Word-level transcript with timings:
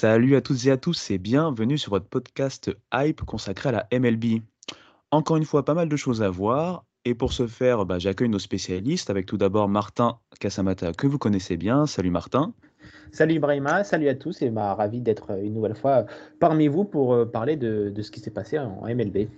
Salut 0.00 0.34
à 0.34 0.40
toutes 0.40 0.64
et 0.64 0.70
à 0.70 0.78
tous 0.78 1.10
et 1.10 1.18
bienvenue 1.18 1.76
sur 1.76 1.90
votre 1.90 2.06
podcast 2.06 2.74
Hype 2.90 3.20
consacré 3.20 3.68
à 3.68 3.72
la 3.72 3.86
MLB. 3.92 4.40
Encore 5.10 5.36
une 5.36 5.44
fois, 5.44 5.62
pas 5.62 5.74
mal 5.74 5.90
de 5.90 5.96
choses 5.96 6.22
à 6.22 6.30
voir. 6.30 6.86
Et 7.04 7.14
pour 7.14 7.34
ce 7.34 7.46
faire, 7.46 7.84
bah, 7.84 7.98
j'accueille 7.98 8.30
nos 8.30 8.38
spécialistes 8.38 9.10
avec 9.10 9.26
tout 9.26 9.36
d'abord 9.36 9.68
Martin 9.68 10.18
Casamata, 10.40 10.94
que 10.94 11.06
vous 11.06 11.18
connaissez 11.18 11.58
bien. 11.58 11.84
Salut 11.84 12.08
Martin. 12.08 12.54
Salut 13.12 13.34
Ibrahima, 13.34 13.84
salut 13.84 14.08
à 14.08 14.14
tous 14.14 14.40
et 14.40 14.48
bah, 14.48 14.72
ravi 14.72 15.02
d'être 15.02 15.38
une 15.38 15.52
nouvelle 15.52 15.76
fois 15.76 16.06
parmi 16.38 16.66
vous 16.66 16.86
pour 16.86 17.12
euh, 17.12 17.26
parler 17.26 17.56
de, 17.56 17.90
de 17.94 18.00
ce 18.00 18.10
qui 18.10 18.20
s'est 18.20 18.30
passé 18.30 18.58
en 18.58 18.80
MLB. 18.86 19.28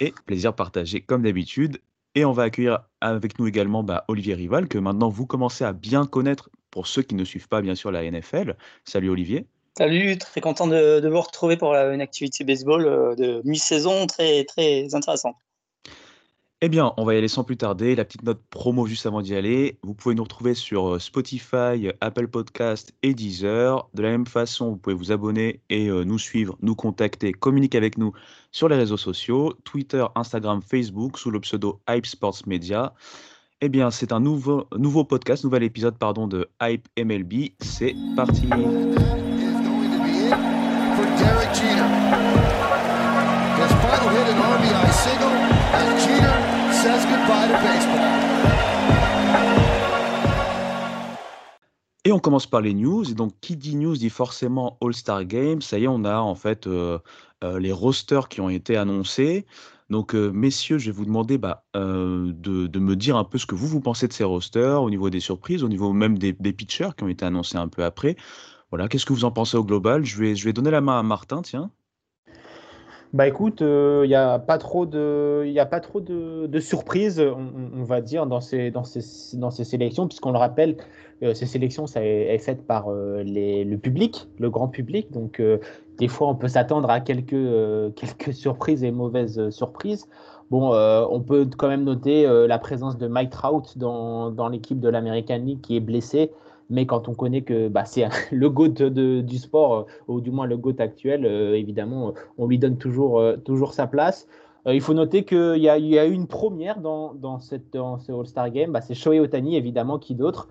Et 0.00 0.12
plaisir 0.26 0.56
partagé 0.56 1.02
comme 1.02 1.22
d'habitude. 1.22 1.78
Et 2.16 2.24
on 2.24 2.32
va 2.32 2.42
accueillir 2.42 2.80
avec 3.00 3.38
nous 3.38 3.46
également 3.46 3.84
bah, 3.84 4.06
Olivier 4.08 4.34
Rival, 4.34 4.66
que 4.66 4.78
maintenant 4.78 5.08
vous 5.08 5.26
commencez 5.26 5.62
à 5.62 5.72
bien 5.72 6.04
connaître 6.04 6.50
pour 6.72 6.88
ceux 6.88 7.02
qui 7.02 7.14
ne 7.14 7.22
suivent 7.22 7.46
pas 7.46 7.62
bien 7.62 7.76
sûr 7.76 7.92
la 7.92 8.10
NFL. 8.10 8.56
Salut 8.84 9.08
Olivier. 9.10 9.46
Salut, 9.80 10.18
très 10.18 10.42
content 10.42 10.66
de, 10.66 11.08
vous 11.08 11.20
retrouver 11.22 11.56
pour 11.56 11.74
une 11.74 12.02
activité 12.02 12.44
baseball 12.44 12.84
euh, 12.84 13.14
de 13.14 13.40
mi-saison 13.46 14.06
très, 14.06 14.44
très 14.44 14.94
intéressante. 14.94 15.36
Eh 16.60 16.68
bien, 16.68 16.92
on 16.98 17.06
va 17.06 17.14
y 17.14 17.16
aller 17.16 17.28
sans 17.28 17.44
plus 17.44 17.56
tarder. 17.56 17.96
La 17.96 18.04
petite 18.04 18.22
note 18.22 18.42
promo 18.50 18.84
juste 18.84 19.06
avant 19.06 19.22
d'y 19.22 19.34
aller. 19.34 19.78
Vous 19.82 19.94
pouvez 19.94 20.14
nous 20.14 20.22
retrouver 20.22 20.52
sur 20.52 20.86
euh, 20.86 20.98
Spotify, 20.98 21.92
Apple 22.02 22.28
Podcast 22.28 22.92
et 23.02 23.14
Deezer. 23.14 23.88
De 23.94 24.02
la 24.02 24.10
même 24.10 24.26
façon, 24.26 24.72
vous 24.72 24.76
pouvez 24.76 24.94
vous 24.94 25.12
abonner 25.12 25.62
et 25.70 25.88
euh, 25.88 26.04
nous 26.04 26.18
suivre, 26.18 26.58
nous 26.60 26.74
contacter, 26.74 27.32
communiquer 27.32 27.78
avec 27.78 27.96
nous 27.96 28.12
sur 28.52 28.68
les 28.68 28.76
réseaux 28.76 28.98
sociaux, 28.98 29.54
Twitter, 29.64 30.04
Instagram, 30.14 30.60
Facebook, 30.60 31.16
sous 31.16 31.30
le 31.30 31.40
pseudo 31.40 31.80
Hype 31.88 32.04
Sports 32.04 32.42
Media. 32.46 32.92
Eh 33.62 33.70
bien, 33.70 33.90
c'est 33.90 34.12
un 34.12 34.20
nouveau, 34.20 34.66
nouveau 34.76 35.04
podcast, 35.04 35.42
nouvel 35.42 35.62
épisode 35.62 35.96
pardon, 35.96 36.26
de 36.28 36.50
Hype 36.60 36.86
MLB. 36.98 37.52
C'est 37.62 37.94
parti. 38.14 38.46
Et 52.04 52.12
on 52.12 52.18
commence 52.18 52.46
par 52.46 52.62
les 52.62 52.72
news. 52.72 53.08
Et 53.10 53.14
donc, 53.14 53.32
qui 53.40 53.56
dit 53.56 53.76
news 53.76 53.96
dit 53.96 54.10
forcément 54.10 54.78
All-Star 54.82 55.24
Game. 55.26 55.60
Ça 55.60 55.78
y 55.78 55.84
est, 55.84 55.88
on 55.88 56.04
a 56.04 56.18
en 56.18 56.34
fait 56.34 56.66
euh, 56.66 56.98
euh, 57.44 57.58
les 57.58 57.72
rosters 57.72 58.28
qui 58.28 58.40
ont 58.40 58.48
été 58.48 58.76
annoncés. 58.76 59.44
Donc, 59.90 60.14
euh, 60.14 60.30
messieurs, 60.30 60.78
je 60.78 60.86
vais 60.86 60.96
vous 60.96 61.04
demander 61.04 61.36
bah, 61.36 61.64
de, 61.74 62.78
me 62.78 62.94
dire 62.94 63.16
un 63.16 63.24
peu 63.24 63.36
ce 63.38 63.44
que 63.44 63.54
vous, 63.54 63.66
vous 63.66 63.80
pensez 63.80 64.08
de 64.08 64.12
ces 64.12 64.24
rosters, 64.24 64.82
au 64.82 64.88
niveau 64.88 65.10
des 65.10 65.20
surprises, 65.20 65.62
au 65.62 65.68
niveau 65.68 65.92
même 65.92 66.16
des 66.16 66.52
pitchers 66.52 66.90
qui 66.96 67.04
ont 67.04 67.08
été 67.08 67.26
annoncés 67.26 67.58
un 67.58 67.68
peu 67.68 67.84
après. 67.84 68.16
Voilà, 68.70 68.88
qu'est-ce 68.88 69.06
que 69.06 69.12
vous 69.12 69.24
en 69.24 69.30
pensez 69.30 69.56
au 69.56 69.64
global? 69.64 70.04
Je 70.04 70.18
vais, 70.18 70.34
je 70.34 70.44
vais 70.44 70.52
donner 70.52 70.70
la 70.70 70.80
main 70.80 70.98
à 70.98 71.02
Martin, 71.02 71.42
tiens. 71.42 71.70
Bah 73.12 73.26
écoute, 73.26 73.60
il 73.60 74.06
n'y 74.06 74.14
a 74.14 74.38
pas 74.38 74.58
trop 74.58 74.86
de, 74.86 75.44
y 75.44 75.58
a 75.58 75.66
pas 75.66 75.80
trop 75.80 76.00
de, 76.00 76.60
surprises, 76.60 77.20
on, 77.20 77.82
va 77.82 78.00
dire, 78.00 78.26
dans 78.26 78.40
ces, 78.40 78.70
dans 78.70 78.84
ces, 78.84 79.36
dans 79.36 79.50
ces 79.50 79.64
sélections, 79.64 80.06
puisqu'on 80.06 80.30
le 80.30 80.38
rappelle, 80.38 80.76
euh, 81.24 81.34
ces 81.34 81.46
sélections, 81.46 81.88
ça 81.88 82.04
est, 82.04 82.32
est 82.34 82.38
fait 82.38 82.64
par 82.64 82.88
euh, 82.88 83.24
les, 83.24 83.64
le 83.64 83.78
public, 83.78 84.28
le 84.38 84.48
grand 84.48 84.68
public. 84.68 85.10
Donc, 85.10 85.40
euh, 85.40 85.58
des 85.98 86.08
fois, 86.08 86.28
on 86.28 86.34
peut 86.34 86.48
s'attendre 86.48 86.88
à 86.88 87.00
quelques, 87.00 87.34
euh, 87.34 87.90
quelques 87.96 88.32
surprises 88.32 88.82
et 88.82 88.90
mauvaises 88.90 89.38
euh, 89.38 89.50
surprises. 89.50 90.06
Bon, 90.50 90.74
euh, 90.74 91.04
on 91.08 91.20
peut 91.20 91.48
quand 91.56 91.68
même 91.68 91.84
noter 91.84 92.26
euh, 92.26 92.48
la 92.48 92.58
présence 92.58 92.98
de 92.98 93.06
Mike 93.06 93.30
Trout 93.30 93.78
dans, 93.78 94.30
dans 94.30 94.48
l'équipe 94.48 94.80
de 94.80 94.88
l'American 94.88 95.38
League 95.38 95.60
qui 95.60 95.76
est 95.76 95.80
blessé. 95.80 96.32
Mais 96.70 96.86
quand 96.86 97.08
on 97.08 97.14
connaît 97.14 97.42
que 97.42 97.68
bah, 97.68 97.84
c'est 97.84 98.08
le 98.32 98.48
GOAT 98.48 98.90
du 99.22 99.38
sport, 99.38 99.74
euh, 99.74 99.84
ou 100.06 100.20
du 100.20 100.30
moins 100.30 100.46
le 100.46 100.56
GOAT 100.56 100.76
actuel, 100.78 101.26
euh, 101.26 101.54
évidemment, 101.54 102.14
on 102.38 102.46
lui 102.46 102.58
donne 102.58 102.78
toujours, 102.78 103.18
euh, 103.18 103.36
sa 103.72 103.86
place. 103.86 104.26
Il 104.66 104.80
faut 104.82 104.92
noter 104.92 105.24
qu'il 105.24 105.56
y 105.56 105.68
a, 105.68 106.06
eu 106.06 106.12
une 106.12 106.26
première 106.26 106.80
dans, 106.80 107.38
cette, 107.40 107.72
ce 107.72 108.12
All-Star 108.12 108.50
Game. 108.50 108.72
Bah, 108.72 108.82
c'est 108.82 108.94
Shohei 108.94 109.18
Otani, 109.18 109.56
évidemment, 109.56 109.98
qui 109.98 110.14
d'autre, 110.14 110.48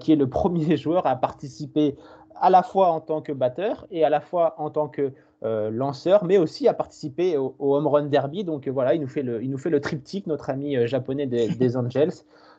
qui 0.00 0.12
est 0.12 0.16
le 0.16 0.26
premier 0.40 0.78
joueur 0.78 1.06
à 1.06 1.16
participer 1.16 1.96
à 2.40 2.48
la 2.48 2.62
fois 2.62 2.88
en 2.88 3.00
tant 3.00 3.20
que 3.20 3.30
batteur 3.30 3.86
et 3.90 4.04
à 4.04 4.08
la 4.08 4.20
fois 4.20 4.54
en 4.56 4.70
tant 4.70 4.88
que 4.88 5.12
lanceur, 5.42 6.24
mais 6.24 6.38
aussi 6.38 6.66
à 6.66 6.72
participer 6.72 7.36
au, 7.36 7.54
Home 7.58 7.86
Run 7.86 8.06
Derby. 8.06 8.42
Donc 8.42 8.68
voilà, 8.68 8.94
il 8.94 9.02
nous 9.02 9.06
fait 9.06 9.22
le, 9.22 9.42
il 9.42 9.80
triptyque, 9.82 10.26
notre 10.26 10.48
ami 10.48 10.86
japonais 10.86 11.26
des 11.26 11.76
Angels. 11.76 12.12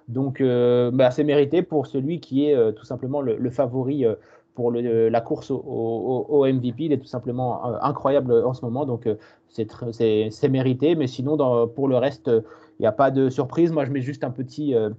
Donc 0.07 0.41
euh, 0.41 0.91
bah, 0.91 1.11
c'est 1.11 1.23
mérité 1.23 1.61
pour 1.61 1.87
celui 1.87 2.19
qui 2.19 2.45
est 2.45 2.55
euh, 2.55 2.71
tout 2.71 2.85
simplement 2.85 3.21
le, 3.21 3.49
favori 3.49 4.05
euh, 4.05 4.15
pour 4.55 4.71
la 4.71 5.21
course 5.21 5.49
au, 5.51 6.45
MVP. 6.45 6.85
Il 6.85 6.93
est 6.93 6.99
tout 6.99 7.07
simplement 7.07 7.63
incroyable 7.81 8.33
en 8.45 8.53
ce 8.53 8.63
moment, 8.63 8.85
donc 8.85 9.09
c'est 9.49 10.49
mérité. 10.49 10.93
Mais 10.93 11.07
sinon, 11.07 11.67
pour 11.69 11.87
le 11.87 11.97
reste, 11.97 12.27
il 12.27 12.81
n'y 12.81 12.85
a 12.85 12.91
pas 12.91 13.09
de 13.09 13.31
surprise. 13.31 13.71
Moi, 13.71 13.85
je 13.85 13.91
mets 13.91 14.01
juste 14.01 14.23
un 14.23 14.29
petit, 14.29 14.75
euh, 14.75 14.91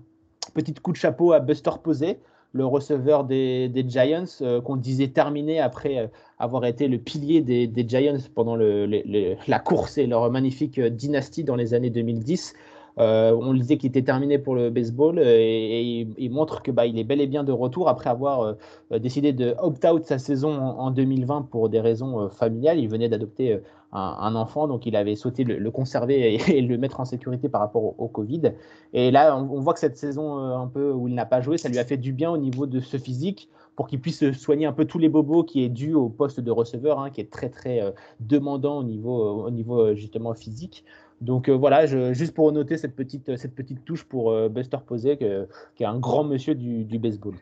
petit 0.54 0.74
coup 0.74 0.90
de 0.90 0.96
chapeau 0.96 1.32
à 1.32 1.38
Buster 1.38 1.70
Posey, 1.80 2.18
le 2.52 2.66
receveur 2.66 3.22
des, 3.22 3.70
Giants, 3.86 4.24
qu'on 4.64 4.74
disait 4.74 5.08
terminé 5.08 5.60
après 5.60 6.10
avoir 6.40 6.64
été 6.64 6.88
le 6.88 6.98
pilier 6.98 7.40
des, 7.40 7.88
Giants 7.88 8.18
pendant 8.34 8.56
la 8.56 9.58
course 9.60 9.98
et 9.98 10.08
leur 10.08 10.28
magnifique 10.32 10.80
dynastie 10.80 11.44
dans 11.44 11.54
les 11.54 11.74
années 11.74 11.90
2010. 11.90 12.54
Euh, 12.98 13.32
on 13.32 13.52
le 13.52 13.58
disait 13.58 13.76
qu'il 13.76 13.88
était 13.88 14.02
terminé 14.02 14.38
pour 14.38 14.54
le 14.54 14.70
baseball 14.70 15.18
euh, 15.18 15.24
et, 15.26 16.06
il, 16.16 16.30
montre 16.30 16.62
que 16.62 16.70
bah, 16.70 16.86
il 16.86 16.96
est 16.98 17.04
bel 17.04 17.20
et 17.20 17.26
bien 17.26 17.42
de 17.42 17.50
retour 17.50 17.88
après 17.88 18.08
avoir 18.08 18.56
euh, 18.92 18.98
décidé 18.98 19.32
de 19.32 19.54
opt-out 19.58 20.04
sa 20.04 20.18
saison 20.18 20.54
en, 20.54 20.78
en 20.78 20.90
2020 20.92 21.48
pour 21.50 21.68
des 21.68 21.80
raisons 21.80 22.28
familiales. 22.28 22.78
Il 22.78 22.88
venait 22.88 23.08
d'adopter 23.08 23.60
un, 23.92 24.34
enfant, 24.34 24.66
donc 24.66 24.86
il 24.86 24.96
avait 24.96 25.14
souhaité 25.14 25.44
le, 25.44 25.70
conserver 25.70 26.34
et, 26.48 26.60
le 26.60 26.78
mettre 26.78 27.00
en 27.00 27.04
sécurité 27.04 27.48
par 27.48 27.60
rapport 27.60 28.00
au, 28.00 28.08
Covid. 28.08 28.52
Et 28.92 29.10
là, 29.10 29.36
on, 29.36 29.56
on 29.56 29.60
voit 29.60 29.74
que 29.74 29.80
cette 29.80 29.96
saison 29.96 30.38
un 30.38 30.66
peu 30.66 30.92
où 30.92 31.08
il 31.08 31.14
n'a 31.14 31.26
pas 31.26 31.40
joué, 31.40 31.58
ça 31.58 31.68
lui 31.68 31.78
a 31.78 31.84
fait 31.84 31.96
du 31.96 32.12
bien 32.12 32.30
au 32.30 32.36
niveau 32.36 32.66
de 32.66 32.80
ce 32.80 32.96
physique 32.96 33.48
pour 33.76 33.88
qu'il 33.88 34.00
puisse 34.00 34.32
soigner 34.32 34.66
un 34.66 34.72
peu 34.72 34.84
tous 34.84 34.98
les 34.98 35.08
bobos 35.08 35.44
qui 35.44 35.64
est 35.64 35.68
dû 35.68 35.94
au 35.94 36.08
poste 36.08 36.40
de 36.40 36.50
receveur, 36.50 36.98
hein, 37.00 37.10
qui 37.10 37.20
est 37.20 37.30
très 37.30 37.48
très 37.48 37.80
euh, 37.80 37.90
demandant 38.20 38.78
au 38.78 38.84
niveau, 38.84 39.44
au 39.44 39.50
niveau 39.50 39.80
euh, 39.80 39.94
justement 39.94 40.34
physique. 40.34 40.84
Donc 41.20 41.48
euh, 41.48 41.52
voilà, 41.52 41.86
juste 42.12 42.34
pour 42.34 42.50
noter 42.52 42.76
cette 42.76 42.94
petite, 42.94 43.36
cette 43.36 43.54
petite 43.54 43.84
touche 43.84 44.04
pour 44.04 44.30
euh, 44.30 44.48
Buster 44.48 44.78
Posey, 44.86 45.16
qui 45.16 45.82
est 45.82 45.86
un 45.86 45.98
grand 45.98 46.24
monsieur 46.24 46.54
du, 46.54 46.84
du 46.84 46.98
baseball. 46.98 47.34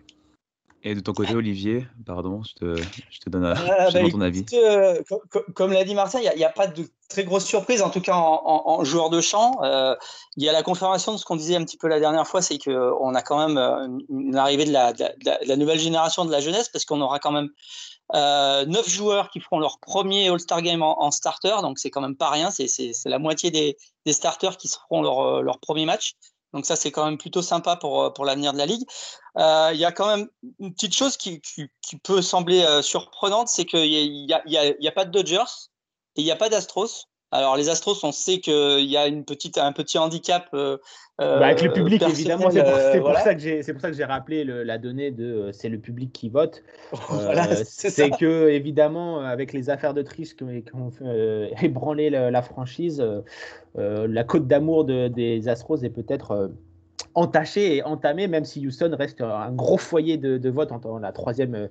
Et 0.85 0.95
de 0.97 1.01
ton 1.01 1.13
côté, 1.13 1.35
Olivier, 1.35 1.87
pardon, 2.05 2.43
je 2.43 2.55
te, 2.55 2.83
je 3.11 3.21
te 3.21 3.31
donne, 3.31 3.45
à- 3.45 3.51
Euh, 3.53 3.91
je 3.91 3.99
bah, 4.03 4.11
ton 4.11 4.21
avis. 4.21 4.45
euh, 4.55 5.01
co- 5.09 5.23
co- 5.31 5.45
comme 5.55 5.73
l'a 5.73 5.85
dit 5.85 5.95
Martin, 5.95 6.19
il 6.21 6.37
n'y 6.37 6.45
a, 6.45 6.49
pas 6.49 6.67
de 6.67 6.89
très 7.09 7.23
grosse 7.23 7.45
surprise, 7.45 7.83
en 7.83 7.91
tout 7.91 8.01
cas 8.01 8.15
en, 8.17 8.43
en- 8.45 8.63
en 8.67 8.85
joueur 8.85 9.09
de 9.09 9.21
champ. 9.21 9.63
Euh, 9.63 9.95
il 10.37 10.43
y 10.45 10.49
a 10.49 10.53
la 10.53 10.63
confirmation 10.65 11.13
de 11.13 11.19
ce 11.19 11.25
qu'on 11.25 11.37
disait 11.37 11.55
un 11.55 11.65
petit 11.65 11.77
peu 11.77 11.87
la 11.87 12.01
dernière 12.01 12.27
fois, 12.27 12.43
c'est 12.43 12.59
qu'on 12.59 13.15
a 13.15 13.23
quand 13.23 13.47
même 13.47 13.59
euh, 13.59 13.87
une, 14.09 14.37
arrivée 14.37 14.65
de 14.65 14.73
la, 14.73 14.93
de 14.93 15.05
la- 15.05 15.11
de 15.11 15.25
la- 15.25 15.39
de 15.39 15.49
la 15.49 15.57
nouvelle 15.57 15.79
génération 15.79 16.25
de 16.25 16.33
la 16.33 16.41
jeunesse, 16.41 16.69
parce 16.69 16.85
qu'on 16.85 17.01
aura 17.01 17.21
quand 17.21 17.33
même 17.33 17.51
euh, 18.15 18.67
neuf 18.67 18.89
joueurs 18.89 19.31
qui 19.31 19.41
feront 19.41 19.59
leur 19.61 19.79
premier 19.79 20.29
All-Star 20.29 20.61
Game 20.63 20.83
en, 20.83 21.01
en 21.03 21.11
starter, 21.11 21.55
donc 21.63 21.79
c'est 21.79 21.91
quand 21.91 22.01
même 22.03 22.17
pas 22.17 22.29
rien, 22.31 22.51
c'est 22.51 22.69
la 23.07 23.19
moitié 23.19 23.51
des, 23.51 23.77
des 24.05 24.13
starters 24.13 24.57
qui 24.57 24.69
feront 24.69 25.01
leur, 25.03 25.21
euh, 25.21 25.43
leur 25.43 25.59
premier 25.61 25.87
match. 25.87 26.15
Donc 26.53 26.67
ça, 26.67 26.77
c'est 26.77 26.91
quand 26.91 27.05
même 27.05 27.19
plutôt 27.19 27.43
sympa 27.43 27.77
pour, 27.77 28.03
euh, 28.03 28.11
pour 28.11 28.25
l'avenir 28.25 28.53
de 28.53 28.59
la 28.59 28.67
Ligue. 28.67 28.87
Euh, 29.39 29.71
Il 29.73 29.79
y 29.81 29.85
a 29.85 29.93
quand 29.93 30.07
même 30.07 30.29
une 30.59 30.73
petite 30.75 30.95
chose 30.95 31.17
qui, 31.17 31.41
qui, 31.41 31.69
qui 31.81 31.97
peut 31.99 32.23
sembler 32.23 32.63
euh, 32.63 32.83
surprenante, 32.83 33.49
c'est 33.49 33.65
qu'il 33.65 33.81
n'y 33.81 34.33
a, 34.33 34.43
il 34.47 34.53
y 34.53 34.59
a, 34.59 34.75
y 34.79 34.89
a 34.89 34.93
pas 34.93 35.05
de 35.05 35.11
Dodgers 35.11 35.51
et 36.17 36.21
il 36.21 36.25
n'y 36.25 36.31
a 36.31 36.37
pas 36.37 36.49
d'Astros. 36.49 37.09
Alors 37.33 37.57
les 37.57 37.69
Astros, 37.71 37.97
on 38.05 38.13
sait 38.13 38.39
qu'il 38.41 38.85
y 38.85 38.97
a 38.97 39.07
une 39.07 39.25
petite, 39.25 39.59
un 39.59 39.73
petit 39.73 39.99
handicap. 39.99 40.49
Euh, 40.53 40.77
bah, 41.19 41.47
avec 41.47 41.63
le 41.63 41.73
public, 41.73 42.03
évidemment, 42.03 42.51
c'est 42.51 42.63
pour, 42.63 42.73
pour 42.73 43.01
voilà. 43.03 43.21
ça 43.21 43.35
que 43.35 43.41
j'ai, 43.41 43.63
c'est 43.63 43.73
pour 43.73 43.81
ça 43.83 43.91
que 43.91 43.97
j'ai 43.97 44.05
rappelé 44.05 44.45
le- 44.45 44.63
la 44.65 44.79
donnée 44.79 45.11
de 45.11 45.25
euh, 45.25 45.53
c'est 45.53 45.69
le 45.69 45.79
public 45.79 46.13
qui 46.13 46.29
vote. 46.29 46.63
Voilà, 47.09 47.51
Euh, 47.51 47.63
c'est 47.65 48.11
que 48.11 48.49
évidemment, 48.49 49.21
avec 49.21 49.53
les 49.53 49.71
affaires 49.71 49.95
de 49.95 50.03
triche 50.03 50.35
qui 50.37 50.45
ont, 50.45 50.91
euh, 51.03 51.49
ébranlé 51.63 52.11
la, 52.11 52.31
la 52.31 52.43
franchise, 52.43 53.01
euh, 53.01 53.21
euh, 53.79 54.07
la 54.09 54.25
côte 54.25 54.47
d'amour 54.47 54.85
de- 54.85 55.09
des 55.09 55.49
Astros 55.49 55.83
est 55.85 55.91
peut-être 55.91 56.31
euh, 56.33 56.49
entachée 57.15 57.77
et 57.77 57.83
entamée, 57.83 58.27
même 58.27 58.45
si 58.45 58.67
Houston 58.67 58.95
reste 58.99 59.21
un 59.21 59.53
gros 59.53 59.79
foyer 59.79 60.17
de, 60.17 60.39
de 60.39 60.51
vote 60.51 60.73
en 60.73 60.81
tant 60.81 60.99
la 60.99 61.13
troisième 61.13 61.55
euh, 61.55 61.67
euh, 61.67 61.69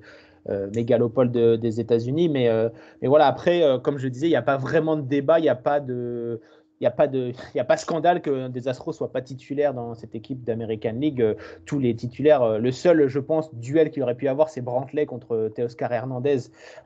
mégalopole 0.74 1.32
de- 1.32 1.56
des 1.56 1.80
États-Unis. 1.80 2.30
Mais, 2.30 2.48
euh, 2.50 2.70
mais 3.02 3.08
voilà, 3.08 3.28
après, 3.28 3.64
euh, 3.64 3.78
comme 3.78 3.98
je 3.98 4.08
disais, 4.08 4.28
il 4.28 4.32
n'y 4.32 4.36
a 4.36 4.42
pas 4.42 4.58
vraiment 4.58 4.96
de 4.96 5.02
débat, 5.02 5.40
il 5.40 5.44
n'y 5.44 5.50
a 5.50 5.56
pas 5.56 5.80
de. 5.80 6.40
Il 6.80 6.86
n'y 6.86 6.88
a, 6.88 6.92
pas 6.92 7.06
de- 7.08 7.32
y 7.56 7.60
a 7.60 7.64
pas 7.64 7.78
scandale 7.78 8.22
que 8.24 8.48
des 8.48 8.68
Astros 8.68 8.92
soient 8.94 9.12
pas 9.12 9.22
titulaires 9.22 9.76
dans 9.76 9.94
cette 9.94 10.16
équipe 10.16 10.44
d'American 10.44 10.94
League. 11.00 11.22
Euh, 11.22 11.36
Tous 11.66 11.78
les 11.78 11.96
titulaires, 11.96 12.42
euh, 12.42 12.58
le 12.58 12.72
seul, 12.72 13.08
je 13.08 13.20
pense, 13.20 13.54
duel 13.54 13.92
qu'il 13.92 14.02
aurait 14.02 14.16
pu 14.16 14.28
avoir, 14.28 14.50
c'est 14.50 14.62
Brantley 14.62 15.06
contre 15.06 15.52
Teoscar 15.56 15.92
Hernandez 15.94 16.40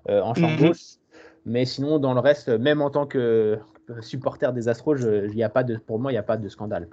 euh, 0.09 0.21
en 0.21 0.33
champ 0.33 0.49
Mhm. 0.49 0.57
gauche. 0.57 0.95
Mais 1.45 1.63
sinon, 1.63 1.97
dans 1.99 2.13
le 2.13 2.19
reste, 2.19 2.49
même 2.49 2.81
en 2.81 2.89
tant 2.89 3.05
que 3.05 3.57
supporter 4.01 4.51
des 4.51 4.67
Astros, 4.67 4.97
il 4.97 5.35
y 5.35 5.43
a 5.43 5.49
pas 5.49 5.63
de, 5.63 5.77
pour 5.77 5.97
moi, 5.99 6.11
il 6.11 6.15
n'y 6.15 6.19
a 6.19 6.23
pas 6.23 6.37
de 6.37 6.49
scandale. 6.49 6.89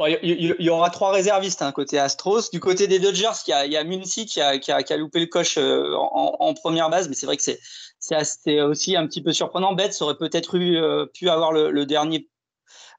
Bon, 0.00 0.06
il 0.06 0.12
y, 0.22 0.32
il- 0.32 0.56
il 0.58 0.64
y 0.64 0.70
aura 0.70 0.88
trois 0.88 1.12
réservistes 1.12 1.60
hein, 1.60 1.72
côté 1.72 1.98
Astros. 1.98 2.50
Du 2.50 2.58
côté 2.58 2.86
des 2.86 2.98
Dodgers, 2.98 3.36
il 3.46 3.50
y 3.50 3.52
a, 3.52 3.66
il 3.66 3.72
y 3.72 3.76
a 3.76 3.84
Muncy 3.84 4.24
qui 4.24 4.40
a, 4.40 4.58
qui, 4.58 4.72
a, 4.72 4.82
qui 4.82 4.94
a 4.94 4.96
loupé 4.96 5.20
le 5.20 5.26
coche 5.26 5.58
euh, 5.58 5.94
en, 5.94 6.36
en 6.40 6.54
première 6.54 6.88
base, 6.88 7.10
mais 7.10 7.14
c'est 7.14 7.26
vrai 7.26 7.36
que 7.36 7.42
c'est 7.42 8.60
aussi 8.62 8.96
un 8.96 9.06
petit 9.06 9.20
peu 9.22 9.34
surprenant. 9.34 9.74
Betts 9.74 10.00
aurait 10.00 10.16
peut-être 10.16 10.54
eu, 10.54 10.78
euh, 10.78 11.04
pu 11.04 11.28
avoir 11.28 11.52
le, 11.52 11.70
le 11.70 11.84
dernier 11.84 12.30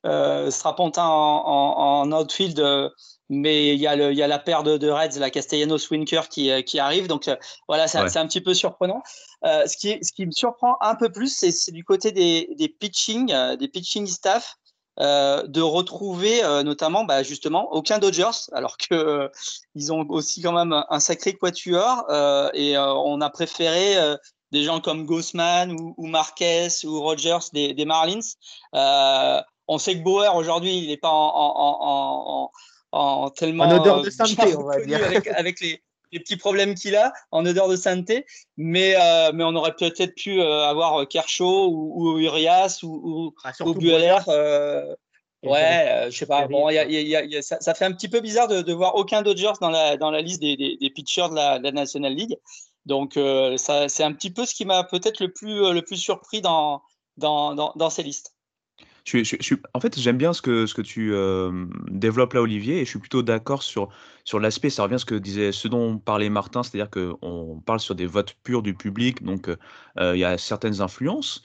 euh, 0.06 0.52
strapontin 0.52 1.04
en, 1.06 1.44
en, 1.44 2.02
en 2.02 2.12
outfield, 2.12 2.60
euh, 2.60 2.88
mais 3.30 3.74
il 3.74 3.80
y, 3.80 3.88
a 3.88 3.96
le, 3.96 4.12
il 4.12 4.18
y 4.20 4.22
a 4.22 4.28
la 4.28 4.38
paire 4.38 4.62
de, 4.62 4.78
de 4.78 4.88
Reds, 4.88 5.18
la 5.18 5.32
Castellanos-Winker 5.32 6.30
qui, 6.30 6.52
qui 6.66 6.78
arrive. 6.78 7.08
Donc 7.08 7.32
voilà, 7.68 7.88
c'est 7.88 8.00
Ouais. 8.00 8.16
un 8.18 8.28
petit 8.28 8.42
peu 8.42 8.54
surprenant. 8.54 9.02
Ce, 9.44 9.76
qui, 9.76 9.98
ce 10.04 10.12
qui 10.12 10.28
me 10.28 10.32
surprend 10.32 10.76
un 10.82 10.94
peu 10.94 11.12
plus, 11.12 11.36
c'est 11.36 11.72
du 11.72 11.84
côté 11.84 12.12
des, 12.12 12.54
des 12.60 12.70
pitching, 12.70 13.34
des 13.58 13.68
pitching 13.68 14.06
staff. 14.06 14.58
Euh, 15.02 15.48
de 15.48 15.62
retrouver 15.62 16.44
euh, 16.44 16.64
notamment 16.64 17.04
bah, 17.06 17.24
justement 17.24 17.74
aucun 17.74 17.98
Dodgers 17.98 18.50
alors 18.54 18.78
que 18.78 18.94
euh, 18.94 19.28
ils 19.76 19.92
ont 19.92 20.06
aussi 20.10 20.42
quand 20.42 20.52
même 20.52 20.84
un 20.88 21.00
sacré 21.00 21.34
quatuor 21.34 22.06
et 22.54 22.78
on 22.78 23.20
a 23.20 23.30
préféré 23.30 23.96
des 24.52 24.64
gens 24.64 24.80
comme 24.80 25.06
Gossman 25.06 25.72
ou, 25.72 25.96
ou 25.98 26.08
Marquez 26.08 26.68
ou 26.86 27.02
Rogers 27.02 27.50
des, 27.52 27.74
des 27.74 27.86
Marlins. 27.86 28.20
On 29.68 29.78
sait 29.78 29.98
que 29.98 30.04
Bauer 30.04 30.36
aujourd'hui 30.36 30.78
il 30.78 30.88
n'est 30.88 30.98
pas 30.98 31.10
en, 31.10 31.32
en, 31.36 31.78
en, 31.82 32.52
en, 32.92 33.02
en 33.24 33.30
tellement 33.32 33.64
En 33.64 33.80
odeur 33.80 34.02
de 34.02 34.10
sainteté, 34.10 34.56
on 34.56 34.66
va 34.66 34.80
dire. 34.82 35.04
avec, 35.04 35.28
avec 35.28 35.62
les, 35.62 35.82
les 36.12 36.20
petits 36.20 36.38
problèmes 36.38 36.76
qu'il 36.76 36.96
a 36.96 37.14
en 37.32 37.46
odeur 37.46 37.68
de 37.68 37.76
sainteté, 37.76 38.26
mais 38.58 38.96
euh, 38.96 39.32
mais 39.34 39.44
on 39.44 39.56
aurait 39.56 39.76
peut-être 39.76 40.16
pu 40.16 40.42
euh, 40.42 40.66
avoir 40.66 41.08
Kershaw 41.08 41.68
ou, 41.68 42.14
ou 42.14 42.20
Urias 42.20 42.80
ou, 42.84 43.02
ou, 43.04 43.36
Ah, 43.44 43.52
ou 43.66 43.74
euh, 44.30 44.96
Et 45.44 45.48
ouais, 45.48 45.88
euh, 45.90 46.12
je 46.12 46.18
sais 46.18 46.26
pas. 46.26 46.48
Bon, 46.48 46.70
y 46.70 46.78
a- 46.78 46.86
y 46.86 47.16
a- 47.16 47.24
y 47.26 47.38
a- 47.38 47.42
ça, 47.42 47.60
ça 47.62 47.74
fait 47.74 47.86
un 47.86 47.92
petit 47.94 48.10
peu 48.10 48.20
bizarre 48.20 48.48
de, 48.48 48.62
de 48.62 48.74
voir 48.74 48.96
aucun 48.96 49.22
Dodgers 49.24 49.54
dans 49.60 49.70
la, 49.70 49.98
dans 49.98 50.12
la 50.12 50.22
liste 50.22 50.42
des, 50.42 50.56
des, 50.56 50.78
des 50.78 50.90
pitchers 50.90 51.30
de 51.30 51.36
la, 51.36 51.58
de 51.58 51.64
la 51.64 51.72
National 51.72 52.14
League. 52.14 52.38
Donc, 52.86 53.18
euh, 53.18 53.58
ça, 53.58 53.90
c'est 53.90 54.04
un 54.04 54.14
petit 54.14 54.32
peu 54.32 54.46
ce 54.46 54.54
qui 54.54 54.66
m'a 54.66 54.84
peut-être 54.84 55.20
le 55.20 55.32
plus, 55.32 55.64
euh, 55.64 55.74
le 55.74 55.82
plus 55.82 55.98
surpris 55.98 56.42
dans, 56.42 56.82
dans, 57.18 57.56
dans, 57.56 57.74
dans 57.76 57.90
ces 57.90 58.04
listes. 58.04 58.34
En 59.74 59.80
fait, 59.80 60.00
j'aime 60.00 60.18
bien 60.18 60.34
ce 60.34 60.42
que, 60.42 60.66
ce 60.66 60.74
que 60.74 60.82
tu 60.82 61.14
euh, 61.14 61.66
développes 61.90 62.34
là, 62.34 62.42
Olivier, 62.42 62.82
et 62.82 62.86
je 62.86 62.90
suis 62.90 63.00
plutôt 63.00 63.24
d'accord 63.24 63.64
sur, 63.64 63.90
sur 64.26 64.40
l'aspect. 64.40 64.70
Ça 64.70 64.84
revient 64.84 64.96
à 64.96 64.98
ce 65.00 65.06
que 65.06 65.16
disait, 65.16 65.52
ce 65.52 65.68
dont 65.68 65.98
parlait 65.98 66.30
Martin, 66.30 66.64
c'est-à-dire 66.64 66.90
qu'on 66.90 67.62
parle 67.66 67.80
sur 67.80 67.96
des 67.96 68.06
votes 68.06 68.36
purs 68.44 68.62
du 68.62 68.74
public, 68.76 69.24
donc 69.24 69.50
euh, 69.50 70.16
il 70.16 70.20
y 70.20 70.26
a 70.26 70.38
certaines 70.38 70.82
influences. 70.82 71.44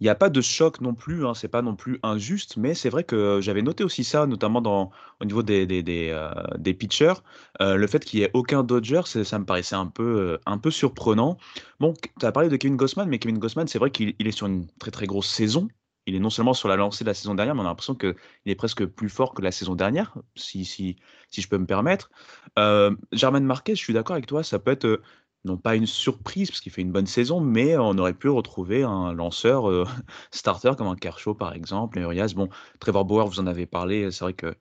Il 0.00 0.04
n'y 0.04 0.08
a 0.10 0.14
pas 0.14 0.30
de 0.30 0.40
choc 0.40 0.80
non 0.80 0.94
plus, 0.94 1.26
hein, 1.26 1.34
c'est 1.34 1.48
pas 1.48 1.60
non 1.60 1.76
plus 1.76 2.00
injuste, 2.02 2.56
mais 2.56 2.74
c'est 2.74 2.88
vrai 2.88 3.04
que 3.04 3.40
j'avais 3.42 3.60
noté 3.60 3.84
aussi 3.84 4.02
ça, 4.02 4.26
notamment 4.26 4.90
au 5.20 5.24
niveau 5.26 5.42
des, 5.42 5.66
des, 5.66 5.82
des, 5.82 6.08
euh, 6.10 6.72
pitchers. 6.72 7.14
Le 7.60 7.86
fait 7.86 8.02
qu'il 8.04 8.20
n'y 8.20 8.24
ait 8.24 8.30
aucun 8.32 8.62
Dodger, 8.62 9.02
ça 9.04 9.38
me 9.38 9.44
paraissait 9.44 9.76
un 9.76 9.86
peu, 9.86 10.38
un 10.46 10.56
peu 10.58 10.70
surprenant. 10.70 11.36
Bon, 11.80 11.92
tu 12.18 12.26
as 12.26 12.32
parlé 12.32 12.48
de 12.48 12.56
Kevin 12.56 12.76
Gossman, 12.76 13.08
mais 13.10 13.18
Kevin 13.18 13.38
Gossman, 13.38 13.68
c'est 13.68 13.78
vrai 13.78 13.90
qu'il 13.90 14.14
il 14.18 14.26
est 14.26 14.32
sur 14.32 14.46
une 14.46 14.66
très 14.78 14.90
très 14.90 15.06
grosse 15.06 15.28
saison. 15.28 15.68
Il 16.06 16.14
est 16.14 16.20
non 16.20 16.30
seulement 16.30 16.54
sur 16.54 16.68
la 16.68 16.76
lancée 16.76 17.04
de 17.04 17.08
la 17.08 17.14
saison 17.14 17.34
dernière, 17.34 17.54
mais 17.54 17.60
on 17.60 17.64
a 17.64 17.68
l'impression 17.68 17.94
qu'il 17.94 18.14
est 18.46 18.54
presque 18.54 18.84
plus 18.86 19.08
fort 19.08 19.34
que 19.34 19.42
la 19.42 19.52
saison 19.52 19.74
dernière, 19.74 20.16
si, 20.34 20.64
si, 20.64 20.96
si 21.28 21.42
je 21.42 21.48
peux 21.48 21.58
me 21.58 21.66
permettre. 21.66 22.10
Euh, 22.58 22.94
Germain 23.12 23.40
Marquez, 23.40 23.74
je 23.74 23.80
suis 23.80 23.92
d'accord 23.92 24.14
avec 24.14 24.26
toi, 24.26 24.42
ça 24.42 24.58
peut 24.58 24.70
être 24.70 24.86
euh, 24.86 25.02
non 25.44 25.56
pas 25.56 25.76
une 25.76 25.86
surprise, 25.86 26.50
parce 26.50 26.60
qu'il 26.60 26.72
fait 26.72 26.82
une 26.82 26.92
bonne 26.92 27.06
saison, 27.06 27.40
mais 27.40 27.76
on 27.76 27.96
aurait 27.98 28.14
pu 28.14 28.28
retrouver 28.28 28.82
un 28.82 29.12
lanceur 29.12 29.70
euh, 29.70 29.86
starter 30.30 30.72
comme 30.76 30.88
un 30.88 30.96
Kershaw 30.96 31.34
par 31.34 31.54
exemple, 31.54 31.98
et 31.98 32.02
Urias. 32.02 32.32
Bon, 32.34 32.48
Trevor 32.78 33.04
Bauer, 33.04 33.26
vous 33.26 33.40
en 33.40 33.46
avez 33.46 33.66
parlé, 33.66 34.10
c'est 34.10 34.24
vrai 34.24 34.34
que 34.34 34.54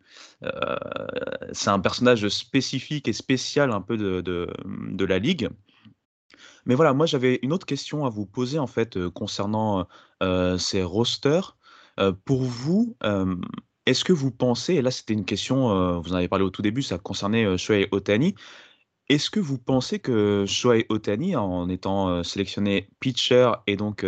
euh, 0.44 0.76
c'est 1.54 1.70
un 1.70 1.80
personnage 1.80 2.28
spécifique 2.30 3.08
et 3.08 3.14
spécial 3.14 3.72
un 3.72 3.82
peu 3.82 3.98
de, 3.98 4.22
de, 4.22 4.48
de 4.66 5.06
la 5.06 5.20
ligue. 5.20 5.50
Mais 6.70 6.76
voilà, 6.76 6.94
moi 6.94 7.08
j'avais 7.08 7.40
une 7.42 7.52
autre 7.52 7.66
question 7.66 8.06
à 8.06 8.10
vous 8.10 8.28
poser 8.28 8.60
en 8.60 8.68
fait 8.68 8.96
euh, 8.96 9.10
concernant 9.10 9.88
euh, 10.22 10.60
ces 10.60 10.84
rosters. 10.84 11.58
Euh, 12.00 12.14
pour 12.26 12.44
vous, 12.44 12.96
est-ce 13.88 14.04
que 14.06 14.14
vous 14.14 14.30
pensez, 14.30 14.76
et 14.76 14.82
là 14.84 14.92
c'était 14.92 15.16
une 15.16 15.26
question, 15.26 16.00
vous 16.00 16.14
en 16.14 16.16
avez 16.16 16.28
parlé 16.28 16.46
au 16.46 16.52
tout 16.52 16.62
début, 16.62 16.84
ça 16.84 17.00
concernait 17.00 17.58
Shohei 17.58 17.88
Ohtani, 17.92 18.36
est-ce 19.10 19.32
que 19.32 19.40
vous 19.40 19.58
pensez 19.58 20.00
que 20.00 20.46
Shohei 20.48 20.86
Ohtani, 20.90 21.36
en 21.36 21.68
étant 21.68 22.24
sélectionné 22.24 22.90
pitcher 23.00 23.52
et 23.66 23.76
donc 23.76 24.06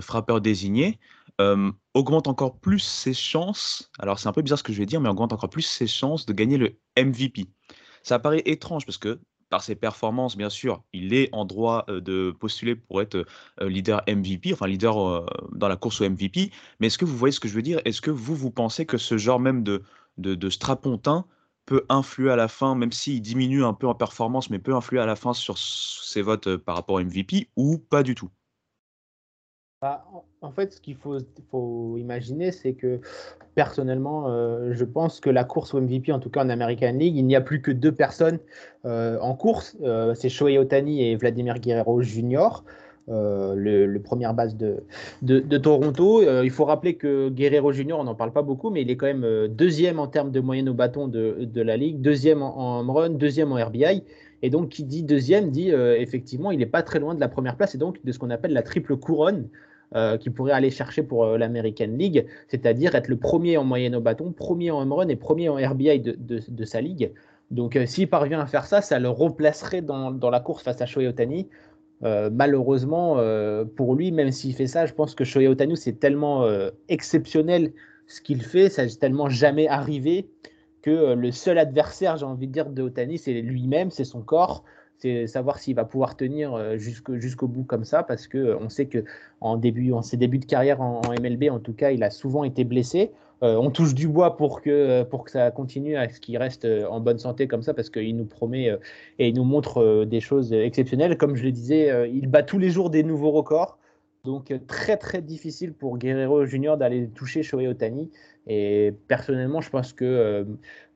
frappeur 0.00 0.40
désigné, 0.42 0.98
augmente 1.94 2.26
encore 2.26 2.58
plus 2.58 2.80
ses 2.80 3.14
chances, 3.14 3.90
alors 3.98 4.18
c'est 4.18 4.28
un 4.28 4.32
peu 4.32 4.42
bizarre 4.42 4.58
ce 4.58 4.64
que 4.64 4.72
je 4.72 4.78
vais 4.78 4.86
dire, 4.86 5.00
mais 5.00 5.08
augmente 5.08 5.32
encore 5.32 5.50
plus 5.50 5.62
ses 5.62 5.86
chances 5.86 6.26
de 6.26 6.32
gagner 6.34 6.58
le 6.58 6.76
MVP 6.98 7.46
Ça 8.02 8.18
paraît 8.18 8.42
étrange 8.44 8.84
parce 8.84 8.98
que 8.98 9.20
par 9.52 9.62
ses 9.62 9.74
performances, 9.74 10.34
bien 10.34 10.48
sûr, 10.48 10.82
il 10.94 11.12
est 11.12 11.28
en 11.32 11.44
droit 11.44 11.84
de 11.86 12.30
postuler 12.30 12.74
pour 12.74 13.02
être 13.02 13.26
leader 13.60 14.02
MVP, 14.08 14.54
enfin 14.54 14.66
leader 14.66 15.26
dans 15.52 15.68
la 15.68 15.76
course 15.76 16.00
au 16.00 16.08
MVP. 16.08 16.50
Mais 16.80 16.86
est-ce 16.86 16.96
que 16.96 17.04
vous 17.04 17.18
voyez 17.18 17.32
ce 17.32 17.38
que 17.38 17.48
je 17.48 17.52
veux 17.52 17.60
dire? 17.60 17.78
Est-ce 17.84 18.00
que 18.00 18.10
vous, 18.10 18.34
vous 18.34 18.50
pensez 18.50 18.86
que 18.86 18.96
ce 18.96 19.18
genre 19.18 19.38
même 19.38 19.62
de, 19.62 19.82
de, 20.16 20.48
strapontin 20.48 21.26
peut 21.66 21.84
influer 21.90 22.30
à 22.30 22.36
la 22.36 22.48
fin, 22.48 22.74
même 22.74 22.92
s'il 22.92 23.20
diminue 23.20 23.62
un 23.62 23.74
peu 23.74 23.86
en 23.86 23.94
performance, 23.94 24.48
mais 24.48 24.58
peut 24.58 24.74
influer 24.74 25.00
à 25.00 25.06
la 25.06 25.16
fin 25.16 25.34
sur 25.34 25.58
ses 25.58 26.22
votes 26.22 26.56
par 26.56 26.74
rapport 26.74 26.96
au 26.96 27.04
MVP 27.04 27.50
ou 27.54 27.76
pas 27.76 28.02
du 28.02 28.14
tout? 28.14 28.30
Bah, 29.82 30.02
en- 30.42 30.50
fait, 30.50 30.72
ce 30.74 30.80
qu'il 30.80 30.96
faut, 30.96 31.96
imaginer, 31.96 32.52
c'est 32.52 32.72
que 32.72 33.00
personnellement, 33.54 34.26
euh, 34.28 34.72
je 34.72 34.84
pense 34.84 35.20
que 35.20 35.30
la 35.30 35.44
course 35.44 35.74
au 35.74 35.80
MVP, 35.80 36.12
en 36.12 36.18
tout 36.18 36.30
cas 36.30 36.44
en 36.44 36.48
American 36.48 36.92
League, 36.92 37.16
il 37.16 37.26
n'y 37.26 37.36
a 37.36 37.40
plus 37.40 37.60
que 37.60 37.70
deux 37.70 37.92
personnes 37.92 38.38
euh, 38.84 39.18
en 39.20 39.34
course. 39.34 39.76
Euh, 39.82 40.14
c'est 40.14 40.28
Shohei 40.28 40.58
Ohtani 40.58 41.04
et 41.04 41.16
Vladimir 41.16 41.58
Guerrero 41.58 42.02
Jr., 42.02 42.64
le, 43.08 43.84
le 43.84 44.00
première 44.00 44.32
base 44.32 44.56
de, 44.56 45.58
Toronto. 45.58 46.22
Il 46.42 46.50
faut 46.50 46.64
rappeler 46.64 46.94
que 46.94 47.28
Guerrero 47.28 47.72
Jr., 47.72 47.94
on 47.94 48.04
n'en 48.04 48.14
parle 48.14 48.32
pas 48.32 48.42
beaucoup, 48.42 48.70
mais 48.70 48.82
il 48.82 48.90
est 48.90 48.96
quand 48.96 49.06
même 49.06 49.48
deuxième 49.48 49.98
en 49.98 50.06
termes 50.06 50.30
de 50.30 50.40
moyenne 50.40 50.68
au 50.68 50.74
bâton 50.74 51.08
de, 51.08 51.60
la 51.60 51.76
Ligue, 51.76 52.00
deuxième 52.00 52.42
en, 52.42 52.80
en 52.80 52.92
run, 52.92 53.10
deuxième 53.10 53.52
en 53.52 53.56
RBI. 53.56 54.04
Et 54.40 54.50
donc, 54.50 54.70
qui 54.70 54.84
dit 54.84 55.02
deuxième 55.02 55.50
dit 55.50 55.70
effectivement, 55.70 56.52
il 56.52 56.58
n'est 56.58 56.64
pas 56.64 56.82
très 56.82 57.00
loin 57.00 57.14
de 57.14 57.20
la 57.20 57.28
première 57.28 57.56
place 57.56 57.74
et 57.74 57.78
donc 57.78 58.02
de 58.02 58.12
ce 58.12 58.18
qu'on 58.18 58.30
appelle 58.30 58.52
la 58.52 58.62
triple 58.62 58.96
couronne 58.96 59.48
euh, 59.94 60.16
qu'il 60.16 60.32
pourrait 60.32 60.52
aller 60.52 60.70
chercher 60.70 61.02
pour 61.02 61.24
euh, 61.24 61.36
l'American 61.36 61.88
League, 61.88 62.26
c'est-à-dire 62.48 62.94
être 62.94 63.08
le 63.08 63.18
premier 63.18 63.58
en 63.58 63.64
moyenne 63.64 63.94
au 63.94 64.00
bâton, 64.00 64.32
premier 64.32 64.70
en 64.70 64.80
home 64.80 64.92
run 64.94 65.08
et 65.08 65.16
premier 65.16 65.50
en 65.50 65.56
RBI 65.56 66.00
de, 66.00 66.16
de, 66.18 66.64
sa 66.64 66.80
ligue. 66.80 67.12
Donc, 67.50 67.76
euh, 67.76 67.84
s'il 67.84 68.08
parvient 68.08 68.40
à 68.40 68.46
faire 68.46 68.64
ça, 68.64 68.80
ça 68.80 68.98
le 68.98 69.10
replacerait 69.10 69.82
dans, 69.82 70.10
dans 70.10 70.30
la 70.30 70.40
course 70.40 70.62
face 70.62 70.80
à 70.80 70.86
Shohei 70.86 71.08
Ohtani. 71.08 71.48
Euh, 72.04 72.30
malheureusement, 72.32 73.18
pour 73.76 73.94
lui, 73.94 74.12
même 74.12 74.32
s'il 74.32 74.54
fait 74.54 74.66
ça, 74.66 74.86
je 74.86 74.94
pense 74.94 75.14
que 75.14 75.24
Shohei 75.24 75.46
Ohtani, 75.46 75.76
c'est 75.76 76.00
tellement 76.00 76.48
exceptionnel 76.88 77.72
ce 78.06 78.22
qu'il 78.22 78.42
fait, 78.42 78.70
ça 78.70 78.86
n'est 78.86 78.90
tellement 78.92 79.28
jamais 79.28 79.68
arrivé 79.68 80.30
que 80.80 81.12
le 81.12 81.30
seul 81.32 81.58
adversaire, 81.58 82.16
j'ai 82.16 82.24
envie 82.24 82.48
de 82.48 82.52
dire, 82.52 82.70
de 82.70 82.82
Ohtani, 82.82 83.18
c'est 83.18 83.34
lui-même, 83.34 83.90
c'est 83.90 84.04
son 84.04 84.22
corps. 84.22 84.64
C'est 85.02 85.26
savoir 85.26 85.58
s'il 85.58 85.74
va 85.74 85.84
pouvoir 85.84 86.16
tenir 86.16 86.54
euh, 86.54 86.78
jusqu'au 86.78 87.48
bout 87.48 87.64
comme 87.64 87.84
ça, 87.84 88.04
parce 88.04 88.28
que 88.28 88.38
euh, 88.38 88.56
on 88.60 88.68
sait 88.68 88.86
que 88.86 89.04
en 89.40 89.56
début, 89.56 89.90
en 89.92 90.00
ses 90.00 90.16
débuts 90.16 90.38
de 90.38 90.44
carrière 90.44 90.80
en, 90.80 91.00
MLB, 91.20 91.50
en 91.50 91.58
tout 91.58 91.72
cas, 91.72 91.90
il 91.90 92.04
a 92.04 92.10
souvent 92.10 92.44
été 92.44 92.62
blessé. 92.62 93.10
Euh, 93.42 93.56
on 93.56 93.72
touche 93.72 93.94
du 93.94 94.06
bois 94.06 94.36
pour 94.36 94.62
que, 94.62 95.02
pour 95.02 95.24
que 95.24 95.32
ça 95.32 95.50
continue 95.50 95.96
à 95.96 96.08
ce 96.08 96.20
qu'il 96.20 96.38
reste 96.38 96.64
en 96.88 97.00
bonne 97.00 97.18
santé 97.18 97.48
comme 97.48 97.62
ça, 97.62 97.74
parce 97.74 97.90
qu'il 97.90 98.16
nous 98.16 98.26
promet 98.26 98.78
et 99.18 99.28
il 99.28 99.34
nous 99.34 99.42
montre 99.42 100.04
des 100.04 100.20
choses 100.20 100.52
exceptionnelles. 100.52 101.18
Comme 101.18 101.34
je 101.34 101.42
le 101.42 101.50
disais, 101.50 102.08
il 102.08 102.28
bat 102.28 102.44
tous 102.44 102.58
les 102.58 102.70
jours 102.70 102.88
des 102.88 103.02
nouveaux 103.02 103.32
records. 103.32 103.78
Donc 104.22 104.54
très 104.68 104.96
très 104.96 105.20
difficile 105.20 105.72
pour 105.72 105.98
Guerrero 105.98 106.44
Junior 106.44 106.76
d'aller 106.76 107.08
toucher 107.08 107.42
Shohei 107.42 107.66
Otani. 107.66 108.12
Et 108.46 108.94
personnellement, 109.08 109.60
je 109.60 109.70
pense 109.70 109.92
que 109.92 110.46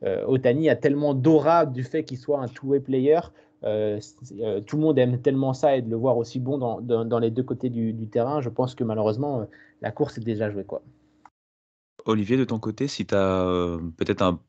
Otani 0.04 0.70
a 0.70 0.76
tellement 0.76 1.12
d'aura 1.12 1.66
du 1.66 1.82
fait 1.82 2.04
qu'il 2.04 2.18
soit 2.18 2.38
un 2.38 2.46
two-way 2.46 2.78
player. 2.78 3.18
Tout 3.62 4.76
le 4.76 4.82
monde 4.82 4.98
aime 4.98 5.20
tellement 5.20 5.54
ça 5.54 5.76
et 5.76 5.82
de 5.82 5.90
le 5.90 5.96
voir 5.96 6.16
aussi 6.16 6.40
bon 6.40 6.58
dans, 6.58 6.80
dans, 6.80 7.18
les 7.18 7.30
deux 7.30 7.42
côtés 7.42 7.70
du, 7.70 8.08
terrain. 8.08 8.40
Je 8.40 8.48
pense 8.48 8.74
que 8.74 8.84
malheureusement, 8.84 9.48
la 9.82 9.90
course 9.90 10.18
est 10.18 10.22
déjà 10.22 10.50
jouée. 10.50 10.64
Quoi. 10.64 10.82
Olivier, 12.04 12.36
de 12.36 12.44
ton 12.44 12.58
côté, 12.58 12.88
si 12.88 13.06
tu 13.06 13.14
as 13.14 13.78
peut-être 13.96 14.22
un 14.22 14.40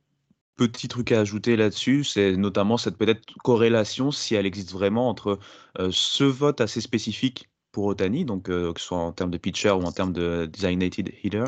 petit 0.55 0.87
truc 0.87 1.11
à 1.11 1.19
ajouter 1.19 1.55
là-dessus, 1.55 2.03
c'est 2.03 2.35
notamment 2.35 2.77
cette 2.77 2.97
peut-être 2.97 3.23
corrélation, 3.43 4.11
si 4.11 4.35
elle 4.35 4.45
existe 4.45 4.71
vraiment, 4.71 5.09
entre 5.09 5.39
ce 5.89 6.23
vote 6.23 6.61
assez 6.61 6.81
spécifique 6.81 7.49
pour 7.71 7.85
Otani, 7.85 8.25
donc 8.25 8.43
que 8.43 8.73
ce 8.77 8.83
soit 8.83 8.97
en 8.97 9.11
termes 9.11 9.31
de 9.31 9.37
pitcher 9.37 9.71
ou 9.71 9.83
en 9.83 9.91
termes 9.91 10.13
de 10.13 10.47
designated 10.51 11.13
hitter, 11.23 11.45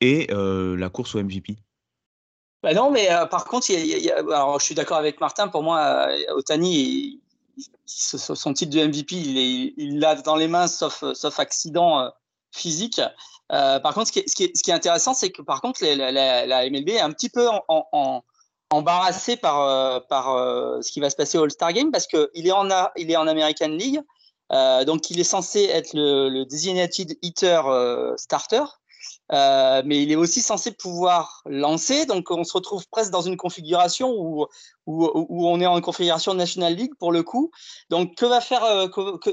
et 0.00 0.28
la 0.30 0.88
course 0.88 1.14
au 1.14 1.22
MVP. 1.22 1.56
Bah 2.66 2.74
non, 2.74 2.90
mais 2.90 3.08
par 3.30 3.44
contre, 3.44 3.68
alors, 3.72 4.58
je 4.58 4.64
suis 4.64 4.74
d'accord 4.74 4.96
avec 4.96 5.20
Martin. 5.20 5.46
Pour 5.46 5.62
moi, 5.62 6.08
Otani, 6.34 7.20
son 7.86 8.52
titre 8.54 8.76
de 8.76 8.84
MVP, 8.84 9.14
il 9.76 10.00
l'a 10.00 10.16
dans 10.16 10.34
les 10.34 10.48
mains, 10.48 10.66
sauf, 10.66 11.04
accident 11.38 12.10
physique. 12.50 13.00
Euh, 13.52 13.78
par 13.78 13.94
contre, 13.94 14.08
ce 14.08 14.12
qui 14.34 14.42
est, 14.42 14.70
intéressant, 14.70 15.14
c'est 15.14 15.30
que 15.30 15.42
par 15.42 15.60
contre, 15.60 15.84
la, 15.84 16.68
MLB 16.68 16.88
est 16.88 17.00
un 17.00 17.12
petit 17.12 17.28
peu 17.28 17.46
embarrassée 18.70 19.36
par, 19.36 19.60
euh, 19.60 20.00
euh, 20.10 20.82
ce 20.82 20.90
qui 20.90 20.98
va 20.98 21.08
se 21.08 21.14
passer 21.14 21.38
au 21.38 21.44
All-Star 21.44 21.72
Game 21.72 21.92
parce 21.92 22.08
qu'il 22.08 22.48
est, 22.48 22.50
en 22.50 22.68
il 22.96 23.12
est 23.12 23.16
en 23.16 23.28
American 23.28 23.68
League. 23.68 24.00
donc, 24.50 25.08
il 25.10 25.20
est 25.20 25.30
censé 25.36 25.66
être 25.66 25.94
le, 25.94 26.30
le 26.30 26.44
designated 26.46 27.16
hitter 27.22 27.62
starter. 28.16 28.64
Euh, 29.32 29.82
mais 29.84 30.02
il 30.02 30.12
est 30.12 30.16
aussi 30.16 30.40
censé 30.40 30.70
pouvoir 30.70 31.42
lancer. 31.46 32.06
Donc, 32.06 32.30
on 32.30 32.44
se 32.44 32.52
retrouve 32.52 32.86
presque 32.88 33.10
dans 33.10 33.22
une 33.22 33.36
configuration 33.36 34.10
où, 34.10 34.46
où, 34.86 35.10
où 35.14 35.48
on 35.48 35.60
est 35.60 35.66
en 35.66 35.80
configuration 35.80 36.32
National 36.34 36.74
League 36.74 36.94
pour 36.98 37.10
le 37.10 37.22
coup. 37.22 37.50
Donc, 37.90 38.14
que 38.14 38.26
va 38.26 38.40
faire, 38.40 38.64
euh, 38.64 38.86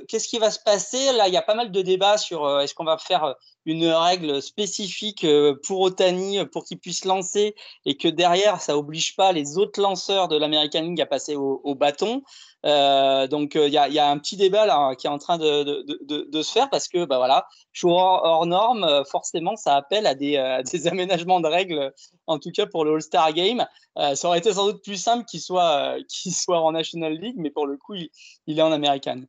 qu'est-ce 0.08 0.28
qui 0.28 0.40
va 0.40 0.50
se 0.50 0.60
passer? 0.66 1.12
Là, 1.14 1.28
il 1.28 1.34
y 1.34 1.38
a 1.38 1.42
pas 1.42 1.56
mal 1.56 1.72
de 1.72 1.82
débats 1.82 2.18
sur 2.18 2.46
euh, 2.46 2.62
est-ce 2.62 2.74
qu'on 2.74 2.86
va 2.86 2.98
faire 2.98 3.36
une 3.66 3.86
règle 3.86 4.42
spécifique 4.42 5.26
pour 5.66 5.82
Otani 5.82 6.46
pour 6.48 6.66
qu'il 6.66 6.80
puisse 6.80 7.06
lancer 7.06 7.56
et 7.86 7.96
que 7.96 8.10
derrière, 8.10 8.60
ça 8.60 8.78
oblige 8.78 9.16
pas 9.16 9.32
les 9.32 9.58
autres 9.58 9.80
lanceurs 9.80 10.28
de 10.28 10.38
l'American 10.38 10.82
League 10.82 11.02
à 11.02 11.06
passer 11.06 11.36
au, 11.36 11.62
au 11.64 11.76
bâton? 11.76 12.24
Euh, 12.66 13.28
donc 13.28 13.56
il 13.56 13.74
y, 13.74 13.78
a 13.78 14.10
un 14.10 14.18
petit 14.18 14.38
débat 14.38 14.66
là 14.66 14.96
qui 14.96 15.08
est 15.08 15.10
en 15.10 15.18
train 15.18 15.38
de, 15.38 16.42
se 16.42 16.52
faire 16.52 16.70
parce 16.70 16.88
que 16.88 17.04
bah 17.06 17.18
voilà, 17.18 17.46
hors, 17.84 18.24
hors 18.24 18.46
norme, 18.46 19.04
forcément 19.10 19.56
ça 19.56 19.76
appelle 19.76 20.08
à 20.08 20.16
des, 20.16 20.88
aménagements 20.88 21.42
de 21.42 21.48
règles, 21.48 21.94
en 22.28 22.40
tout 22.40 22.52
cas 22.52 22.66
pour 22.66 22.86
le 22.86 22.94
All-Star 22.94 23.34
Game. 23.34 23.66
Euh, 23.98 24.16
ça 24.16 24.28
aurait 24.28 24.40
été 24.40 24.54
sans 24.54 24.66
doute 24.68 24.84
plus 24.84 24.96
simple 24.96 25.26
qu'il 25.26 25.40
soit, 25.40 25.98
qu'il 26.10 26.34
soit 26.34 26.60
en 26.60 26.72
National 26.72 27.14
League, 27.14 27.36
mais 27.38 27.52
pour 27.52 27.68
le 27.68 27.78
coup 27.78 27.96
il, 27.96 28.60
est 28.60 28.62
en 28.62 28.72
American. 28.72 29.22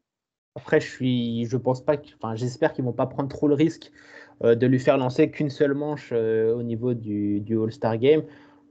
Après, 0.56 0.80
je 0.80 0.88
suis, 0.88 1.46
je 1.46 1.56
pense 1.56 1.84
pas, 1.84 1.96
enfin, 2.16 2.36
j'espère 2.36 2.72
qu'ils 2.72 2.84
vont 2.84 2.92
pas 2.92 3.06
prendre 3.06 3.28
trop 3.28 3.48
le 3.48 3.56
risque 3.56 3.90
euh, 4.44 4.54
de 4.54 4.66
lui 4.68 4.78
faire 4.78 4.96
lancer 4.96 5.28
qu'une 5.30 5.50
seule 5.50 5.74
manche 5.74 6.10
euh, 6.12 6.54
au 6.54 6.62
niveau 6.62 6.94
du 6.94 7.58
All-Star 7.60 7.98
Game. 7.98 8.22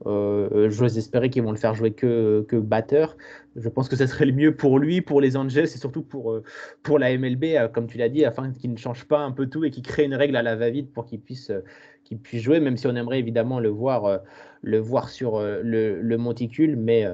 Euh, 0.06 0.68
J'ose 0.70 0.98
espérer 0.98 1.30
qu'ils 1.30 1.42
vont 1.42 1.52
le 1.52 1.56
faire 1.56 1.74
jouer 1.74 1.92
que, 1.92 2.44
que 2.48 2.56
batteur. 2.56 3.16
Je 3.56 3.68
pense 3.68 3.88
que 3.88 3.96
ce 3.96 4.06
serait 4.06 4.26
le 4.26 4.32
mieux 4.32 4.54
pour 4.54 4.78
lui, 4.78 5.00
pour 5.00 5.20
les 5.20 5.36
Angels 5.36 5.64
et 5.64 5.78
surtout 5.78 6.02
pour, 6.02 6.32
euh, 6.32 6.42
pour 6.82 6.98
la 6.98 7.16
MLB, 7.16 7.44
euh, 7.44 7.68
comme 7.68 7.86
tu 7.86 7.98
l'as 7.98 8.08
dit, 8.08 8.24
afin 8.24 8.50
qu'il 8.50 8.72
ne 8.72 8.76
change 8.76 9.04
pas 9.04 9.20
un 9.20 9.30
peu 9.30 9.46
tout 9.46 9.64
et 9.64 9.70
qu'il 9.70 9.84
crée 9.84 10.04
une 10.04 10.14
règle 10.14 10.36
à 10.36 10.42
la 10.42 10.56
va-vite 10.56 10.92
pour 10.92 11.06
qu'il 11.06 11.20
puisse, 11.20 11.52
qu'il 12.02 12.18
puisse 12.18 12.42
jouer, 12.42 12.60
même 12.60 12.76
si 12.76 12.86
on 12.86 12.96
aimerait 12.96 13.20
évidemment 13.20 13.60
le 13.60 13.68
voir, 13.68 14.20
le 14.62 14.78
voir 14.78 15.08
sur 15.08 15.40
le, 15.40 16.00
le, 16.02 16.18
monticule. 16.18 16.76
Mais, 16.76 17.06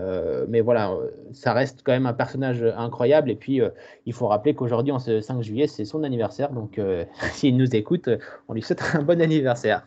mais 0.49 0.63
voilà, 0.63 0.97
ça 1.33 1.53
reste 1.53 1.83
quand 1.85 1.93
même 1.93 2.07
un 2.07 2.15
personnage 2.15 2.65
incroyable. 2.77 3.31
Et 3.31 3.37
puis, 3.37 3.61
il 4.07 4.13
faut 4.13 4.27
rappeler 4.27 4.55
qu'aujourd'hui, 4.55 4.93
en 4.93 4.99
ce 4.99 5.21
5 5.21 5.43
juillet, 5.43 5.67
c'est 5.67 5.85
son 5.85 6.03
anniversaire. 6.03 6.51
Donc, 6.51 6.81
s'il 7.35 7.57
nous 7.57 7.77
écoute, 7.77 8.09
on 8.49 8.55
lui 8.55 8.63
souhaite 8.63 8.83
un 8.95 9.03
bon 9.03 9.21
anniversaire. 9.21 9.87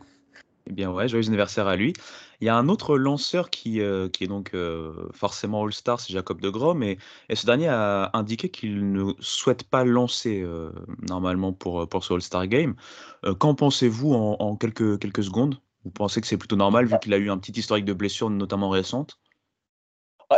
Eh 0.69 0.73
bien 0.73 0.91
ouais, 0.91 1.07
joyeux 1.07 1.27
anniversaire 1.27 1.67
à 1.67 1.75
lui. 1.75 1.93
Il 2.41 2.45
y 2.45 2.49
a 2.49 2.55
un 2.55 2.69
autre 2.69 2.97
lanceur 2.97 3.49
qui, 3.49 3.81
euh, 3.81 4.09
qui 4.09 4.23
est 4.23 4.27
donc 4.27 4.53
euh, 4.53 5.09
forcément 5.13 5.63
All-Star, 5.63 5.99
c'est 5.99 6.13
Jacob 6.13 6.41
de 6.41 6.49
Grom, 6.49 6.83
et, 6.83 6.97
et 7.29 7.35
ce 7.35 7.45
dernier 7.45 7.67
a 7.69 8.09
indiqué 8.13 8.49
qu'il 8.49 8.91
ne 8.91 9.13
souhaite 9.19 9.63
pas 9.63 9.83
lancer 9.83 10.41
euh, 10.41 10.71
normalement 11.07 11.53
pour, 11.53 11.87
pour 11.87 12.03
ce 12.03 12.13
All-Star 12.13 12.47
Game. 12.47 12.75
Qu'en 13.39 13.55
pensez-vous 13.55 14.13
en, 14.13 14.37
en, 14.39 14.55
quelques, 14.55 14.99
quelques 14.99 15.23
secondes? 15.23 15.59
Vous 15.85 15.91
pensez 15.91 16.21
que 16.21 16.27
c'est 16.27 16.37
plutôt 16.37 16.55
normal 16.55 16.85
vu 16.85 16.99
qu'il 16.99 17.13
a 17.13 17.17
eu 17.17 17.29
un 17.29 17.37
petit 17.37 17.57
historique 17.59 17.85
de 17.85 17.93
blessures, 17.93 18.29
notamment 18.29 18.69
récentes 18.69 19.19
ah, 19.19 19.22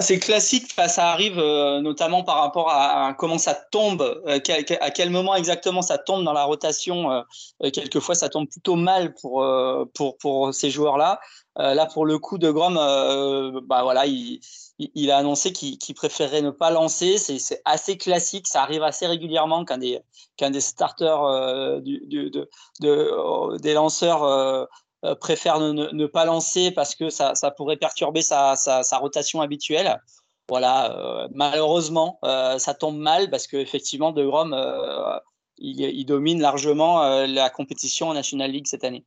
c'est 0.02 0.20
classique, 0.20 0.72
ça 0.88 1.12
arrive 1.12 1.40
euh, 1.40 1.82
notamment 1.82 2.24
par 2.24 2.38
rapport 2.38 2.70
à, 2.70 3.14
comment 3.18 3.38
ça 3.38 3.54
tombe, 3.54 4.02
euh, 4.02 4.40
à 4.82 4.92
quel 4.92 5.10
moment 5.10 5.36
exactement 5.36 5.82
ça 5.82 5.98
tombe 5.98 6.24
dans 6.24 6.34
la 6.34 6.44
rotation. 6.44 7.12
Euh, 7.12 7.70
quelquefois, 7.72 8.16
ça 8.16 8.30
tombe 8.30 8.48
plutôt 8.48 8.76
mal 8.76 9.14
pour, 9.14 9.46
pour, 9.94 10.18
pour 10.18 10.54
ces 10.54 10.70
joueurs-là. 10.70 11.20
là, 11.58 11.86
pour 11.86 12.06
le 12.06 12.20
coup 12.20 12.38
de 12.38 12.52
Grom, 12.52 12.76
bah, 12.76 13.84
voilà, 13.84 14.06
il, 14.06 15.12
a 15.12 15.18
annoncé 15.18 15.54
qu'il 15.54 15.78
qu 15.78 15.94
préférait 15.94 16.42
ne 16.42 16.52
pas 16.52 16.72
lancer. 16.72 17.18
C'est 17.18 17.62
assez 17.66 17.98
classique, 17.98 18.48
ça 18.48 18.62
arrive 18.62 18.84
assez 18.84 19.08
régulièrement 19.08 19.66
qu'un 19.66 19.78
des, 19.78 20.00
qu'un 20.38 20.50
des 20.50 20.62
starters 20.62 21.82
du, 21.82 22.02
du, 22.06 22.30
de, 22.30 22.50
de, 22.82 23.58
des 23.58 23.74
lanceurs 23.74 24.68
préfère 25.14 25.60
ne, 25.60 26.06
pas 26.06 26.26
lancer 26.26 26.72
parce 26.72 26.96
que 26.96 27.10
ça, 27.10 27.34
pourrait 27.56 27.78
perturber 27.78 28.22
sa, 28.22 28.56
rotation 29.00 29.42
habituelle. 29.42 30.00
Voilà, 30.48 30.96
euh, 30.96 31.28
malheureusement, 31.34 32.20
euh, 32.24 32.60
ça 32.60 32.74
tombe 32.76 32.98
mal 32.98 33.30
parce 33.32 33.48
qu'effectivement, 33.48 34.12
De 34.12 34.24
Grom, 34.24 34.54
euh, 34.54 35.18
il, 35.58 36.06
domine 36.06 36.40
largement 36.40 37.04
euh, 37.04 37.26
la 37.26 37.50
compétition 37.50 38.10
en 38.10 38.14
National 38.14 38.52
League 38.52 38.68
cette 38.68 38.84
année. 38.84 39.06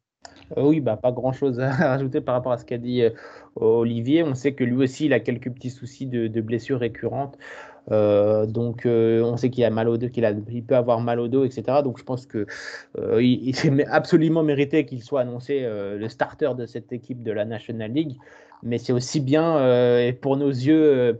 Oui, 0.56 0.80
bah, 0.80 0.96
pas 0.96 1.12
grand-chose 1.12 1.60
à 1.60 1.70
rajouter 1.90 2.20
par 2.20 2.34
rapport 2.34 2.50
à 2.50 2.58
ce 2.58 2.64
qu'a 2.64 2.78
dit 2.78 3.02
Olivier. 3.54 4.24
On 4.24 4.34
sait 4.34 4.52
que 4.52 4.64
lui 4.64 4.82
aussi, 4.82 5.06
il 5.06 5.12
a 5.12 5.20
quelques 5.20 5.52
petits 5.52 5.70
soucis 5.70 6.06
de 6.06 6.40
blessures 6.40 6.80
récurrentes. 6.80 7.38
Euh, 7.90 8.46
donc, 8.46 8.86
euh, 8.86 9.22
on 9.22 9.36
sait 9.36 9.50
qu'il 9.50 9.64
a 9.64 9.70
mal 9.70 9.88
au 9.88 9.96
dos, 9.96 10.08
qu'il 10.08 10.64
peut 10.64 10.76
avoir 10.76 11.00
mal 11.00 11.20
au 11.20 11.28
dos, 11.28 11.44
etc. 11.44 11.82
Donc, 11.82 11.98
je 11.98 12.04
pense 12.04 12.26
que 12.26 12.46
euh, 12.98 13.22
il, 13.22 13.54
absolument 13.90 14.42
mérité 14.42 14.84
qu'il 14.84 15.02
soit 15.02 15.20
annoncé 15.20 15.60
euh, 15.62 15.96
le 15.96 16.08
starter 16.08 16.50
de 16.56 16.66
cette 16.66 16.92
équipe 16.92 17.22
de 17.22 17.32
la 17.32 17.44
National 17.44 17.92
League 17.92 18.16
mais 18.62 18.78
c'est 18.78 18.92
aussi 18.92 19.20
bien, 19.20 19.56
euh, 19.58 20.06
et 20.06 20.12
pour 20.12 20.36
nos 20.36 20.50
yeux, 20.50 20.82
euh, 20.82 21.12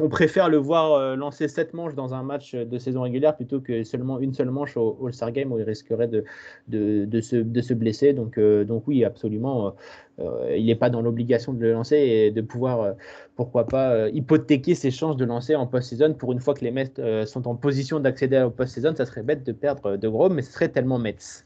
on 0.00 0.08
préfère 0.08 0.48
le 0.48 0.58
voir 0.58 0.92
euh, 0.92 1.16
lancer 1.16 1.48
sept 1.48 1.72
manches 1.74 1.94
dans 1.94 2.14
un 2.14 2.22
match 2.22 2.54
de 2.54 2.78
saison 2.78 3.02
régulière 3.02 3.36
plutôt 3.36 3.60
que 3.60 3.84
seulement 3.84 4.18
une 4.18 4.34
seule 4.34 4.50
manche 4.50 4.76
au 4.76 4.98
All-Star 5.04 5.32
Game 5.32 5.52
où 5.52 5.58
il 5.58 5.64
risquerait 5.64 6.08
de, 6.08 6.24
de, 6.68 7.20
se, 7.20 7.36
de 7.36 7.60
se, 7.60 7.74
blesser. 7.74 8.12
Donc, 8.12 8.38
donc 8.38 8.86
oui, 8.86 9.04
absolument, 9.04 9.74
il 10.18 10.66
n'est 10.66 10.74
pas 10.74 10.90
dans 10.90 11.00
l'obligation 11.00 11.52
de 11.52 11.60
le 11.60 11.72
lancer 11.72 11.96
et 11.96 12.30
de 12.30 12.40
pouvoir, 12.40 12.94
pourquoi 13.36 13.66
pas, 13.66 14.08
hypothéquer 14.10 14.74
ses 14.74 14.90
chances 14.90 15.16
de 15.16 15.24
lancer 15.24 15.54
en 15.54 15.66
post-saison 15.66 16.14
pour 16.14 16.32
une 16.32 16.40
fois 16.40 16.54
que 16.54 16.64
les 16.64 16.70
Mets 16.70 17.26
sont 17.26 17.46
en 17.46 17.54
position 17.54 18.00
d'accéder 18.00 18.40
au 18.42 18.50
post-saison. 18.50 18.94
Ça 18.96 19.06
serait 19.06 19.22
bête 19.22 19.44
de 19.44 19.52
perdre 19.52 19.96
de 19.96 20.08
gros, 20.08 20.28
mais 20.28 20.42
ce 20.42 20.52
serait 20.52 20.68
tellement 20.68 20.98
Mets. 20.98 21.44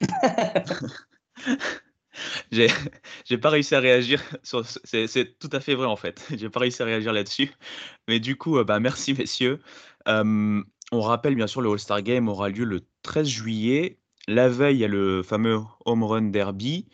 J'ai, 3.24 3.38
pas 3.38 3.50
réussi 3.50 3.74
à 3.74 3.80
réagir 3.80 4.22
sur. 4.42 4.64
C'est, 4.66 5.38
tout 5.38 5.50
à 5.52 5.60
fait 5.60 5.74
vrai 5.74 5.86
en 5.86 5.96
fait. 5.96 6.26
J'ai 6.36 6.48
pas 6.48 6.60
réussi 6.60 6.82
à 6.82 6.84
réagir 6.84 7.12
là-dessus. 7.12 7.52
Mais 8.08 8.20
du 8.20 8.36
coup, 8.36 8.58
euh, 8.58 8.64
bah, 8.64 8.80
merci 8.80 9.14
messieurs. 9.14 9.60
Euh, 10.08 10.62
on 10.92 11.00
rappelle 11.00 11.34
bien 11.34 11.46
sûr 11.46 11.60
le 11.60 11.70
All-Star 11.70 12.02
Game 12.02 12.28
aura 12.28 12.48
lieu 12.48 12.64
le 12.64 12.80
13 13.02 13.26
juillet. 13.26 13.98
La 14.28 14.48
veille, 14.48 14.76
il 14.76 14.80
y 14.80 14.84
a 14.84 14.88
le 14.88 15.22
fameux 15.22 15.60
Home 15.84 16.04
Run 16.04 16.22
Derby. 16.22 16.86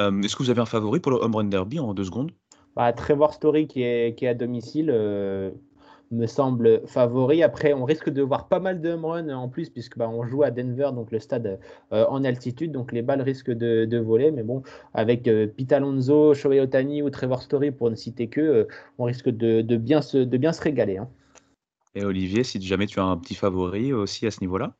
Euh, 0.00 0.22
est-ce 0.22 0.34
que 0.36 0.42
vous 0.42 0.50
avez 0.50 0.60
un 0.60 0.66
favori 0.66 1.00
pour 1.00 1.12
le 1.12 1.18
Home 1.18 1.36
Run 1.36 1.44
Derby 1.44 1.78
en 1.78 1.94
deux 1.94 2.04
secondes? 2.04 2.32
Bah, 2.74 2.92
Trevor 2.92 3.34
Story 3.34 3.68
qui 3.68 3.82
est, 3.82 4.16
qui 4.16 4.24
est 4.24 4.28
à 4.28 4.34
domicile 4.34 4.90
me 6.12 6.26
semble 6.26 6.86
favori. 6.86 7.42
Après, 7.42 7.72
on 7.72 7.84
risque 7.84 8.10
de 8.10 8.22
voir 8.22 8.48
pas 8.48 8.60
mal 8.60 8.80
de 8.80 8.90
home 8.90 9.04
run 9.04 9.28
en 9.30 9.48
plus, 9.48 9.70
puisque 9.70 9.98
bah, 9.98 10.08
on 10.08 10.24
joue 10.24 10.42
à 10.42 10.50
Denver, 10.50 10.90
donc 10.94 11.10
le 11.10 11.18
stade 11.18 11.58
euh, 11.92 12.06
en 12.08 12.22
altitude, 12.24 12.72
donc 12.72 12.92
les 12.92 13.02
balles 13.02 13.22
risquent 13.22 13.50
de, 13.50 13.84
de 13.84 13.98
voler. 13.98 14.30
Mais 14.30 14.42
bon, 14.42 14.62
avec 14.94 15.26
euh, 15.26 15.46
Pete 15.46 15.72
Alonso, 15.72 16.34
Shohei 16.34 16.60
Otani 16.60 17.02
ou 17.02 17.10
Trevor 17.10 17.42
Story, 17.42 17.70
pour 17.70 17.90
ne 17.90 17.96
citer 17.96 18.28
que, 18.28 18.40
euh, 18.40 18.68
on 18.98 19.04
risque 19.04 19.28
de, 19.28 19.62
de, 19.62 19.76
bien 19.76 20.02
se, 20.02 20.18
de 20.18 20.36
bien 20.36 20.52
se 20.52 20.62
régaler. 20.62 20.98
Hein. 20.98 21.08
Et 21.94 22.04
Olivier, 22.04 22.44
si 22.44 22.60
jamais 22.60 22.86
tu 22.86 23.00
as 23.00 23.04
un 23.04 23.16
petit 23.16 23.34
favori 23.34 23.92
aussi 23.92 24.26
à 24.26 24.30
ce 24.30 24.40
niveau-là? 24.40 24.74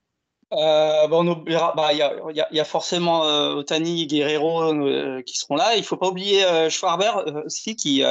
Euh, 0.52 1.08
bon, 1.08 1.26
on 1.26 1.32
oubliera, 1.32 1.72
bah, 1.74 1.92
il 1.92 1.98
y, 1.98 2.02
a, 2.02 2.12
y, 2.52 2.60
a, 2.60 2.64
forcément 2.64 3.24
euh, 3.24 3.54
Otani 3.54 4.02
et 4.02 4.06
Guerrero 4.06 4.62
euh, 4.62 5.22
qui 5.22 5.38
seront 5.38 5.56
là. 5.56 5.76
Il 5.76 5.84
faut 5.84 5.96
pas 5.96 6.08
oublier 6.08 6.44
Schwarber 6.68 7.10
aussi 7.46 7.74
qui, 7.74 8.04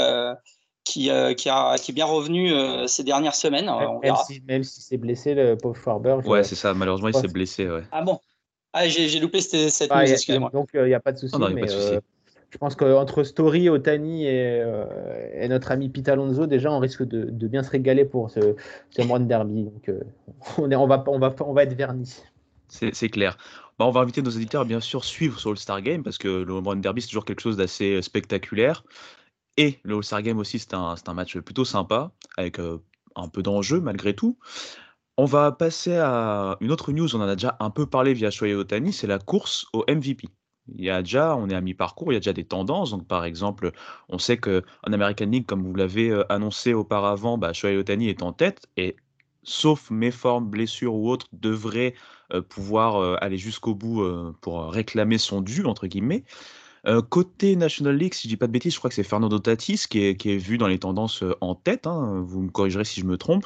qui, 0.84 1.10
qui, 1.38 1.50
a, 1.50 1.76
qui 1.78 1.92
est 1.92 1.94
bien 1.94 2.06
revenu 2.06 2.52
ces 2.88 3.04
dernières 3.04 3.36
semaines. 3.36 3.72
Même, 4.02 4.16
si, 4.28 4.42
même 4.48 4.64
si 4.64 4.82
c'est 4.82 4.98
blessé, 4.98 5.34
le 5.34 5.56
pauvre 5.56 5.76
Schwarber. 5.76 6.18
Ouais, 6.26 6.44
c'est 6.44 6.56
ça. 6.56 6.74
Malheureusement, 6.74 7.10
il 7.10 7.16
s'est 7.16 7.28
blessé. 7.28 7.70
Ouais. 7.70 7.84
Ah 7.92 8.02
bon 8.02 8.20
ah, 8.74 8.88
J'ai 8.88 9.20
loupé 9.20 9.42
cette, 9.42 9.70
cette 9.70 9.92
ah, 9.92 10.06
excusez-moi. 10.06 10.50
Donc, 10.54 10.70
il 10.74 10.84
n'y 10.84 10.94
a 10.94 11.00
pas 11.00 11.12
de 11.12 11.18
souci. 11.18 11.36
mais, 11.54 11.68
je 11.68 12.58
pense 12.58 12.76
qu'entre 12.76 13.24
Story, 13.24 13.70
Otani 13.70 14.26
et, 14.26 14.62
et, 15.40 15.48
notre 15.48 15.72
ami 15.72 15.88
Pete 15.88 16.10
Alonso, 16.10 16.48
déjà, 16.48 16.70
on 16.70 16.80
risque 16.80 17.04
de, 17.04 17.24
de 17.24 17.48
bien 17.48 17.64
se 17.64 17.70
régaler 17.70 18.04
pour 18.04 18.30
ce, 18.30 18.56
ce 18.90 19.02
Run 19.02 19.22
Derby. 19.22 19.64
Donc, 19.64 19.90
on, 20.58 20.70
est, 20.70 20.76
on, 20.76 20.88
va, 20.88 21.02
on, 21.08 21.18
va, 21.18 21.34
on 21.40 21.54
va 21.54 21.64
être 21.64 21.78
vernis. 21.78 22.24
C'est 22.68 23.10
clair. 23.10 23.38
Bah, 23.82 23.86
on 23.86 23.92
va 23.92 24.02
inviter 24.02 24.22
nos 24.22 24.30
éditeurs 24.30 24.62
à 24.62 24.66
bien 24.66 24.80
sûr 24.80 25.04
suivre 25.04 25.40
sur 25.40 25.50
le 25.50 25.56
Star 25.56 25.82
Game 25.82 26.04
parce 26.04 26.18
que 26.18 26.28
le 26.28 26.54
Home 26.54 26.68
Run 26.68 26.76
Derby 26.78 27.02
c'est 27.02 27.08
toujours 27.08 27.26
quelque 27.26 27.42
chose 27.42 27.58
d'assez 27.58 27.96
euh, 27.96 28.02
spectaculaire. 28.02 28.84
Et 29.62 29.80
le 29.84 29.98
All-Star 29.98 30.24
Game 30.24 30.40
aussi 30.40 30.58
c'est 30.58 30.74
un, 30.74 30.96
match 31.14 31.38
plutôt 31.38 31.66
sympa 31.66 32.12
avec 32.36 32.60
euh, 32.60 32.80
un 33.16 33.28
peu 33.28 33.44
d'enjeu 33.44 33.80
malgré 33.80 34.16
tout. 34.16 34.40
On 35.18 35.26
va 35.26 35.52
passer 35.52 35.98
à 35.98 36.58
une 36.62 36.72
autre 36.72 36.92
news, 36.92 37.16
on 37.16 37.22
en 37.22 37.28
a 37.28 37.36
déjà 37.36 37.58
un 37.60 37.70
peu 37.70 37.86
parlé 37.86 38.16
via 38.16 38.32
Shohei 38.32 38.56
Otani, 38.56 38.92
c'est 38.92 39.06
la 39.06 39.20
course 39.20 39.68
au 39.72 39.86
MVP. 39.88 40.30
Il 40.74 40.84
y 40.84 40.90
a 40.90 41.04
déjà, 41.04 41.36
on 41.36 41.48
est 41.48 41.54
à 41.54 41.62
mi-parcours, 41.62 42.12
il 42.12 42.16
y 42.16 42.18
a 42.18 42.20
déjà 42.20 42.34
des 42.34 42.44
tendances. 42.44 42.90
Donc, 42.90 43.08
par 43.08 43.24
exemple, 43.24 43.72
on 44.10 44.18
sait 44.18 44.38
qu'en 44.38 44.62
American 44.82 45.28
League, 45.28 45.46
comme 45.46 45.62
vous 45.62 45.76
l'avez 45.76 46.10
euh, 46.10 46.24
annoncé 46.32 46.74
auparavant, 46.74 47.38
bah, 47.38 47.54
Shohei 47.54 47.78
Otani 47.78 48.10
est 48.10 48.24
en 48.24 48.34
tête 48.34 48.68
et 48.78 48.96
sauf 49.44 49.92
méforme, 49.92 50.50
blessure 50.50 50.96
ou 50.96 51.12
autre, 51.12 51.28
devrait 51.34 51.94
euh, 52.34 52.42
pouvoir 52.42 53.22
aller 53.22 53.38
jusqu'au 53.38 53.76
bout 53.76 54.04
pour 54.42 54.72
réclamer 54.72 55.20
son 55.20 55.42
dû, 55.42 55.66
entre 55.66 55.86
guillemets. 55.86 56.24
Côté 57.10 57.56
National 57.56 57.96
League, 57.96 58.14
si 58.14 58.28
je 58.28 58.30
dis 58.30 58.38
pas 58.38 58.48
de 58.48 58.52
bêtises, 58.52 58.74
je 58.74 58.80
crois 58.80 58.90
que 58.90 58.96
c'est 58.96 59.04
Fernando 59.04 59.38
Tatis 59.40 59.86
qui 59.90 60.00
est, 60.00 60.38
vu 60.38 60.58
dans 60.58 60.68
les 60.68 60.80
tendances 60.80 61.24
en 61.42 61.56
tête. 61.56 61.88
Hein, 61.88 62.24
vous 62.26 62.42
me 62.42 62.50
corrigerez 62.50 62.86
si 62.86 63.02
je 63.02 63.06
me 63.06 63.18
trompe. 63.18 63.46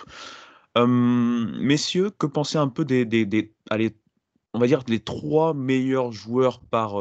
messieurs, 0.78 2.12
que 2.12 2.28
pensez 2.28 2.58
un 2.58 2.70
peu 2.70 2.86
des, 2.86 3.06
des, 3.06 3.54
on 4.54 4.60
va 4.60 4.68
dire 4.68 4.82
les 4.88 5.00
trois 5.00 5.54
meilleurs 5.54 6.12
joueurs 6.12 6.60
par 6.60 6.96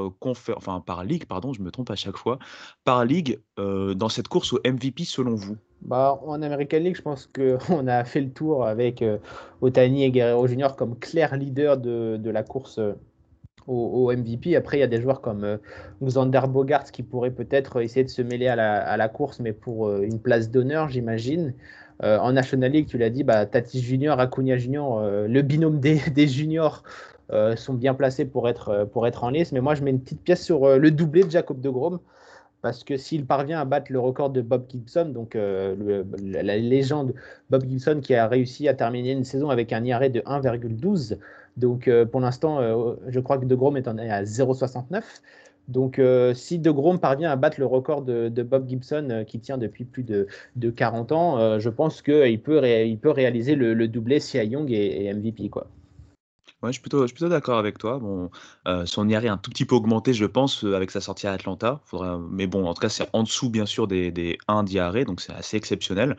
enfin 0.57 0.81
par 0.81 1.05
ligue, 1.05 1.27
pardon, 1.27 1.53
je 1.53 1.63
me 1.63 1.71
trompe 1.71 1.91
à 1.91 1.97
chaque 1.97 2.17
fois, 2.17 2.39
par 2.85 3.05
ligue 3.05 3.41
dans 3.57 4.09
cette 4.09 4.29
course 4.29 4.53
au 4.53 4.61
MVP 4.65 5.05
selon 5.05 5.35
vous? 5.35 5.57
Bah, 5.85 6.19
en 6.25 6.41
American 6.41 6.79
League, 6.79 6.97
je 6.97 7.03
pense 7.03 7.27
qu'on 7.27 7.87
a 7.89 8.05
fait 8.05 8.23
le 8.23 8.33
tour 8.33 8.67
avec 8.67 9.03
euh, 9.03 9.19
Otani 9.61 10.05
et 10.05 10.11
Guerrero 10.11 10.47
Junior 10.47 10.77
comme 10.77 10.99
clair 10.99 11.37
leader 11.37 11.77
de, 11.77 12.17
de 12.17 12.31
la 12.31 12.43
course 12.43 12.81
euh, 13.69 13.73
au, 13.73 14.13
MVP. 14.13 14.57
Après, 14.57 14.79
il 14.79 14.81
y 14.81 14.85
a 14.85 14.89
des 14.89 15.01
joueurs 15.01 15.21
comme 15.21 15.45
euh, 15.45 15.57
Xander 16.03 16.43
Bogart 16.49 16.85
qui 16.85 17.03
pourraient 17.03 17.31
peut-être 17.31 17.81
essayer 17.83 18.05
de 18.05 18.11
se 18.11 18.23
mêler 18.23 18.49
à 18.49 18.97
la, 18.97 19.09
course, 19.09 19.41
mais 19.41 19.53
pour 19.53 19.89
euh, 19.89 20.03
une 20.03 20.21
place 20.21 20.51
d'honneur, 20.51 20.89
j'imagine. 20.89 21.55
en 22.03 22.33
National 22.33 22.73
League, 22.73 22.87
tu 22.89 22.99
l'as 22.99 23.11
dit, 23.11 23.23
bah, 23.23 23.47
Tatis 23.47 23.81
Junior, 23.81 24.19
Acuna 24.21 24.57
Junior, 24.57 25.03
le 25.29 25.43
binôme 25.43 25.81
des, 25.81 26.01
des 26.15 26.27
juniors 26.27 26.83
sont 27.57 27.75
bien 27.75 27.95
placés 27.95 28.27
pour 28.27 28.49
être, 28.49 28.87
pour 28.93 29.07
être 29.07 29.25
en 29.25 29.31
lice. 29.31 29.53
Mais 29.53 29.61
moi, 29.61 29.75
je 29.75 29.83
mets 29.83 29.91
une 29.91 30.01
petite 30.01 30.23
pièce 30.23 30.45
sur 30.45 30.79
le 30.79 30.91
doublé 30.91 31.23
de 31.23 31.31
Jacob 31.31 31.61
de 31.61 31.71
Grom 31.71 32.01
parce 32.65 32.83
que 32.83 32.97
s'il 32.97 33.27
parvient 33.27 33.61
à 33.61 33.67
battre 33.67 33.93
le 33.93 34.01
record 34.01 34.31
de 34.31 34.41
Bob 34.41 34.65
Gibson, 34.71 35.11
donc 35.11 35.37
euh, 35.37 36.03
la 36.23 36.57
légende 36.57 37.13
Bob 37.51 37.69
Gibson 37.69 38.01
qui 38.03 38.15
a 38.15 38.27
réussi 38.27 38.69
à 38.69 38.73
terminer 38.73 39.13
une 39.13 39.25
saison 39.25 39.51
avec 39.51 39.71
un 39.75 39.85
IRA 39.85 40.09
de 40.09 40.21
1,12, 40.21 41.19
donc 41.59 41.89
euh, 41.89 42.07
pour 42.07 42.23
l'instant, 42.23 42.61
euh, 42.61 42.95
je 43.07 43.21
crois 43.21 43.37
que 43.37 43.45
De 43.45 43.55
Grom 43.55 43.77
est 43.77 43.87
à 43.87 44.23
0,69. 44.23 45.03
Donc, 45.69 46.01
si 46.35 46.59
De 46.59 46.71
Grom 46.71 46.99
parvient 46.99 47.31
à 47.31 47.37
battre 47.37 47.61
le 47.61 47.67
record 47.67 48.01
de, 48.01 48.43
Bob 48.43 48.67
Gibson 48.67 49.25
qui 49.27 49.41
tient 49.41 49.59
depuis 49.59 49.85
plus 49.85 50.03
de, 50.03 50.27
40 50.71 51.13
ans, 51.13 51.59
je 51.59 51.69
pense 51.69 52.01
qu'il 52.01 52.41
peut, 52.41 52.59
réaliser 52.59 53.57
le, 53.57 53.89
doublé 53.89 54.21
Cy 54.21 54.39
Young 54.39 54.71
et, 54.71 55.05
et 55.05 55.13
MVP. 55.13 55.51
Quoi. 55.51 55.67
Ouais, 56.65 56.73
je 56.73 56.81
suis 56.81 56.81
plutôt, 56.81 57.29
d'accord 57.29 57.59
avec 57.59 57.77
toi. 57.77 57.99
Bon, 57.99 58.31
euh, 58.69 58.87
son 58.87 59.07
IRA 59.07 59.25
est 59.25 59.29
un 59.29 59.37
tout 59.37 59.51
petit 59.51 59.67
peu 59.67 59.75
augmenté, 59.75 60.15
je 60.15 60.25
pense, 60.25 60.65
euh, 60.65 60.75
avec 60.75 60.91
sa 60.91 61.03
sortie 61.03 61.27
à 61.27 61.33
Atlanta. 61.33 61.83
Faudra, 61.85 62.19
mais 62.31 62.47
bon, 62.47 62.67
en 62.67 62.73
tout 62.73 62.81
cas, 62.81 62.89
c'est 62.89 63.07
en 63.13 63.23
dessous, 63.23 63.51
bien 63.51 63.67
sûr, 63.67 63.87
des, 63.87 64.11
des 64.11 64.39
1 64.49 64.63
d'IRA, 64.63 65.05
donc 65.05 65.21
c'est 65.21 65.35
assez 65.35 65.59
exceptionnel. 65.59 66.17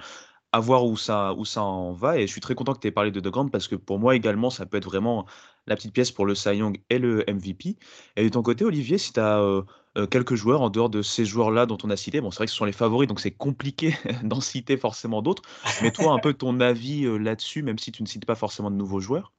À 0.51 0.60
voir 0.60 0.86
où 0.86 0.97
ça, 0.97 1.34
où 1.34 1.45
ça 1.45 1.63
en 1.63 1.93
va. 1.93 2.19
Et 2.19 2.27
je 2.27 2.31
suis 2.31 2.41
très 2.41 2.53
content 2.53 2.73
que 2.73 2.79
tu 2.79 2.88
aies 2.88 2.91
parlé 2.91 3.10
de 3.10 3.19
De 3.19 3.29
Grande 3.31 3.51
parce 3.51 3.67
que 3.67 3.75
pour 3.75 3.97
moi 3.97 4.15
également, 4.15 4.51
ça 4.51 4.67
peut 4.67 4.77
être 4.77 4.86
vraiment 4.86 5.25
la 5.65 5.75
petite 5.75 5.93
pièce 5.93 6.12
pour 6.12 6.27
le 6.27 6.36
Cy 6.36 6.58
Young 6.58 6.79
et 6.91 6.99
le 6.99 7.25
MVP. 7.27 7.77
Et 8.15 8.23
de 8.23 8.29
ton 8.29 8.43
côté, 8.43 8.65
Olivier, 8.65 8.99
si 8.99 9.13
tu 9.13 9.19
as 9.19 9.39
euh, 9.39 9.63
quelques 10.12 10.36
joueurs 10.36 10.62
en 10.62 10.69
dehors 10.69 10.91
de 10.91 11.01
ces 11.01 11.25
joueurs-là 11.25 11.65
dont 11.65 11.79
on 11.84 11.89
a 11.89 11.97
cité, 11.97 12.21
bon, 12.21 12.29
c'est 12.29 12.38
vrai 12.38 12.45
que 12.45 12.51
ce 12.51 12.58
sont 12.58 12.65
les 12.65 12.71
favoris, 12.71 13.08
donc 13.08 13.19
c'est 13.19 13.31
compliqué 13.31 13.95
d'en 14.23 14.41
citer 14.41 14.77
forcément 14.77 15.21
d'autres. 15.23 15.43
Mais 15.81 15.91
toi, 15.91 16.13
un 16.13 16.19
peu 16.19 16.34
ton 16.34 16.60
avis 16.60 17.05
là-dessus, 17.19 17.63
même 17.63 17.79
si 17.79 17.91
tu 17.91 18.03
ne 18.03 18.08
cites 18.08 18.25
pas 18.27 18.36
forcément 18.36 18.69
de 18.69 18.75
nouveaux 18.77 18.99
joueurs 18.99 19.35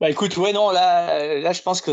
bah 0.00 0.10
écoute, 0.10 0.36
ouais, 0.36 0.52
non, 0.52 0.70
là, 0.70 1.38
là 1.38 1.52
je 1.52 1.62
pense 1.62 1.80
que 1.80 1.90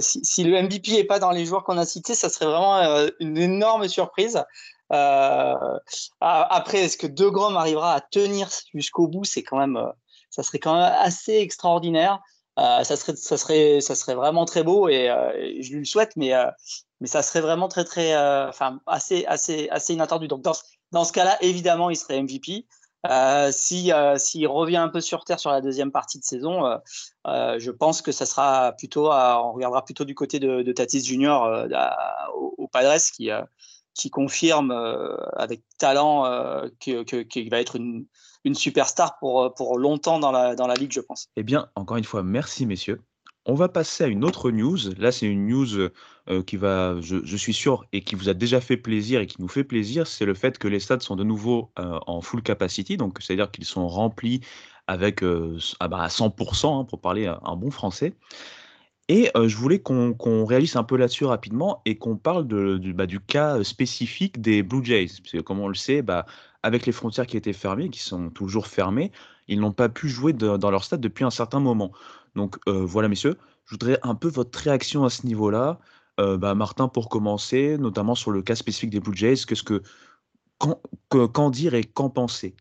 si, 0.00 0.44
le 0.44 0.62
MVP 0.62 0.92
n'est 0.92 1.04
pas 1.04 1.18
dans 1.18 1.30
les 1.30 1.44
joueurs 1.44 1.64
qu'on 1.64 1.78
a 1.78 1.86
cités, 1.86 2.14
ça 2.14 2.28
serait 2.28 2.46
vraiment 2.46 2.76
euh, 2.76 3.08
une 3.20 3.38
énorme 3.38 3.88
surprise. 3.88 4.42
Euh, 4.92 5.54
après, 6.20 6.78
est-ce 6.78 6.96
que 6.96 7.06
De 7.06 7.28
Grom 7.28 7.56
arrivera 7.56 7.94
à 7.94 8.00
tenir 8.00 8.48
jusqu'au 8.74 9.06
bout? 9.06 9.24
C'est 9.24 9.42
quand 9.42 9.58
même, 9.58 9.76
euh, 9.76 9.90
ça 10.30 10.42
serait 10.42 10.58
quand 10.58 10.74
même 10.74 10.92
assez 10.98 11.36
extraordinaire. 11.36 12.20
ça 12.56 12.84
serait, 12.84 13.16
ça 13.16 13.36
serait, 13.36 13.80
ça 13.80 13.94
serait 13.94 14.14
vraiment 14.14 14.44
très 14.44 14.62
beau 14.62 14.88
et, 14.88 15.08
je 15.60 15.70
lui 15.72 15.78
le 15.80 15.84
souhaite, 15.84 16.12
mais, 16.16 16.32
mais 17.00 17.08
ça 17.08 17.22
serait 17.22 17.40
vraiment 17.40 17.68
très, 17.68 17.84
très, 17.84 18.16
enfin, 18.48 18.80
assez, 18.86 19.24
assez, 19.26 19.68
assez 19.70 19.94
inattendu. 19.94 20.28
Donc 20.28 20.42
dans, 20.42 20.54
dans 20.92 21.04
ce 21.04 21.12
cas-là, 21.12 21.38
évidemment, 21.40 21.90
il 21.90 21.96
serait 21.96 22.20
MVP. 22.20 22.66
Euh, 23.06 23.50
si 23.50 23.92
euh, 23.92 24.18
s'il 24.18 24.46
revient 24.46 24.76
un 24.76 24.88
peu 24.88 25.00
sur 25.00 25.24
terre 25.24 25.40
sur 25.40 25.50
la 25.50 25.60
deuxième 25.60 25.90
partie 25.90 26.18
de 26.18 26.24
saison, 26.24 26.78
euh, 27.26 27.58
je 27.58 27.70
pense 27.70 28.02
que 28.02 28.12
ça 28.12 28.26
sera 28.26 28.72
plutôt, 28.72 29.10
on 29.10 29.52
regardera 29.52 29.84
plutôt 29.84 30.04
du 30.04 30.14
côté 30.14 30.38
de, 30.38 30.72
Tatis 30.72 31.04
Junior 31.04 31.66
au, 32.34 32.68
Padres 32.68 33.00
qui 33.14 33.30
qui 33.94 34.10
confirme 34.10 34.70
avec 35.34 35.62
talent 35.78 36.68
qu'il 36.78 37.50
va 37.50 37.60
être 37.60 37.76
une, 37.76 38.06
une 38.44 38.54
superstar 38.54 39.18
pour, 39.18 39.52
pour 39.54 39.78
longtemps 39.78 40.18
dans 40.18 40.30
la, 40.30 40.54
dans 40.54 40.66
la 40.66 40.74
ligue, 40.74 40.92
je 40.92 41.00
pense. 41.00 41.28
Eh 41.36 41.42
bien, 41.42 41.68
encore 41.74 41.96
une 41.96 42.04
fois, 42.04 42.22
merci 42.22 42.66
messieurs. 42.66 43.00
On 43.50 43.54
va 43.54 43.68
passer 43.68 44.04
à 44.04 44.06
une 44.06 44.24
autre 44.24 44.52
news. 44.52 44.78
Là, 44.96 45.10
c'est 45.10 45.26
une 45.26 45.48
news 45.48 45.76
euh, 45.76 46.42
qui 46.46 46.56
va, 46.56 47.00
je, 47.00 47.36
suis 47.36 47.52
sûr, 47.52 47.84
et 47.92 48.00
qui 48.00 48.14
vous 48.14 48.28
a 48.28 48.32
déjà 48.32 48.60
fait 48.60 48.76
plaisir 48.76 49.20
et 49.20 49.26
qui 49.26 49.42
nous 49.42 49.48
fait 49.48 49.64
plaisir, 49.64 50.06
c'est 50.06 50.24
le 50.24 50.34
fait 50.34 50.56
que 50.56 50.68
les 50.68 50.78
stades 50.78 51.02
sont 51.02 51.16
de 51.16 51.24
nouveau 51.24 51.72
euh, 51.80 51.98
en 52.06 52.20
full 52.20 52.42
capacity, 52.42 52.96
donc 52.96 53.18
c'est-à-dire 53.20 53.50
qu'ils 53.50 53.64
sont 53.64 53.88
remplis 53.88 54.40
avec 54.86 55.24
euh, 55.24 55.58
ah 55.80 55.88
bah, 55.88 55.98
à 55.98 56.06
100%, 56.06 56.82
hein, 56.82 56.84
pour 56.84 57.00
parler 57.00 57.26
un 57.26 57.56
bon 57.56 57.72
français. 57.72 58.14
Et 59.08 59.28
je 59.34 59.56
voulais 59.56 59.80
qu'on 59.80 60.44
réalise 60.44 60.76
un 60.76 60.84
peu 60.84 60.96
là-dessus 60.96 61.24
rapidement 61.24 61.82
et 61.84 61.98
qu'on 61.98 62.16
parle 62.16 62.44
bah, 62.44 63.06
du, 63.06 63.18
cas 63.18 63.64
spécifique 63.64 64.40
des 64.40 64.62
Blue 64.62 64.84
Jays. 64.84 65.08
Parce 65.20 65.32
que 65.32 65.40
comme 65.40 65.58
on 65.58 65.66
le 65.66 65.74
sait, 65.74 66.02
bah, 66.02 66.26
avec 66.62 66.86
les 66.86 66.92
frontières 66.92 67.26
qui 67.26 67.36
étaient 67.36 67.52
fermées, 67.52 67.88
qui 67.88 67.98
sont 67.98 68.30
toujours 68.30 68.68
fermées, 68.68 69.10
ils 69.48 69.58
n'ont 69.58 69.72
pas 69.72 69.88
pu 69.88 70.08
jouer 70.08 70.32
dans 70.32 70.70
leur 70.70 70.84
stade 70.84 71.00
depuis 71.00 71.24
un 71.24 71.30
certain 71.30 71.58
moment. 71.58 71.90
Donc 72.34 72.56
euh, 72.68 72.84
voilà, 72.84 73.08
messieurs, 73.08 73.36
je 73.64 73.72
voudrais 73.72 73.98
un 74.02 74.14
peu 74.14 74.28
votre 74.28 74.58
réaction 74.58 75.04
à 75.04 75.10
ce 75.10 75.26
niveau-là. 75.26 75.78
Euh, 76.18 76.36
bah, 76.36 76.54
Martin, 76.54 76.88
pour 76.88 77.08
commencer, 77.08 77.78
notamment 77.78 78.14
sur 78.14 78.30
le 78.30 78.42
cas 78.42 78.54
spécifique 78.54 78.90
des 78.90 79.00
Blue 79.00 79.16
Jays, 79.16 79.36
qu'est-ce 79.46 79.62
que 79.62 79.82
qu'en 81.08 81.50
dire 81.50 81.74
et 81.74 81.84
qu'en 81.84 82.10
penser? 82.10 82.54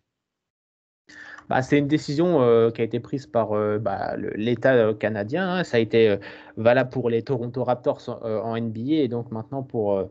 Bah, 1.49 1.61
c'est 1.63 1.79
une 1.79 1.87
décision 1.87 2.41
euh, 2.41 2.69
qui 2.69 2.81
a 2.81 2.83
été 2.83 2.99
prise 2.99 3.25
par 3.25 3.49
bah, 3.79 4.15
l'État 4.35 4.93
canadien. 4.93 5.49
Hein. 5.49 5.63
Ça 5.63 5.77
a 5.77 5.79
été 5.79 6.17
valable 6.57 6.91
pour 6.91 7.09
les 7.09 7.23
Toronto 7.23 7.63
Raptors 7.63 8.19
en 8.23 8.59
NBA 8.59 9.01
et 9.01 9.07
donc 9.07 9.31
maintenant 9.31 9.63
pour, 9.63 10.01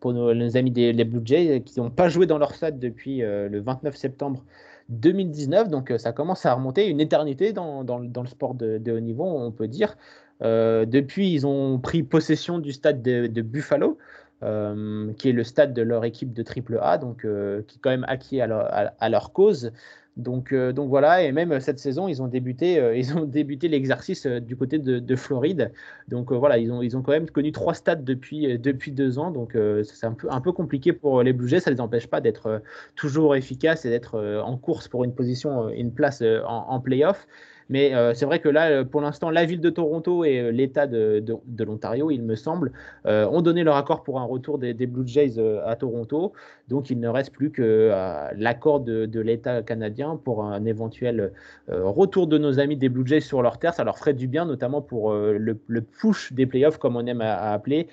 pour 0.00 0.12
nos, 0.12 0.56
amis 0.56 0.70
des 0.70 1.04
Blue 1.04 1.20
Jays 1.24 1.62
qui 1.62 1.80
n'ont 1.80 1.90
pas 1.90 2.08
joué 2.08 2.26
dans 2.26 2.38
leur 2.38 2.54
stade 2.54 2.80
depuis 2.80 3.18
le 3.18 3.60
29 3.60 3.94
septembre 3.94 4.42
2019. 4.88 5.68
Donc 5.68 5.90
euh, 5.90 5.98
ça 5.98 6.12
commence 6.12 6.46
à 6.46 6.54
remonter 6.54 6.88
une 6.88 7.00
éternité 7.00 7.52
dans, 7.52 7.84
dans, 7.84 7.98
le 7.98 8.28
sport 8.28 8.54
de, 8.54 8.80
haut 8.90 9.00
niveau, 9.00 9.24
on 9.24 9.52
peut 9.52 9.68
dire. 9.68 9.96
Euh, 10.42 10.84
depuis, 10.84 11.32
ils 11.32 11.46
ont 11.46 11.78
pris 11.78 12.02
possession 12.02 12.58
du 12.58 12.72
stade 12.72 13.02
de, 13.02 13.42
Buffalo. 13.42 13.98
Euh, 14.42 15.14
qui 15.14 15.30
est 15.30 15.32
le 15.32 15.44
stade 15.44 15.72
de 15.72 15.80
leur 15.80 16.04
équipe 16.04 16.34
de 16.34 16.42
triple 16.42 16.78
A, 16.82 16.98
donc 16.98 17.22
qui 17.22 17.26
est 17.26 17.80
quand 17.80 17.88
même 17.88 18.04
acquis 18.06 18.42
à 18.42 18.46
leur, 18.46 18.68
à 18.70 19.08
leur 19.08 19.32
cause. 19.32 19.72
Donc, 20.16 20.52
euh, 20.52 20.72
donc 20.72 20.88
voilà, 20.88 21.22
et 21.22 21.30
même 21.30 21.60
cette 21.60 21.78
saison, 21.78 22.08
ils 22.08 22.22
ont 22.22 22.26
débuté, 22.26 22.78
euh, 22.78 22.96
ils 22.96 23.16
ont 23.16 23.24
débuté 23.24 23.68
l'exercice 23.68 24.26
euh, 24.26 24.40
du 24.40 24.56
côté 24.56 24.78
de, 24.78 25.16
Floride. 25.16 25.72
Donc 26.08 26.32
voilà, 26.32 26.58
ils 26.58 26.72
ont, 26.72 26.82
ils 26.82 26.96
ont 26.96 27.02
quand 27.02 27.12
même 27.12 27.30
connu 27.30 27.52
trois 27.52 27.74
stades 27.74 28.04
depuis, 28.04 28.58
depuis 28.58 28.92
deux 28.92 29.18
ans. 29.18 29.30
Donc 29.30 29.56
c'est 29.84 30.06
un 30.06 30.12
peu, 30.12 30.28
un 30.30 30.40
peu 30.40 30.52
compliqué 30.52 30.92
pour 30.92 31.22
les 31.22 31.32
Blue. 31.32 31.48
Ça 31.48 31.70
ne 31.70 31.74
les 31.74 31.80
empêche 31.80 32.06
pas 32.06 32.20
d'être 32.20 32.62
toujours 32.96 33.34
efficaces 33.34 33.84
et 33.84 33.90
d'être 33.90 34.18
en 34.44 34.56
course 34.56 34.88
pour 34.88 35.04
une 35.04 35.14
position, 35.14 35.68
une 35.70 35.92
place 35.92 36.22
en, 36.22 36.66
en 36.68 36.80
playoff. 36.80 37.26
Mais 37.68 37.94
euh, 37.94 38.14
c'est 38.14 38.26
vrai 38.26 38.38
que 38.38 38.48
là, 38.48 38.70
euh, 38.70 38.84
pour 38.84 39.00
l'instant, 39.00 39.30
la 39.30 39.44
ville 39.44 39.60
de 39.60 39.70
Toronto 39.70 40.24
et 40.24 40.38
euh, 40.38 40.50
l'État 40.50 40.86
de, 40.86 41.24
l'Ontario, 41.64 42.10
il 42.10 42.22
me 42.22 42.36
semble, 42.36 42.72
ont 43.04 43.42
donné 43.42 43.64
leur 43.64 43.76
accord 43.76 44.02
pour 44.02 44.20
un 44.20 44.24
retour 44.24 44.58
des, 44.58 44.74
Blue 44.74 45.06
Jays 45.06 45.38
à 45.64 45.74
Toronto. 45.76 46.32
Donc 46.68 46.90
il 46.90 47.00
ne 47.00 47.08
reste 47.08 47.32
plus 47.32 47.50
que 47.50 47.90
l'accord 48.36 48.80
de, 48.80 49.20
l'État 49.20 49.62
canadien 49.62 50.20
pour 50.22 50.44
un 50.44 50.64
éventuel 50.64 51.32
retour 51.68 52.26
de 52.26 52.38
nos 52.38 52.60
amis 52.60 52.76
des 52.76 52.88
Blue 52.88 53.06
Jays 53.06 53.20
sur 53.20 53.42
leur 53.42 53.58
terre. 53.58 53.74
Ça 53.74 53.84
leur 53.84 53.98
ferait 53.98 54.14
du 54.14 54.28
bien, 54.28 54.44
notamment 54.44 54.80
pour 54.80 55.12
le, 55.12 55.54
push 55.80 56.32
des 56.32 56.46
playoffs, 56.46 56.78
comme 56.78 56.96
on 56.96 57.06
aime 57.06 57.20
à, 57.20 57.52
appeler. 57.52 57.88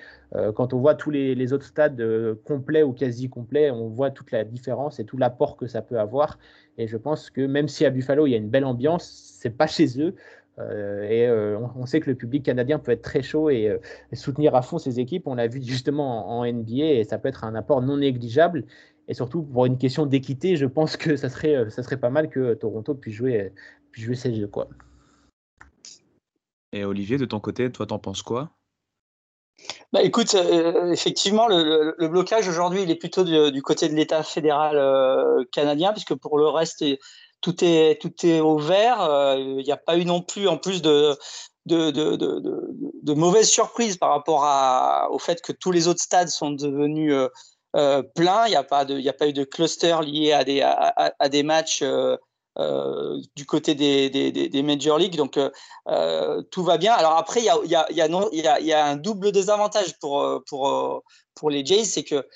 quand 0.54 0.72
on 0.72 0.78
voit 0.78 0.94
tous 0.94 1.10
les, 1.10 1.34
les 1.34 1.52
autres 1.52 1.66
stades 1.66 2.02
complets 2.44 2.82
ou 2.82 2.92
quasi 2.92 3.28
complets, 3.28 3.70
on 3.70 3.88
voit 3.88 4.10
toute 4.10 4.30
la 4.30 4.44
différence 4.44 5.00
et 5.00 5.04
tout 5.04 5.16
l'apport 5.16 5.56
que 5.56 5.66
ça 5.66 5.82
peut 5.82 5.98
avoir. 5.98 6.38
Et 6.78 6.88
je 6.88 6.96
pense 6.96 7.30
que 7.30 7.40
même 7.40 7.68
si 7.68 7.84
à 7.84 7.90
Buffalo, 7.90 8.26
il 8.26 8.30
y 8.30 8.34
a 8.34 8.38
une 8.38 8.48
belle 8.48 8.64
ambiance, 8.64 9.04
c'est 9.40 9.56
pas 9.56 9.66
chez 9.66 10.00
eux. 10.00 10.14
Euh, 10.58 11.02
et 11.08 11.26
euh, 11.26 11.58
on, 11.74 11.84
sait 11.84 12.00
que 12.00 12.08
le 12.08 12.16
public 12.16 12.44
canadien 12.44 12.78
peut 12.78 12.92
être 12.92 13.02
très 13.02 13.22
chaud 13.22 13.50
et, 13.50 13.68
euh, 13.68 13.78
soutenir 14.12 14.54
à 14.54 14.62
fond 14.62 14.78
ses 14.78 15.00
équipes. 15.00 15.26
On 15.26 15.34
l'a 15.34 15.48
vu 15.48 15.62
justement 15.62 16.38
en, 16.38 16.44
NBA 16.44 16.84
et 16.84 17.04
ça 17.04 17.18
peut 17.18 17.28
être 17.28 17.44
un 17.44 17.54
apport 17.54 17.82
non 17.82 17.98
négligeable. 17.98 18.64
Et 19.08 19.14
surtout 19.14 19.42
pour 19.42 19.66
une 19.66 19.78
question 19.78 20.06
d'équité, 20.06 20.56
je 20.56 20.66
pense 20.66 20.96
que 20.96 21.16
ça 21.16 21.28
serait, 21.28 21.68
ça 21.70 21.82
serait 21.82 21.98
pas 21.98 22.10
mal 22.10 22.28
que 22.30 22.54
Toronto 22.54 22.94
puisse 22.94 23.14
jouer, 23.14 23.52
puisse 23.90 24.04
jouer 24.04 24.14
ces 24.14 24.34
jeux. 24.34 24.46
Quoi. 24.46 24.68
Et 26.72 26.84
Olivier, 26.84 27.18
de 27.18 27.26
ton 27.26 27.40
côté, 27.40 27.70
toi, 27.70 27.86
t'en 27.86 27.98
penses 27.98 28.22
quoi? 28.22 28.50
Bah, 29.92 30.02
écoute, 30.02 30.34
euh, 30.34 30.90
effectivement, 30.92 31.46
le, 31.46 32.08
blocage 32.08 32.48
aujourd'hui, 32.48 32.82
il 32.82 32.90
est 32.90 32.96
plutôt 32.96 33.24
du, 33.24 33.62
côté 33.62 33.88
de 33.88 33.94
l'État 33.94 34.22
fédéral 34.22 34.76
euh, 34.76 35.44
canadien, 35.52 35.92
puisque 35.92 36.14
pour 36.14 36.38
le 36.38 36.48
reste, 36.48 36.84
tout 37.40 37.64
est 37.64 38.00
tout 38.00 38.12
est 38.24 38.40
au 38.40 38.58
vert. 38.58 39.02
Euh, 39.02 39.36
il 39.38 39.64
n'y 39.64 39.72
a 39.72 39.76
pas 39.76 39.96
eu 39.96 40.04
non 40.04 40.20
plus, 40.20 40.48
en 40.48 40.58
plus 40.58 40.82
de 40.82 41.16
de, 41.66 41.90
de, 41.90 42.16
de, 42.16 43.14
mauvaises 43.14 43.48
surprises 43.48 43.96
par 43.96 44.10
rapport 44.10 44.44
au 45.10 45.18
fait 45.18 45.40
que 45.40 45.52
tous 45.52 45.70
les 45.70 45.88
autres 45.88 46.02
stades 46.02 46.28
sont 46.28 46.50
devenus 46.50 47.14
pleins. 47.72 48.46
Il 48.46 48.50
n'y 48.50 48.56
a 48.56 48.64
pas 48.64 48.80
a 48.80 49.12
pas 49.12 49.28
eu 49.28 49.32
de 49.32 49.44
cluster 49.44 49.96
lié 50.02 50.32
à 50.32 50.44
des 50.44 50.60
à 50.60 51.28
des 51.30 51.42
matchs 51.42 51.82
euh, 52.58 53.20
du 53.34 53.46
côté 53.46 53.74
des, 53.74 54.62
Major 54.62 54.98
League. 54.98 55.16
Donc, 55.16 55.36
euh, 55.36 55.50
euh, 55.88 56.42
tout 56.50 56.62
va 56.62 56.78
bien. 56.78 56.92
Alors 56.92 57.16
après, 57.16 57.40
il 57.40 57.70
y 57.70 58.72
a, 58.72 58.86
un 58.86 58.96
double 58.96 59.32
désavantage 59.32 59.98
pour, 59.98 61.50
les 61.50 61.66
Jays, 61.66 61.84
c'est 61.84 62.04
que 62.04 62.26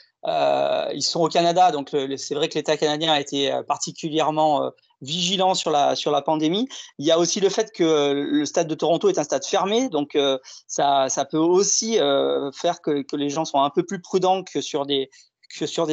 ils 0.93 1.03
sont 1.03 1.21
au 1.21 1.29
Canada. 1.29 1.71
Donc, 1.71 1.95
c'est 2.17 2.35
vrai 2.35 2.49
que 2.49 2.55
l'État 2.55 2.77
canadien 2.77 3.13
a 3.13 3.21
été 3.21 3.61
particulièrement 3.69 4.73
vigilant 5.01 5.55
sur 5.55 5.71
la, 5.71 6.23
pandémie. 6.23 6.69
Il 6.99 7.07
y 7.07 7.13
a 7.13 7.19
aussi 7.19 7.39
le 7.39 7.49
fait 7.49 7.71
que 7.73 8.13
le 8.13 8.45
stade 8.45 8.67
de 8.67 8.75
Toronto 8.75 9.09
est 9.09 9.19
un 9.19 9.25
stade 9.25 9.45
fermé, 9.45 9.89
donc 9.89 10.19
ça, 10.67 11.09
peut 11.31 11.39
aussi 11.39 11.97
faire 12.55 12.81
que, 12.83 13.05
les 13.17 13.31
gens 13.31 13.45
sont 13.45 13.63
un 13.63 13.71
peu 13.71 13.85
plus 13.85 14.01
prudents 14.01 14.43
que 14.43 14.61
sur 14.61 14.85
des 14.85 15.09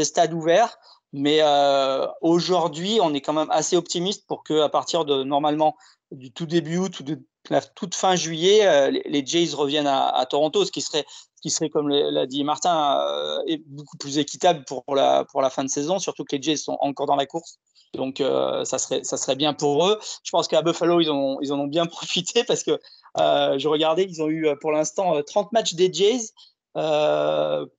stades 0.04 0.34
ouverts. 0.34 0.80
Mais 1.18 1.40
euh, 1.42 2.06
aujourd'hui, 2.20 3.00
on 3.02 3.14
est 3.14 3.22
quand 3.22 3.32
même 3.32 3.50
assez 3.50 3.78
optimiste 3.78 4.28
pour 4.28 4.44
que, 4.44 4.60
à 4.60 4.68
partir 4.68 5.06
de 5.06 5.24
normalement 5.24 5.78
du 6.12 6.30
tout 6.34 6.46
début 6.46 6.78
août 6.78 7.00
ou 7.00 7.04
de 7.04 7.18
la 7.50 7.62
toute 7.62 7.96
fin 7.96 8.18
juillet, 8.18 8.68
euh, 8.68 8.92
les, 8.92 9.26
Jays 9.26 9.56
reviennent 9.56 9.88
à, 9.88 10.26
Toronto, 10.30 10.66
ce 10.66 10.74
qui 10.74 10.82
serait, 10.82 11.06
qui 11.42 11.50
serait 11.50 11.70
comme 11.70 11.88
l'a 11.88 12.26
dit 12.26 12.44
Martin, 12.44 13.00
euh, 13.00 13.58
beaucoup 13.68 13.96
plus 13.96 14.18
équitable 14.18 14.66
pour 14.66 14.84
la, 14.94 15.24
pour 15.24 15.42
la 15.42 15.50
fin 15.50 15.64
de 15.64 15.70
saison, 15.70 16.00
surtout 16.00 16.26
que 16.26 16.36
les 16.36 16.42
Jays 16.42 16.58
sont 16.58 16.78
encore 16.82 17.06
dans 17.06 17.16
la 17.16 17.26
course. 17.26 17.60
Donc, 17.94 18.22
ça, 18.66 18.78
serait, 18.78 19.06
ça 19.06 19.16
serait 19.16 19.38
bien 19.38 19.54
pour 19.54 19.88
eux. 19.88 19.98
Je 20.24 20.32
pense 20.32 20.50
qu'à 20.50 20.62
Buffalo, 20.62 21.00
ils, 21.00 21.10
ont, 21.10 21.38
ils 21.40 21.54
en 21.54 21.60
ont 21.62 21.68
bien 21.68 21.86
profité 21.86 22.44
parce 22.44 22.62
que 22.62 22.78
je 23.18 23.68
regardais, 23.70 24.04
ils 24.04 24.22
ont 24.22 24.28
eu 24.28 24.50
pour 24.60 24.74
l'instant 24.74 25.24
30 25.24 25.54
matchs 25.54 25.76
des 25.76 25.94
Jays 25.94 26.34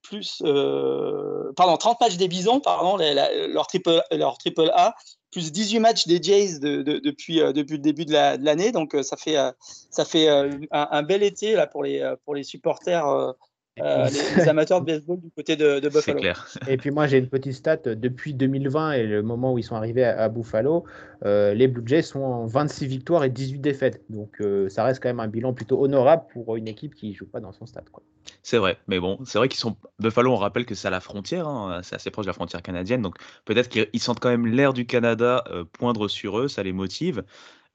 plus, 0.03 0.43
euh, 0.45 1.53
pardon, 1.57 1.77
30 1.77 2.01
matchs 2.01 2.17
des 2.17 2.29
Bisons, 2.29 2.61
pardon, 2.61 2.97
leur, 2.97 3.67
triple, 3.67 4.03
leur 4.11 4.39
triple 4.39 4.71
A, 4.75 4.95
plus 5.31 5.53
18 5.53 5.81
matchs 5.81 6.07
des 6.07 6.23
Jays 6.23 6.61
euh, 6.65 6.83
depuis 6.83 7.41
le 7.41 7.79
début 7.79 8.07
de 8.07 8.13
l'année. 8.13 8.73
donc, 8.73 8.97
ça 9.03 9.17
fait, 9.17 9.37
ça 9.91 10.05
fait 10.05 10.29
un, 10.71 11.03
bel 11.03 11.23
été 11.23 11.55
là, 11.55 11.67
pour, 11.67 11.83
les, 11.83 12.15
pour 12.25 12.35
les 12.35 12.45
supporters 12.45 13.35
euh, 13.81 14.09
les, 14.37 14.49
amateurs 14.49 14.81
de 14.81 14.87
baseball 14.87 15.21
du 15.21 15.31
côté 15.31 15.57
de, 15.57 15.81
de 15.81 15.89
Buffalo. 15.89 16.19
Clair. 16.19 16.47
Et 16.67 16.77
puis 16.77 16.91
moi 16.91 17.07
j'ai 17.07 17.19
une 17.19 17.29
petite 17.29 17.53
stat 17.53 17.77
depuis 17.77 18.33
2020 18.33 18.93
et 18.93 19.07
le 19.07 19.23
moment 19.23 19.53
où 19.53 19.59
ils 19.59 19.63
sont 19.63 19.77
arrivés 19.77 20.05
à, 20.05 20.29
Buffalo, 20.29 20.85
euh, 21.25 21.53
les 21.53 21.69
Blue 21.69 21.83
Jays 21.87 22.03
sont 22.03 22.21
en 22.21 22.47
26 22.47 22.87
victoires 22.87 23.25
et 23.25 23.31
18 23.31 23.59
défaites. 23.59 24.03
Donc 24.09 24.41
euh, 24.41 24.69
ça 24.69 24.85
reste 24.85 25.03
quand 25.03 25.09
même 25.09 25.21
un 25.21 25.29
bilan 25.29 25.53
plutôt 25.53 25.83
honorable 25.83 26.25
pour 26.33 26.57
une 26.57 26.69
équipe 26.69 26.95
qui 26.95 27.13
joue 27.13 27.27
pas 27.27 27.41
dans 27.41 27.53
son 27.53 27.67
stade. 27.67 27.85
C'est 28.43 28.59
vrai, 28.59 28.79
mais 28.89 28.99
bon, 28.99 29.19
c'est 29.25 29.39
vrai 29.39 29.49
qu'ils 29.49 29.61
sont 29.61 29.77
Buffalo. 29.99 30.33
On 30.33 30.37
rappelle 30.37 30.67
que 30.67 30.75
c'est 30.75 30.89
à 30.89 30.91
la 30.91 31.01
frontière, 31.01 31.47
hein, 31.47 31.81
c'est 31.83 31.95
assez 31.95 32.11
proche 32.11 32.25
de 32.25 32.31
la 32.31 32.35
frontière 32.35 32.63
canadienne, 32.63 33.03
donc 33.03 33.17
peut-être 33.45 33.69
qu'ils 33.69 34.01
sentent 34.01 34.21
quand 34.21 34.31
même 34.31 34.47
l'air 34.47 34.73
du 34.73 34.87
Canada 34.87 35.45
poindre 35.73 36.09
sur 36.09 36.39
eux, 36.39 36.49
ça 36.49 36.63
les 36.63 36.73
motive. 36.73 37.25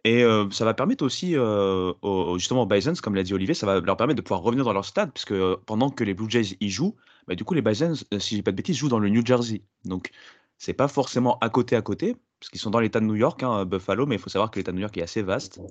Et 0.04 0.24
ça 0.52 0.66
va 0.66 0.74
permettre 0.74 1.06
aussi, 1.06 1.38
aux 1.38 2.36
justement 2.40 2.64
aux 2.64 2.66
Bisons, 2.66 2.94
comme 3.04 3.14
l'a 3.14 3.24
dit 3.24 3.34
Olivier, 3.34 3.54
ça 3.54 3.68
va 3.68 3.80
leur 3.80 3.98
permettre 3.98 4.18
de 4.18 4.22
pouvoir 4.22 4.42
revenir 4.42 4.66
dans 4.66 4.74
leur 4.74 4.86
stade 4.86 5.12
puisque, 5.14 5.36
pendant 5.68 5.92
que 5.92 6.04
les 6.04 6.16
Blue 6.16 6.30
Jays 6.30 6.58
y 6.60 6.70
jouent, 6.70 6.96
bah, 7.28 7.36
du 7.36 7.44
coup 7.44 7.54
les 7.54 7.62
Bisons, 7.62 7.94
si 7.94 8.32
je 8.32 8.36
dis 8.36 8.42
pas 8.42 8.52
de 8.52 8.56
bêtises, 8.56 8.78
jouent 8.78 8.90
dans 8.90 9.00
le 9.00 9.10
New 9.10 9.24
Jersey. 9.24 9.62
Donc 9.86 10.10
c'est 10.58 10.74
pas 10.74 10.88
forcément 10.88 11.38
à 11.40 11.50
côté, 11.50 11.76
à 11.76 11.84
côté, 11.84 12.16
parce 12.40 12.50
qu'ils 12.50 12.60
sont 12.60 12.72
dans 12.72 12.80
l'État 12.80 13.00
de 13.00 13.06
New 13.06 13.16
York, 13.16 13.44
hein, 13.44 13.66
Buffalo, 13.66 14.08
mais 14.08 14.16
il 14.16 14.22
faut 14.22 14.30
savoir 14.30 14.50
que 14.50 14.58
l'État 14.58 14.72
de 14.72 14.78
New 14.78 14.82
York 14.82 14.98
est 14.98 15.04
assez 15.04 15.22
vaste. 15.22 15.62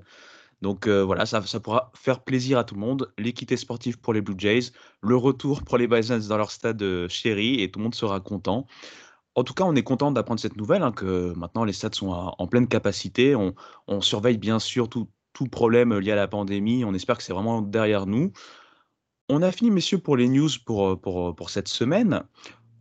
Donc 0.63 0.87
voilà, 0.87 1.27
ça 1.27 1.43
ça 1.43 1.59
pourra 1.59 1.91
faire 1.97 2.23
plaisir 2.23 2.59
à 2.59 2.65
tout 2.65 2.75
le 2.77 2.81
monde. 2.81 3.13
L'équité 3.19 3.57
sportive 3.57 3.99
pour 3.99 4.13
les 4.13 4.21
Blue 4.21 4.37
Jays, 4.39 4.71
le 5.01 5.17
retour 5.17 5.65
pour 5.65 5.77
les 5.77 5.89
Bisons 5.89 6.21
dans 6.29 6.37
leur 6.37 6.53
stade, 6.53 7.09
chéri 7.09 7.63
et 7.63 7.71
tout 7.71 7.81
le 7.81 7.85
monde 7.85 7.95
sera 7.97 8.21
content. 8.21 8.67
En 9.37 9.45
tout 9.45 9.55
cas, 9.55 9.65
on 9.65 9.75
est 9.77 9.83
content 9.83 10.11
d'apprendre 10.11 10.41
cette 10.41 10.57
nouvelle, 10.57 10.83
hein, 10.83 10.93
que 10.93 11.33
maintenant 11.37 11.65
les 11.65 11.73
stades 11.73 11.95
sont 11.95 12.11
en 12.11 12.47
pleine 12.47 12.67
capacité. 12.67 13.37
On, 13.37 14.01
surveille 14.01 14.39
bien 14.39 14.59
sûr 14.59 14.89
tout, 14.89 15.09
problème 15.51 15.97
lié 15.99 16.13
à 16.13 16.17
la 16.17 16.29
pandémie. 16.29 16.85
On 16.85 16.93
espère 16.93 17.17
que 17.17 17.23
c'est 17.23 17.33
vraiment 17.33 17.63
derrière 17.63 18.07
nous. 18.07 18.33
On 19.29 19.43
a 19.43 19.53
fini, 19.53 19.71
messieurs, 19.71 19.99
pour 19.99 20.17
les 20.17 20.29
news 20.29 20.51
pour, 20.67 21.01
pour, 21.01 21.51
cette 21.51 21.69
semaine. 21.69 22.23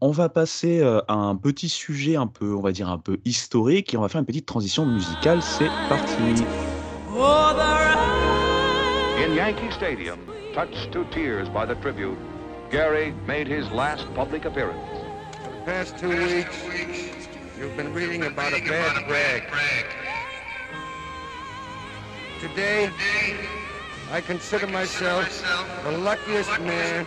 On 0.01 0.11
va 0.11 0.29
passer 0.29 0.81
euh, 0.81 1.01
à 1.07 1.13
un 1.13 1.35
petit 1.35 1.69
sujet 1.69 2.15
un 2.15 2.27
peu, 2.27 2.55
on 2.55 2.61
va 2.61 2.71
dire, 2.71 2.89
un 2.89 2.97
peu 2.97 3.19
historique 3.25 3.93
et 3.93 3.97
on 3.97 4.01
va 4.01 4.09
faire 4.09 4.19
une 4.19 4.25
petite 4.25 4.45
transition 4.45 4.85
musicale. 4.85 5.41
C'est 5.41 5.69
parti. 5.87 6.13
In 9.17 9.35
Yankee 9.35 9.71
Stadium, 9.71 10.17
touched 10.53 10.91
to 10.91 11.03
tears 11.11 11.49
by 11.49 11.65
the 11.65 11.79
tribute, 11.81 12.17
Gary 12.71 13.13
made 13.27 13.47
his 13.47 13.69
last 13.71 14.07
public 14.15 14.45
appearance. 14.45 15.08
Past 15.69 15.99
two 15.99 16.09
weeks, 16.09 17.29
you've 17.59 17.77
been 17.77 17.93
reading 17.93 18.23
about 18.23 18.51
a 18.53 18.59
bad 18.61 19.07
brag. 19.07 19.43
Today, 22.39 22.89
I 24.11 24.19
consider 24.19 24.65
myself 24.65 25.27
the 25.83 25.91
luckiest 25.91 26.59
man 26.61 27.05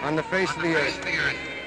on 0.00 0.16
the 0.16 0.22
face 0.22 0.50
of 0.56 0.62
the 0.62 0.74
earth. 0.74 1.57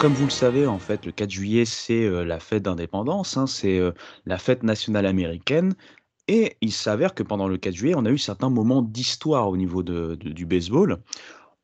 Comme 0.00 0.14
vous 0.14 0.24
le 0.24 0.30
savez, 0.30 0.66
en 0.66 0.78
fait, 0.78 1.04
le 1.04 1.12
4 1.12 1.28
juillet, 1.28 1.66
c'est 1.66 2.06
euh, 2.06 2.24
la 2.24 2.40
fête 2.40 2.62
d'indépendance, 2.62 3.36
hein, 3.36 3.46
c'est 3.46 3.78
euh, 3.78 3.92
la 4.24 4.38
fête 4.38 4.62
nationale 4.62 5.04
américaine. 5.04 5.74
Et 6.26 6.56
il 6.62 6.72
s'avère 6.72 7.14
que 7.14 7.22
pendant 7.22 7.46
le 7.46 7.58
4 7.58 7.74
juillet, 7.74 7.94
on 7.94 8.06
a 8.06 8.10
eu 8.10 8.16
certains 8.16 8.48
moments 8.48 8.80
d'histoire 8.80 9.50
au 9.50 9.58
niveau 9.58 9.82
du 9.82 10.46
baseball. 10.46 11.02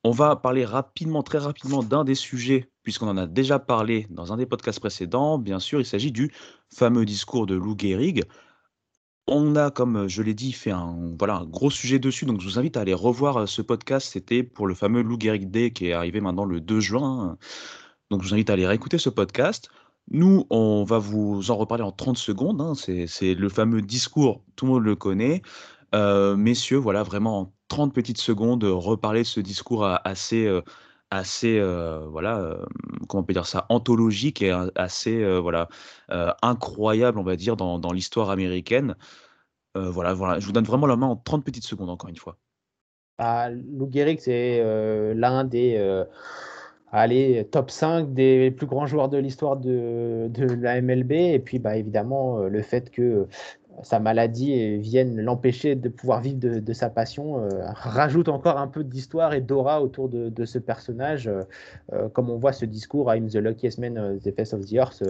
On 0.05 0.11
va 0.11 0.37
parler 0.37 0.66
rapidement, 0.66 1.22
très 1.22 1.38
rapidement, 1.38 1.83
d'un 1.83 2.05
des 2.05 2.14
sujets, 2.14 2.68
puisqu'on 2.83 3.09
en 3.09 3.16
a 3.16 3.27
déjà 3.27 3.59
parlé 3.59 4.07
dans 4.11 4.35
un 4.35 4.37
des 4.37 4.44
podcasts 4.44 4.81
précédents. 4.81 5.38
Bien 5.38 5.59
sûr, 5.59 5.81
il 5.81 5.87
s'agit 5.87 6.12
du 6.12 6.31
fameux 6.70 7.07
discours 7.07 7.46
de 7.46 7.55
Lou 7.55 7.75
Gehrig. 7.75 8.22
On 9.29 9.57
a, 9.57 9.70
comme 9.70 10.09
je 10.09 10.20
l'ai 10.20 10.35
dit, 10.35 10.53
fait 10.53 10.72
un, 10.72 11.16
un 11.18 11.44
gros 11.46 11.70
sujet 11.70 11.99
dessus, 11.99 12.27
donc 12.27 12.42
je 12.42 12.46
vous 12.46 12.59
invite 12.59 12.77
à 12.77 12.83
aller 12.83 12.92
revoir 12.92 13.38
euh, 13.38 13.46
ce 13.46 13.62
podcast. 13.62 14.11
C'était 14.12 14.42
pour 14.42 14.66
le 14.66 14.75
fameux 14.75 15.01
Lou 15.01 15.16
Gehrig 15.18 15.51
Day 15.51 15.70
qui 15.70 15.87
est 15.87 15.94
arrivé 15.94 16.20
maintenant 16.20 16.44
le 16.44 16.61
2 16.61 16.81
juin. 16.81 17.38
Donc, 18.11 18.23
je 18.23 18.29
vous 18.29 18.35
invite 18.35 18.51
à 18.51 18.55
aller 18.55 18.66
réécouter 18.66 18.99
ce 18.99 19.11
podcast. 19.11 19.69
Nous, 20.11 20.47
on 20.51 20.85
va 20.85 20.99
vous 20.99 21.51
en 21.51 21.57
reparler 21.57 21.83
en 21.83 21.92
30 21.92 22.16
secondes. 22.16 22.61
Hein. 22.61 22.75
C'est 22.75 23.35
le 23.35 23.49
fameux 23.49 23.83
discours, 23.83 24.42
tout 24.55 24.66
le 24.66 24.73
monde 24.73 24.85
le 24.85 24.95
connaît. 24.95 25.42
Euh, 25.95 26.37
messieurs, 26.37 26.79
voilà, 26.79 27.03
vraiment 27.03 27.40
en 27.40 27.53
30 27.69 27.92
petites 27.92 28.19
secondes, 28.19 28.64
reparler 28.64 29.23
de 29.23 29.27
ce 29.27 29.40
discours 29.40 29.85
assez, 30.05 30.47
euh, 30.47 30.61
assez 31.11 31.59
euh, 31.59 32.07
voilà, 32.09 32.57
comment 33.09 33.23
on 33.23 33.25
peut 33.25 33.33
dire 33.33 33.47
ça, 33.47 33.66
anthologique 33.69 34.42
et 34.42 34.53
assez 34.77 35.25
voilà, 35.40 35.69
incroyable, 36.42 37.19
on 37.19 37.25
va 37.25 37.37
dire, 37.37 37.57
dans, 37.57 37.92
l'histoire 37.92 38.31
américaine. 38.31 38.95
Euh, 39.77 39.90
voilà, 39.90 40.14
voilà, 40.14 40.38
je 40.40 40.47
vous 40.47 40.53
donne 40.53 40.64
vraiment 40.64 40.87
la 40.87 40.97
main 40.97 41.07
en 41.07 41.16
30 41.16 41.45
petites 41.45 41.66
secondes, 41.66 41.90
encore 41.90 42.09
une 42.09 42.16
fois. 42.16 42.38
Bah, 43.19 43.51
Lou 43.51 43.90
Gehrig, 43.92 44.21
c'est 44.21 44.61
euh, 44.61 45.12
l'un 45.14 45.45
des 45.45 45.77
euh, 45.77 46.05
allez, 46.92 47.46
top 47.51 47.70
5 47.70 48.14
des 48.14 48.51
plus 48.51 48.66
grands 48.66 48.87
joueurs 48.87 49.09
de 49.09 49.18
l'histoire 49.18 49.57
de, 49.57 50.29
de 50.31 50.44
la 50.46 50.81
MLB. 50.81 51.12
Et 51.12 51.38
puis, 51.38 51.59
bah, 51.59 51.77
évidemment, 51.77 52.38
le 52.40 52.62
fait 52.62 52.90
que 52.90 53.29
sa 53.83 54.01
maladie 54.01 54.79
vienne 54.79 55.21
l'empêcher 55.21 55.75
de 55.75 55.89
pouvoir 55.89 56.21
vivre 56.21 56.39
de, 56.39 56.73
sa 56.73 56.89
passion, 56.89 57.41
euh, 57.41 57.49
rajoute 57.75 58.29
encore 58.29 58.59
un 58.59 58.69
peu 58.69 58.85
d'histoire 58.85 59.35
et 59.35 59.41
d'aura 59.41 59.83
autour 59.83 60.09
de, 60.09 60.45
ce 60.45 60.59
personnage. 60.59 61.29
Euh, 61.29 61.43
euh, 61.93 62.09
comme 62.09 62.31
on 62.31 62.39
voit 62.39 62.53
ce 62.53 62.65
discours, 62.65 63.12
I'm 63.12 63.29
the 63.29 63.37
luckiest 63.37 63.79
man, 63.79 64.19
the 64.23 64.35
face 64.35 64.53
of 64.53 64.65
the 64.67 64.75
earth, 64.75 65.03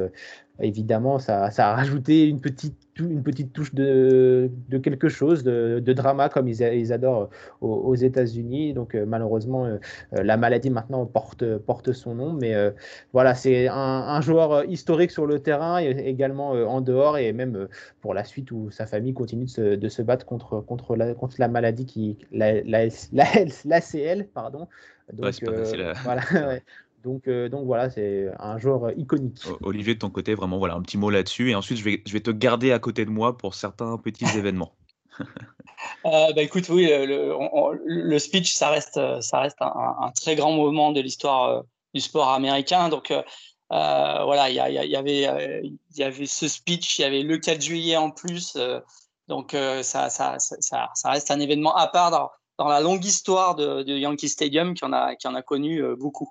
évidemment, 0.59 1.19
ça, 1.19 1.51
ça, 1.51 1.71
a 1.71 1.75
rajouté 1.75 2.27
une 2.27 2.41
petite, 2.41 2.77
une 2.99 3.23
petite 3.23 3.53
touche 3.53 3.75
de, 3.75 4.51
de 4.69 4.79
quelque 4.79 5.09
chose, 5.09 5.45
de, 5.45 5.93
drama, 5.93 6.29
comme 6.29 6.49
ils, 6.49 6.93
adorent 6.93 7.29
aux, 7.61 7.95
États-Unis. 7.95 8.73
Donc, 8.73 8.95
malheureusement, 8.95 9.69
la 10.13 10.37
maladie 10.39 10.71
maintenant 10.71 11.05
porte, 11.05 11.59
porte 11.59 11.93
son 11.93 12.15
nom. 12.15 12.33
Mais 12.33 12.55
voilà, 13.13 13.35
c'est 13.35 13.69
un, 13.69 14.21
joueur 14.23 14.65
historique 14.65 15.11
sur 15.11 15.27
le 15.27 15.41
terrain 15.41 15.79
et 15.79 15.91
également 15.91 16.53
en 16.53 16.81
dehors 16.81 17.19
et 17.19 17.35
même 17.35 17.69
pour 18.01 18.15
la 18.15 18.25
suite 18.25 18.51
sa 18.71 18.87
famille 18.87 19.15
continue 19.15 19.45
de 19.45 19.51
se, 19.51 19.75
de 19.77 19.89
se 19.89 20.03
battre 20.03 20.27
contre, 20.27 20.61
contre, 20.61 20.97
la, 20.97 21.15
contre 21.15 21.37
la 21.39 21.49
maladie 21.49 21.87
qui, 21.87 22.19
la, 22.33 22.63
la, 22.63 22.87
l'ACL, 23.65 24.29
pardon. 24.35 24.69
Donc, 25.13 25.35
ouais, 25.43 25.93
voilà, 26.03 26.23
Donc, 27.07 27.29
euh, 27.29 27.49
donc 27.49 27.67
voilà, 27.67 27.89
c'est 27.89 28.29
un 28.41 28.59
joueur 28.59 28.91
iconique. 28.99 29.41
Olivier, 29.63 29.95
de 29.95 30.01
ton 30.01 30.11
côté, 30.11 30.35
vraiment, 30.35 30.59
voilà, 30.59 30.75
un 30.75 30.83
petit 30.83 30.99
mot 30.99 31.09
là-dessus. 31.09 31.51
Et 31.51 31.55
ensuite, 31.55 31.79
je 31.79 31.85
vais, 31.85 32.03
je 32.05 32.13
vais 32.13 32.21
te 32.21 32.33
garder 32.33 32.73
à 32.73 32.81
côté 32.81 33.05
de 33.05 33.11
moi 33.11 33.37
pour 33.37 33.55
certains 33.55 33.97
petits 33.97 34.25
événements. 34.37 34.75
Euh, 36.05 36.33
bah 36.35 36.43
écoute, 36.43 36.69
oui, 36.69 36.89
le, 36.89 37.37
le, 37.87 38.19
speech, 38.19 38.55
ça 38.55 38.71
reste, 38.71 39.01
ça 39.21 39.41
reste 39.41 39.57
un, 39.61 40.11
très 40.17 40.35
grand 40.35 40.53
moment 40.53 40.91
de 40.91 41.01
l'histoire 41.01 41.49
euh, 41.49 41.63
du 41.95 42.01
sport 42.01 42.31
américain. 42.31 42.89
Donc 42.89 43.13
voilà, 43.71 44.51
il 44.51 44.55
y, 44.55 44.61
avait, 44.61 45.25
il 45.63 45.97
y 45.97 46.03
avait 46.03 46.27
ce 46.27 46.49
speech, 46.49 46.99
il 46.99 47.03
y 47.03 47.05
avait 47.05 47.23
le 47.23 47.39
4 47.39 47.61
juillet 47.61 47.97
en 47.97 48.11
plus. 48.11 48.57
donc 49.29 49.57
ça, 49.83 50.11
ça, 50.11 50.37
ça, 50.39 50.91
reste 51.05 51.31
un 51.31 51.41
événement 51.41 51.75
à 51.75 51.89
part 51.89 52.11
dans, 52.59 52.69
la 52.69 52.81
longue 52.81 53.05
histoire 53.05 53.55
de, 53.55 53.83
Yankee 53.85 54.29
Stadium 54.29 54.75
qui 54.75 54.85
en 54.85 54.93
a, 54.93 55.15
a 55.23 55.43
connu 55.43 55.83
beaucoup. 55.97 56.31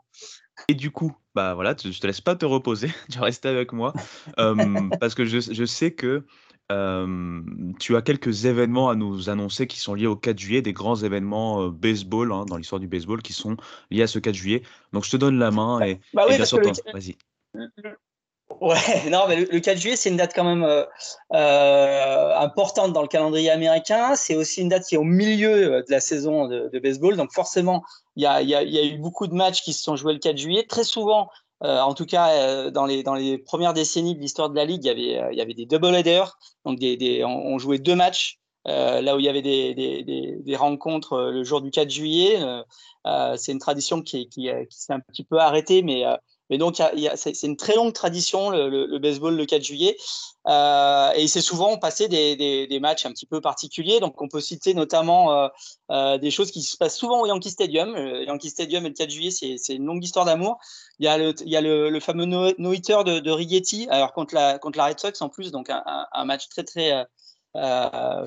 Et 0.70 0.74
du 0.74 0.92
coup, 0.92 1.16
bah 1.34 1.54
voilà, 1.54 1.76
je 1.78 2.00
te 2.00 2.08
laisse 2.08 2.22
pas 2.22 2.36
te 2.36 2.46
reposer, 2.46 2.90
tu 3.12 3.20
vas 3.20 3.26
rester 3.26 3.50
avec 3.50 3.74
moi, 3.74 3.94
parce 5.00 5.16
que 5.16 5.26
je, 5.26 5.40
je, 5.40 5.66
sais 5.66 5.94
que 5.94 6.26
tu 6.70 7.96
as 7.96 8.02
quelques 8.02 8.46
événements 8.46 8.90
à 8.90 8.96
nous 8.96 9.30
annoncer 9.30 9.68
qui 9.68 9.80
sont 9.80 9.94
liés 9.94 10.08
au 10.08 10.16
4 10.16 10.38
juillet, 10.40 10.62
des 10.62 10.74
grands 10.74 10.96
événements 10.96 11.68
baseball 11.68 12.32
hein, 12.32 12.46
dans 12.46 12.58
l'histoire 12.58 12.80
du 12.80 12.88
baseball 12.88 13.22
qui 13.22 13.34
sont 13.34 13.58
liés 13.92 14.04
à 14.04 14.08
ce 14.08 14.20
4 14.20 14.34
juillet. 14.34 14.64
Donc 14.94 15.06
je 15.06 15.12
te 15.12 15.18
donne 15.18 15.38
la 15.38 15.52
main 15.52 15.82
et, 15.82 16.00
bah 16.14 16.26
bien 16.28 16.44
sûr, 16.46 16.60
vas-y. 16.94 17.16
Ouais, 18.62 18.78
non, 19.12 19.26
mais 19.28 19.38
le, 19.38 19.60
4 19.60 19.78
juillet, 19.78 19.96
c'est 19.96 20.10
une 20.10 20.18
date 20.18 20.34
quand 20.34 20.44
même 20.44 20.64
euh, 21.34 22.36
importante 22.38 22.94
dans 22.94 23.02
le 23.02 23.08
calendrier 23.08 23.50
américain. 23.50 24.16
C'est 24.16 24.36
aussi 24.36 24.62
une 24.62 24.70
date 24.70 24.86
qui 24.86 24.96
est 24.96 24.98
au 25.00 25.04
milieu 25.04 25.82
de 25.82 25.86
la 25.92 26.00
saison 26.00 26.48
de, 26.48 26.80
baseball. 26.80 27.18
Donc 27.18 27.32
forcément, 27.34 27.84
il 28.16 28.24
y 28.24 28.26
a, 28.26 28.42
y, 28.42 28.56
a, 28.56 28.64
y 28.64 28.78
a, 28.78 28.84
eu 28.84 28.98
beaucoup 28.98 29.28
de 29.28 29.34
matchs 29.34 29.62
qui 29.62 29.74
se 29.74 29.82
sont 29.84 29.96
joués 29.96 30.14
le 30.14 30.20
4 30.20 30.38
juillet. 30.38 30.66
Très 30.68 30.84
souvent, 30.84 31.30
en 31.62 31.94
tout 31.94 32.06
cas 32.06 32.70
dans, 32.72 32.86
les, 32.86 33.04
dans 33.04 33.16
les 33.16 33.38
premières 33.38 33.74
décennies 33.74 34.16
de 34.16 34.20
l'histoire 34.20 34.50
de 34.50 34.56
la 34.56 34.66
Ligue, 34.66 34.84
il 34.84 34.88
y 34.88 34.90
avait, 34.90 35.34
il 35.34 35.38
y 35.38 35.42
avait 35.42 35.54
des 35.54 35.66
double 35.66 35.96
headers. 35.96 36.38
Donc 36.66 36.80
on, 36.82 37.58
jouait 37.58 37.80
deux 37.80 37.96
matchs. 37.96 38.40
là 38.66 39.16
où 39.16 39.20
il 39.20 39.26
y 39.26 39.30
avait 39.30 39.42
des, 39.42 39.74
des, 39.74 40.38
des, 40.40 40.56
rencontres 40.56 41.32
le 41.32 41.44
jour 41.44 41.62
du 41.62 41.72
4 41.72 41.90
juillet. 41.90 42.40
c'est 43.38 43.52
une 43.52 43.60
tradition 43.60 44.02
qui, 44.02 44.28
qui, 44.30 44.50
qui 44.70 44.78
s'est 44.78 44.94
un 44.94 45.00
petit 45.00 45.24
peu 45.24 45.38
arrêtée, 45.40 45.82
mais 45.82 46.04
mais 46.50 46.58
donc, 46.58 46.82
c'est 47.16 47.44
une 47.44 47.58
très 47.58 47.76
longue 47.76 47.94
tradition, 47.94 48.50
le, 48.52 48.98
baseball 49.00 49.36
le 49.36 49.46
4 49.46 49.64
juillet. 49.64 49.98
Euh, 50.48 51.12
et 51.16 51.24
il 51.24 51.30
s'est 51.30 51.42
souvent 51.42 51.78
passé 51.78 52.08
des, 52.08 52.80
matchs 52.80 53.06
un 53.06 53.12
petit 53.12 53.26
peu 53.26 53.42
particuliers. 53.42 54.00
Donc, 54.00 54.22
on 54.22 54.28
peut 54.28 54.42
citer 54.42 54.74
notamment 54.74 55.34
euh, 55.34 55.48
euh, 55.92 56.18
des 56.18 56.30
choses 56.30 56.52
qui 56.52 56.62
se 56.62 56.78
passent 56.78 56.98
souvent 56.98 57.22
au 57.22 57.26
Yankee 57.26 57.50
Stadium. 57.50 57.96
Le 57.96 58.26
Yankee 58.26 58.50
Stadium 58.50 58.86
et 58.86 58.90
le 58.90 58.96
4 58.96 59.10
juillet, 59.10 59.32
c'est 59.32 59.74
une 59.74 59.86
longue 59.86 60.04
histoire 60.04 60.26
d'amour. 60.26 60.60
Il 61.00 61.06
y 61.06 61.08
a 61.08 61.18
le, 61.18 62.00
fameux 62.00 62.26
no-hitter 62.26 63.00
de, 63.06 63.20
de 63.20 63.32
Rigetti, 63.32 63.88
alors 63.90 64.14
contre 64.14 64.36
la, 64.36 64.60
contre 64.60 64.78
la 64.78 64.86
Red 64.86 65.00
Sox 65.00 65.22
en 65.22 65.30
plus. 65.30 65.52
Donc, 65.52 65.70
un, 65.70 66.26
match 66.26 66.48
très, 66.50 66.64
très 66.64 67.06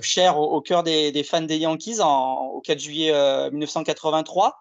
cher 0.00 0.38
au, 0.38 0.60
cœur 0.60 0.82
des, 0.82 1.12
des, 1.12 1.22
fans 1.22 1.42
des 1.42 1.58
Yankees 1.58 2.00
en, 2.00 2.46
au 2.46 2.60
4 2.60 2.80
juillet 2.80 3.50
1983. 3.52 4.56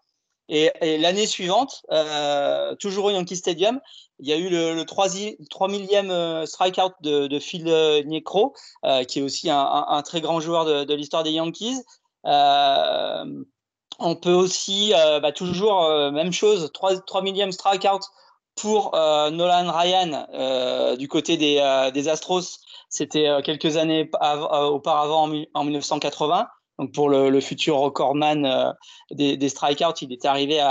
Et, 0.50 0.98
l'année 0.98 1.28
suivante, 1.28 1.84
euh, 1.92 2.76
toujours 2.76 3.06
au 3.06 3.12
Yankee 3.12 3.36
Stadium, 3.36 3.82
il 4.20 4.30
y 4.30 4.34
a 4.34 4.38
eu 4.38 4.50
le, 4.50 4.74
le 4.74 4.86
3, 4.86 5.08
3 5.50 5.68
millième 5.68 6.10
euh, 6.10 6.46
strikeout 6.46 6.94
de, 7.02 7.28
de 7.28 7.40
Phil 7.40 7.68
euh, 7.68 8.02
Necro, 8.04 8.56
qui 9.08 9.20
est 9.20 9.22
aussi 9.22 9.50
un, 9.50 10.02
très 10.04 10.22
grand 10.22 10.40
joueur 10.40 10.66
de, 10.66 10.94
l'histoire 10.94 11.24
des 11.24 11.32
Yankees. 11.32 11.82
On 14.00 14.16
peut 14.16 14.34
aussi, 14.34 14.94
bah, 15.22 15.32
toujours, 15.32 15.90
même 16.12 16.32
chose, 16.32 16.72
3, 16.74 17.02
3 17.02 17.22
millième 17.22 17.52
strikeout 17.52 18.06
pour 18.56 18.92
Nolan 18.94 19.72
Ryan 19.72 20.96
du 20.98 21.08
côté 21.08 21.38
des, 21.38 22.08
Astros. 22.08 22.60
C'était 22.90 23.28
quelques 23.44 23.76
années 23.76 24.10
auparavant 24.14 25.30
en 25.54 25.64
1980. 25.64 26.48
Donc 26.80 26.92
pour 26.94 27.10
le, 27.10 27.42
futur 27.42 27.78
recordman 27.78 28.46
euh, 28.46 28.72
des, 29.12 29.36
des 29.36 29.50
strikeouts, 29.50 30.00
il 30.02 30.13
est 30.13 30.26
arrivé 30.26 30.62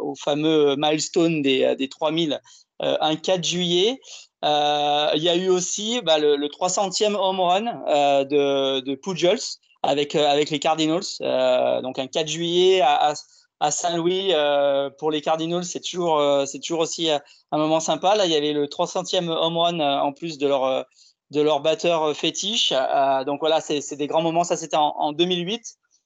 au 0.00 0.14
fameux 0.16 0.74
milestone 0.76 1.42
des, 1.42 1.76
des 1.76 1.88
3000 1.88 2.40
euh, 2.82 2.96
un 3.00 3.16
4 3.16 3.44
juillet. 3.44 4.00
Euh, 4.44 5.10
il 5.14 5.22
y 5.22 5.28
a 5.28 5.36
eu 5.36 5.48
aussi 5.48 6.00
bah, 6.02 6.18
le, 6.18 6.36
le 6.36 6.48
300e 6.48 7.14
home 7.14 7.40
run 7.40 7.82
euh, 7.88 8.24
de, 8.24 8.94
Pujols 8.94 9.38
avec, 9.82 10.14
euh, 10.14 10.34
les 10.34 10.58
Cardinals. 10.58 11.02
donc 11.82 11.98
un 11.98 12.06
4 12.06 12.28
juillet 12.28 12.82
à 12.82 13.70
Saint-Louis 13.70 14.32
pour 14.98 15.10
les 15.10 15.22
Cardinals, 15.22 15.64
c'est 15.64 15.80
toujours, 15.80 16.22
c'est 16.46 16.60
toujours 16.60 16.80
aussi 16.80 17.08
un 17.10 17.58
moment 17.58 17.80
sympa. 17.80 18.14
Là, 18.14 18.26
il 18.26 18.32
y 18.32 18.36
avait 18.36 18.52
le 18.52 18.66
300e 18.66 19.30
home 19.30 19.56
run 19.56 19.80
en 19.80 20.12
plus 20.12 20.36
de 20.36 20.46
leur 20.46 20.84
de 21.30 21.40
leur 21.40 21.60
batteur 21.60 22.02
euh, 22.02 22.14
fétiche. 22.14 22.72
Euh, 22.72 23.24
donc 23.24 23.40
voilà, 23.40 23.60
c'est 23.60 23.96
des 23.96 24.06
grands 24.06 24.22
moments. 24.22 24.44
Ça, 24.44 24.56
c'était 24.56 24.76
en, 24.76 24.94
en, 24.96 25.12
2008. 25.12 25.62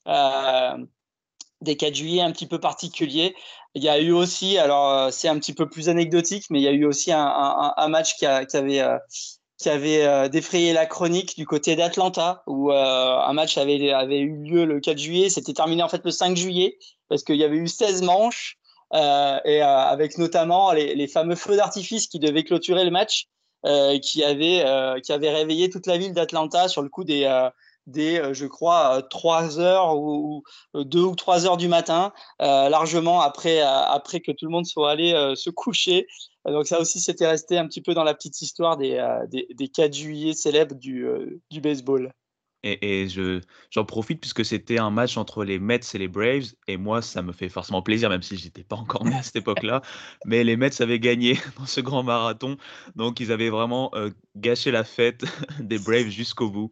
Euh, 0.08 0.78
des 1.60 1.76
4 1.76 1.94
juillet 1.94 2.22
un 2.22 2.32
petit 2.32 2.46
peu 2.46 2.58
particuliers. 2.58 3.34
Il 3.74 3.82
y 3.82 3.88
a 3.90 4.00
eu 4.00 4.12
aussi, 4.12 4.56
alors 4.56 5.12
c'est 5.12 5.28
un 5.28 5.38
petit 5.38 5.52
peu 5.52 5.68
plus 5.68 5.90
anecdotique, 5.90 6.46
mais 6.48 6.58
il 6.58 6.62
y 6.62 6.68
a 6.68 6.72
eu 6.72 6.86
aussi 6.86 7.12
un, 7.12 7.88
match 7.88 8.16
qui, 8.16 8.24
avait, 8.24 8.88
qui 9.58 9.68
avait 9.68 10.30
défrayé 10.30 10.72
la 10.72 10.86
chronique 10.86 11.36
du 11.36 11.44
côté 11.46 11.76
d'Atlanta, 11.76 12.42
où 12.46 12.72
un 12.72 13.32
match 13.34 13.58
avait, 13.58 14.20
eu 14.20 14.42
lieu 14.42 14.64
le 14.64 14.80
4 14.80 14.96
juillet. 14.96 15.28
C'était 15.28 15.52
terminé 15.52 15.82
en 15.82 15.88
fait 15.88 16.02
le 16.02 16.10
5 16.10 16.34
juillet, 16.34 16.78
parce 17.10 17.22
qu'il 17.22 17.36
y 17.36 17.44
avait 17.44 17.58
eu 17.58 17.68
16 17.68 18.02
manches, 18.02 18.56
et 18.94 19.60
avec 19.60 20.16
notamment 20.16 20.72
les 20.72 21.08
fameux 21.08 21.36
feux 21.36 21.56
d'artifice 21.56 22.06
qui 22.06 22.18
devaient 22.18 22.42
clôturer 22.44 22.84
le 22.84 22.90
match. 22.90 23.28
Euh, 23.66 23.98
qui 23.98 24.24
avait 24.24 24.64
euh, 24.64 25.00
qui 25.00 25.12
avait 25.12 25.28
réveillé 25.28 25.68
toute 25.68 25.86
la 25.86 25.98
ville 25.98 26.14
d'Atlanta 26.14 26.66
sur 26.68 26.80
le 26.80 26.88
coup 26.88 27.04
des 27.04 27.24
euh, 27.24 27.50
des, 27.86 28.22
je 28.32 28.46
crois, 28.46 29.02
3 29.10 29.58
heures 29.58 29.96
ou, 29.96 30.42
2 30.74 31.02
ou 31.02 31.14
3 31.14 31.46
heures 31.46 31.56
du 31.56 31.68
matin, 31.68 32.12
euh, 32.40 32.68
largement 32.68 33.20
après, 33.20 33.60
après 33.60 34.20
que 34.20 34.32
tout 34.32 34.46
le 34.46 34.50
monde 34.50 34.66
soit 34.66 34.90
allé 34.90 35.12
euh, 35.12 35.34
se 35.34 35.50
coucher. 35.50 36.06
Donc 36.46 36.66
ça 36.66 36.80
aussi, 36.80 37.00
c'était 37.00 37.26
resté 37.26 37.58
un 37.58 37.66
petit 37.66 37.82
peu 37.82 37.94
dans 37.94 38.04
la 38.04 38.14
petite 38.14 38.40
histoire 38.40 38.76
des, 38.76 38.96
euh, 38.96 39.26
des, 39.26 39.46
des 39.54 39.68
4 39.68 39.92
juillet 39.92 40.32
célèbres 40.32 40.74
du, 40.74 41.06
du 41.50 41.60
baseball. 41.60 42.12
Et, 42.62 43.02
et 43.02 43.08
je, 43.08 43.40
j'en 43.70 43.84
profite 43.84 44.20
puisque 44.20 44.44
c'était 44.44 44.78
un 44.78 44.90
match 44.90 45.16
entre 45.16 45.44
les 45.44 45.58
Mets 45.58 45.80
et 45.94 45.98
les 45.98 46.08
Braves. 46.08 46.52
Et 46.66 46.76
moi, 46.76 47.02
ça 47.02 47.22
me 47.22 47.32
fait 47.32 47.48
forcément 47.48 47.82
plaisir, 47.82 48.10
même 48.10 48.22
si 48.22 48.36
je 48.36 48.44
n'étais 48.44 48.64
pas 48.64 48.76
encore 48.76 49.04
né 49.04 49.14
à 49.14 49.22
cette 49.22 49.36
époque-là. 49.36 49.82
Mais 50.26 50.44
les 50.44 50.56
Mets 50.56 50.80
avaient 50.82 51.00
gagné 51.00 51.38
dans 51.58 51.66
ce 51.66 51.80
grand 51.80 52.02
marathon. 52.02 52.56
Donc, 52.96 53.20
ils 53.20 53.32
avaient 53.32 53.50
vraiment 53.50 53.90
euh, 53.94 54.10
gâché 54.36 54.70
la 54.70 54.84
fête 54.84 55.24
des 55.60 55.78
Braves 55.78 56.08
jusqu'au 56.08 56.50
bout. 56.50 56.70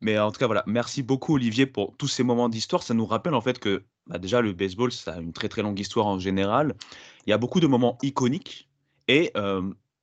Mais 0.00 0.18
en 0.18 0.30
tout 0.30 0.38
cas, 0.38 0.46
voilà. 0.46 0.64
Merci 0.66 1.02
beaucoup, 1.02 1.34
Olivier, 1.34 1.66
pour 1.66 1.96
tous 1.96 2.08
ces 2.08 2.22
moments 2.22 2.48
d'histoire. 2.48 2.82
Ça 2.82 2.94
nous 2.94 3.06
rappelle 3.06 3.34
en 3.34 3.40
fait 3.40 3.58
que 3.58 3.84
bah, 4.06 4.18
déjà, 4.18 4.40
le 4.40 4.52
baseball, 4.52 4.92
ça 4.92 5.14
a 5.14 5.20
une 5.20 5.32
très 5.32 5.48
très 5.48 5.62
longue 5.62 5.78
histoire 5.78 6.06
en 6.06 6.18
général. 6.18 6.74
Il 7.26 7.30
y 7.30 7.32
a 7.32 7.38
beaucoup 7.38 7.60
de 7.60 7.66
moments 7.66 7.98
iconiques. 8.02 8.68
Et 9.08 9.30
euh, 9.36 9.62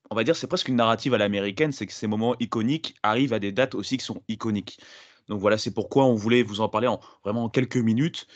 on 0.09 0.15
va 0.15 0.23
dire, 0.23 0.35
c'est 0.35 0.47
presque 0.47 0.67
une 0.67 0.75
narrative 0.75 1.13
à 1.13 1.17
l'américaine, 1.17 1.71
c'est 1.71 1.85
que 1.85 1.93
ces 1.93 2.07
moments 2.07 2.35
iconiques 2.39 2.95
arrivent 3.03 3.33
à 3.33 3.39
des 3.39 3.51
dates 3.51 3.75
aussi 3.75 3.97
qui 3.97 4.05
sont 4.05 4.21
iconiques. 4.27 4.79
Donc 5.27 5.39
voilà, 5.41 5.57
c'est 5.57 5.73
pourquoi 5.73 6.05
on 6.05 6.15
voulait 6.15 6.43
vous 6.43 6.61
en 6.61 6.69
parler 6.69 6.87
en 6.87 6.99
vraiment 7.23 7.45
en 7.45 7.49
quelques 7.49 7.77
minutes. 7.77 8.27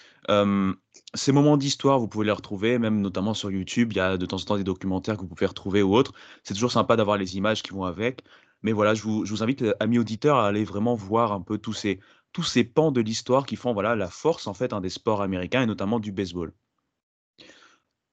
Ces 1.14 1.32
moments 1.32 1.58
d'histoire, 1.58 2.00
vous 2.00 2.08
pouvez 2.08 2.26
les 2.26 2.32
retrouver, 2.32 2.80
même 2.80 3.02
notamment 3.02 3.34
sur 3.34 3.52
YouTube. 3.52 3.92
Il 3.94 3.98
y 3.98 4.00
a 4.02 4.18
de 4.18 4.26
temps 4.26 4.38
en 4.38 4.42
temps 4.42 4.58
des 4.58 4.64
documentaires 4.64 5.16
que 5.16 5.22
vous 5.22 5.28
pouvez 5.28 5.46
retrouver 5.46 5.82
ou 5.84 5.96
autres. 5.96 6.14
C'est 6.44 6.54
toujours 6.54 6.72
sympa 6.72 6.96
d'avoir 6.96 7.18
les 7.18 7.38
images 7.38 7.64
qui 7.64 7.72
vont 7.72 7.86
avec. 7.86 8.24
Mais 8.62 8.74
voilà, 8.74 8.94
je 8.94 9.04
vous, 9.04 9.44
invite, 9.44 9.66
amis 9.80 10.00
auditeurs, 10.00 10.38
à 10.38 10.48
aller 10.48 10.64
vraiment 10.64 10.96
voir 10.96 11.32
un 11.32 11.42
peu 11.42 11.58
tous 11.58 11.74
ces 11.74 12.64
pans 12.64 12.92
de 12.92 13.02
l'histoire 13.02 13.46
qui 13.46 13.56
font 13.56 13.74
voilà 13.74 13.96
la 13.96 14.08
force 14.08 14.48
en 14.48 14.54
fait 14.54 14.74
des 14.82 14.90
sports 14.90 15.22
américains 15.22 15.64
et 15.64 15.66
notamment 15.66 16.00
du 16.00 16.12
baseball. 16.12 16.54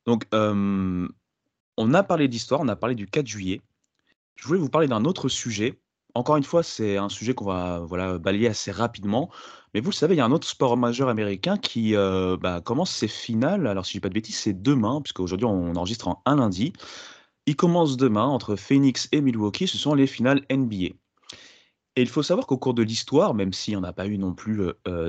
Donc, 0.06 0.24
on 0.32 1.94
a 1.94 2.02
parlé 2.02 2.28
d'histoire, 2.28 2.60
on 2.60 2.68
a 2.68 2.76
parlé 2.76 2.94
du 2.94 3.06
4 3.06 3.26
juillet. 3.26 3.60
Je 4.36 4.46
voulais 4.46 4.60
vous 4.60 4.70
parler 4.70 4.88
d'un 4.88 5.04
autre 5.04 5.28
sujet. 5.28 5.80
Encore 6.14 6.36
une 6.36 6.44
fois, 6.44 6.62
c'est 6.62 6.96
un 6.96 7.08
sujet 7.08 7.34
qu'on 7.34 7.44
va 7.44 7.80
voilà, 7.80 8.18
balayer 8.18 8.48
assez 8.48 8.70
rapidement. 8.70 9.30
Mais 9.74 9.80
vous 9.80 9.90
le 9.90 9.94
savez, 9.94 10.14
il 10.14 10.18
y 10.18 10.20
a 10.20 10.24
un 10.24 10.32
autre 10.32 10.48
sport 10.48 10.76
majeur 10.76 11.08
américain 11.08 11.56
qui 11.56 11.94
bah, 11.94 12.60
commence 12.64 12.90
ses 12.90 13.08
finales. 13.08 13.66
Alors, 13.66 13.86
si 13.86 13.92
je 13.92 13.96
dis 13.98 14.00
pas 14.00 14.08
de 14.08 14.14
bêtises, 14.14 14.38
c'est 14.38 14.62
demain, 14.62 15.00
puisqu'aujourd'hui 15.02 15.46
on 15.46 15.76
enregistre 15.76 16.08
en 16.08 16.22
un 16.26 16.36
lundi. 16.36 16.72
Il 17.46 17.56
commence 17.56 17.96
demain 17.96 18.24
entre 18.24 18.56
Phoenix 18.56 19.08
et 19.12 19.20
Milwaukee. 19.20 19.68
Ce 19.68 19.78
sont 19.78 19.94
les 19.94 20.06
finales 20.06 20.42
NBA. 20.50 20.94
Et 21.96 22.02
il 22.02 22.08
faut 22.08 22.22
savoir 22.22 22.46
qu'au 22.46 22.58
cours 22.58 22.74
de 22.74 22.82
l'histoire, 22.82 23.34
même 23.34 23.52
si 23.52 23.74
on 23.76 23.80
n'a 23.80 23.92
pas 23.92 24.06
eu 24.06 24.18
non 24.18 24.32
plus 24.32 24.60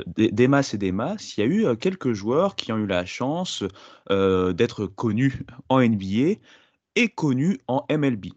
des, 0.07 0.47
masses 0.47 0.73
et 0.73 0.77
des 0.77 0.91
masses, 0.91 1.37
il 1.37 1.41
y 1.41 1.43
a 1.43 1.45
eu 1.45 1.77
quelques 1.77 2.13
joueurs 2.13 2.55
qui 2.55 2.71
ont 2.71 2.77
eu 2.77 2.87
la 2.87 3.05
chance 3.05 3.63
d'être 4.09 4.87
connus 4.87 5.45
en 5.69 5.81
NBA 5.81 6.39
et 6.95 7.09
connus 7.09 7.59
en 7.67 7.85
MLB. 7.91 8.27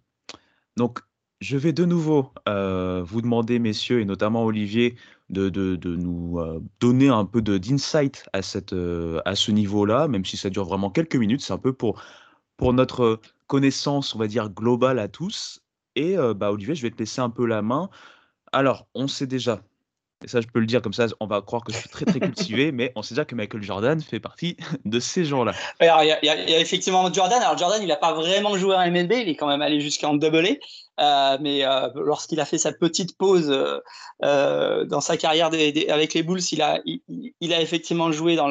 Donc, 0.76 1.00
je 1.42 1.56
vais 1.56 1.72
de 1.72 1.84
nouveau 1.84 2.32
vous 2.46 3.20
demander, 3.20 3.58
messieurs, 3.58 4.00
et 4.00 4.04
notamment 4.04 4.44
Olivier, 4.44 4.96
de, 5.28 5.50
nous 5.84 6.38
donner 6.80 7.08
un 7.08 7.24
peu 7.24 7.42
d'insight 7.42 8.24
à, 8.32 8.38
à 8.38 9.34
ce 9.34 9.50
niveau-là, 9.50 10.08
même 10.08 10.24
si 10.24 10.36
ça 10.36 10.50
dure 10.50 10.64
vraiment 10.64 10.90
quelques 10.90 11.16
minutes. 11.16 11.40
C'est 11.40 11.52
un 11.52 11.58
peu 11.58 11.72
pour, 11.72 12.00
pour 12.56 12.72
notre 12.72 13.20
connaissance, 13.46 14.14
on 14.14 14.18
va 14.18 14.28
dire, 14.28 14.50
globale 14.50 14.98
à 14.98 15.08
tous. 15.08 15.60
Et 15.96 16.16
bah, 16.36 16.52
Olivier, 16.52 16.74
je 16.74 16.82
vais 16.82 16.90
te 16.90 16.98
laisser 16.98 17.20
un 17.20 17.30
peu 17.30 17.44
la 17.44 17.60
main. 17.60 17.90
Alors, 18.52 18.86
on 18.94 19.08
sait 19.08 19.26
déjà, 19.26 19.60
et 20.24 20.28
ça 20.28 20.40
je 20.40 20.46
peux 20.46 20.60
le 20.60 20.66
dire 20.66 20.82
comme 20.82 20.92
ça, 20.92 21.06
on 21.20 21.26
va 21.26 21.40
croire 21.40 21.64
que 21.64 21.72
je 21.72 21.78
suis 21.78 21.88
très 21.88 22.04
très 22.04 22.20
cultivé, 22.20 22.72
mais 22.72 22.92
on 22.96 23.02
sait 23.02 23.14
déjà 23.14 23.24
que 23.24 23.34
Michael 23.34 23.62
Jordan 23.62 24.00
fait 24.00 24.20
partie 24.20 24.56
de 24.84 25.00
ces 25.00 25.24
gens-là. 25.24 25.52
Alors, 25.80 26.02
il 26.02 26.26
y, 26.26 26.28
a 26.28 26.60
effectivement 26.60 27.12
Jordan. 27.12 27.40
Alors, 27.42 27.58
Jordan, 27.58 27.80
il 27.82 27.88
n'a 27.88 27.96
pas 27.96 28.14
vraiment 28.14 28.56
joué 28.56 28.74
en 28.74 28.90
MLB, 28.90 29.12
il 29.12 29.28
est 29.28 29.36
quand 29.36 29.48
même 29.48 29.62
allé 29.62 29.80
jusqu'en 29.80 30.14
double 30.14 30.46
A. 30.46 30.50
mais 30.98 31.64
lorsqu'il 31.94 32.40
a 32.40 32.44
fait 32.44 32.58
sa 32.58 32.72
petite 32.72 33.16
pause 33.16 33.48
dans 34.20 35.00
sa 35.00 35.16
carrière 35.16 35.46
avec 35.46 36.14
les 36.14 36.22
Bulls, 36.22 36.40
il 36.52 36.62
a, 36.62 36.80
effectivement 37.40 38.12
joué 38.12 38.36
dans 38.36 38.48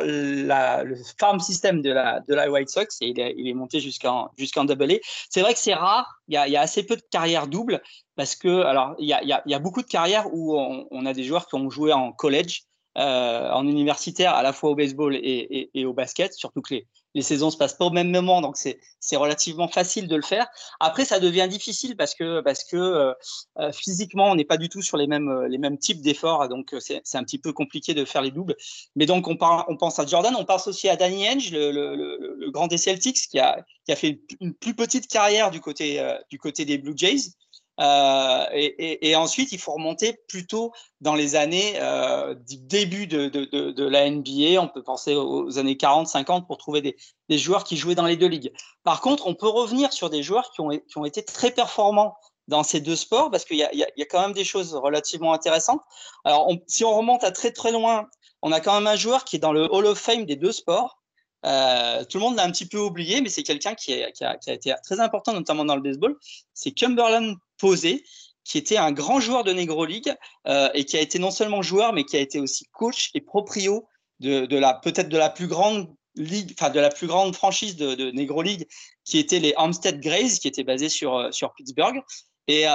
le 0.00 0.96
farm 1.18 1.40
system 1.40 1.82
de 1.82 1.90
la, 1.90 2.50
White 2.50 2.68
Sox 2.68 2.98
et 3.00 3.08
il 3.08 3.48
est, 3.48 3.54
monté 3.54 3.80
jusqu'en 3.80 4.30
jusqu'en 4.36 4.64
double 4.64 4.92
A. 4.92 4.96
C'est 5.30 5.40
vrai 5.40 5.54
que 5.54 5.60
c'est 5.60 5.74
rare, 5.74 6.20
il 6.28 6.34
y, 6.34 6.56
a, 6.56 6.60
assez 6.60 6.84
peu 6.84 6.96
de 6.96 7.04
carrières 7.10 7.46
doubles 7.46 7.82
parce 8.16 8.36
que, 8.36 8.62
alors, 8.62 8.94
il 8.98 9.06
y 9.08 9.12
a, 9.12 9.58
beaucoup 9.58 9.82
de 9.82 9.86
carrières 9.86 10.26
où 10.32 10.56
on, 10.56 11.06
a 11.06 11.12
des 11.12 11.24
joueurs 11.24 11.46
qui 11.46 11.56
ont 11.56 11.70
joué 11.70 11.92
en 11.92 12.12
college, 12.12 12.62
euh, 12.96 13.50
en 13.50 13.66
universitaire, 13.66 14.34
à 14.34 14.42
la 14.42 14.52
fois 14.52 14.70
au 14.70 14.74
baseball 14.76 15.16
et, 15.16 15.84
au 15.84 15.92
basket, 15.92 16.32
surtout 16.34 16.62
que 16.62 16.74
les, 16.74 16.86
les 17.14 17.22
saisons 17.22 17.50
se 17.50 17.56
passent 17.56 17.76
pas 17.76 17.86
au 17.86 17.90
même 17.90 18.10
moment, 18.10 18.40
donc 18.40 18.56
c'est 18.56 19.16
relativement 19.16 19.68
facile 19.68 20.08
de 20.08 20.16
le 20.16 20.22
faire. 20.22 20.46
Après, 20.80 21.04
ça 21.04 21.20
devient 21.20 21.46
difficile 21.48 21.96
parce 21.96 22.14
que 22.14 22.40
parce 22.40 22.64
que 22.64 22.76
euh, 22.76 23.12
euh 23.58 23.72
physiquement, 23.72 24.30
on 24.30 24.34
n'est 24.34 24.44
pas 24.44 24.56
du 24.56 24.68
tout 24.68 24.82
sur 24.82 24.96
les 24.96 25.06
mêmes 25.06 25.28
euh, 25.28 25.48
les 25.48 25.58
mêmes 25.58 25.78
types 25.78 26.00
d'efforts, 26.00 26.48
donc 26.48 26.74
c'est 26.80 27.00
un 27.14 27.24
petit 27.24 27.38
peu 27.38 27.52
compliqué 27.52 27.94
de 27.94 28.04
faire 28.04 28.22
les 28.22 28.30
doubles. 28.30 28.56
Mais 28.96 29.06
donc 29.06 29.28
on, 29.28 29.36
on 29.68 29.76
pense 29.76 29.98
à 29.98 30.06
Jordan, 30.06 30.34
on 30.36 30.44
pense 30.44 30.66
aussi 30.66 30.88
à 30.88 30.96
Danny 30.96 31.28
Henge, 31.28 31.50
le, 31.52 32.50
grand 32.50 32.66
des 32.66 32.78
Celtics, 32.78 33.28
qui 33.30 33.38
a 33.38 33.64
qui 33.84 33.92
a 33.92 33.96
fait 33.96 34.20
une 34.40 34.54
plus 34.54 34.74
petite 34.74 35.06
carrière 35.06 35.50
du 35.50 35.60
côté 35.60 36.02
du 36.30 36.38
côté 36.38 36.64
des 36.64 36.78
Blue 36.78 36.94
Jays. 36.96 37.32
Euh, 37.80 38.44
et, 38.52 39.16
ensuite, 39.16 39.52
il 39.52 39.58
faut 39.58 39.72
remonter 39.72 40.12
plutôt 40.28 40.72
dans 41.00 41.14
les 41.14 41.34
années 41.34 41.74
euh, 41.76 42.34
du 42.34 42.56
début 42.56 43.06
de, 43.06 43.28
de, 43.28 43.70
de, 43.72 43.84
la 43.84 44.08
NBA. 44.08 44.60
On 44.60 44.68
peut 44.68 44.82
penser 44.82 45.14
aux 45.14 45.58
années 45.58 45.76
40, 45.76 46.06
50 46.06 46.46
pour 46.46 46.56
trouver 46.58 46.82
des, 46.82 46.96
des, 47.28 47.38
joueurs 47.38 47.64
qui 47.64 47.76
jouaient 47.76 47.96
dans 47.96 48.06
les 48.06 48.16
deux 48.16 48.28
ligues. 48.28 48.52
Par 48.84 49.00
contre, 49.00 49.26
on 49.26 49.34
peut 49.34 49.48
revenir 49.48 49.92
sur 49.92 50.08
des 50.08 50.22
joueurs 50.22 50.50
qui 50.52 50.60
ont, 50.60 50.70
qui 50.70 50.98
ont 50.98 51.04
été 51.04 51.24
très 51.24 51.50
performants 51.50 52.14
dans 52.46 52.62
ces 52.62 52.80
deux 52.80 52.96
sports 52.96 53.30
parce 53.30 53.44
qu'il 53.44 53.56
y, 53.56 53.62
y, 53.72 53.84
y 53.96 54.02
a, 54.02 54.06
quand 54.06 54.20
même 54.20 54.34
des 54.34 54.44
choses 54.44 54.74
relativement 54.74 55.32
intéressantes. 55.32 55.80
Alors, 56.24 56.48
si 56.66 56.84
on 56.84 56.96
remonte 56.96 57.24
à 57.24 57.32
très 57.32 57.50
très 57.50 57.72
loin, 57.72 58.06
on 58.42 58.52
a 58.52 58.60
quand 58.60 58.74
même 58.74 58.86
un 58.86 58.96
joueur 58.96 59.24
qui 59.24 59.36
est 59.36 59.40
dans 59.40 59.52
le 59.52 59.64
Hall 59.72 59.86
of 59.86 59.98
Fame 59.98 60.26
des 60.26 60.36
deux 60.36 60.52
sports. 60.52 61.02
Euh, 61.44 62.04
tout 62.04 62.18
le 62.18 62.24
monde 62.24 62.36
l'a 62.36 62.44
un 62.44 62.50
petit 62.50 62.66
peu 62.66 62.78
oublié, 62.78 63.20
mais 63.20 63.28
c'est 63.28 63.42
quelqu'un 63.42 63.74
qui, 63.74 63.92
a 63.92 64.08
été 64.46 64.74
très 64.82 65.00
important, 65.00 65.32
notamment 65.32 65.64
dans 65.64 65.76
le 65.76 65.82
baseball. 65.82 66.16
C'est 66.54 66.72
Cumberland 66.72 67.36
Posé, 67.58 68.04
qui 68.44 68.58
était 68.58 68.76
un 68.76 68.92
grand 68.92 69.20
joueur 69.20 69.44
de 69.44 69.52
Negro 69.52 69.84
League 69.84 70.12
euh, 70.46 70.68
et 70.74 70.84
qui 70.84 70.96
a 70.96 71.00
été 71.00 71.18
non 71.18 71.30
seulement 71.30 71.62
joueur, 71.62 71.92
mais 71.92 72.04
qui 72.04 72.16
a 72.16 72.20
été 72.20 72.40
aussi 72.40 72.66
coach 72.72 73.10
et 73.14 73.20
proprio 73.20 73.86
de, 74.20 74.46
de 74.46 74.56
la 74.56 74.74
peut-être 74.74 75.08
de 75.08 75.18
la 75.18 75.30
plus 75.30 75.46
grande 75.46 75.94
de 76.16 76.78
la 76.78 76.90
plus 76.90 77.08
grande 77.08 77.34
franchise 77.34 77.74
de, 77.74 78.12
Negro 78.12 78.40
League, 78.40 78.68
qui 79.04 79.18
était 79.18 79.40
les 79.40 79.52
Hampstead 79.56 80.00
Grays, 80.00 80.38
qui 80.40 80.46
était 80.46 80.62
basé 80.62 80.88
sur 80.88 81.16
euh, 81.16 81.30
Pittsburgh. 81.56 82.00
Et, 82.46 82.66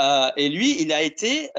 lui, 0.50 0.82
il 0.82 0.92
a 0.92 1.02
été 1.02 1.50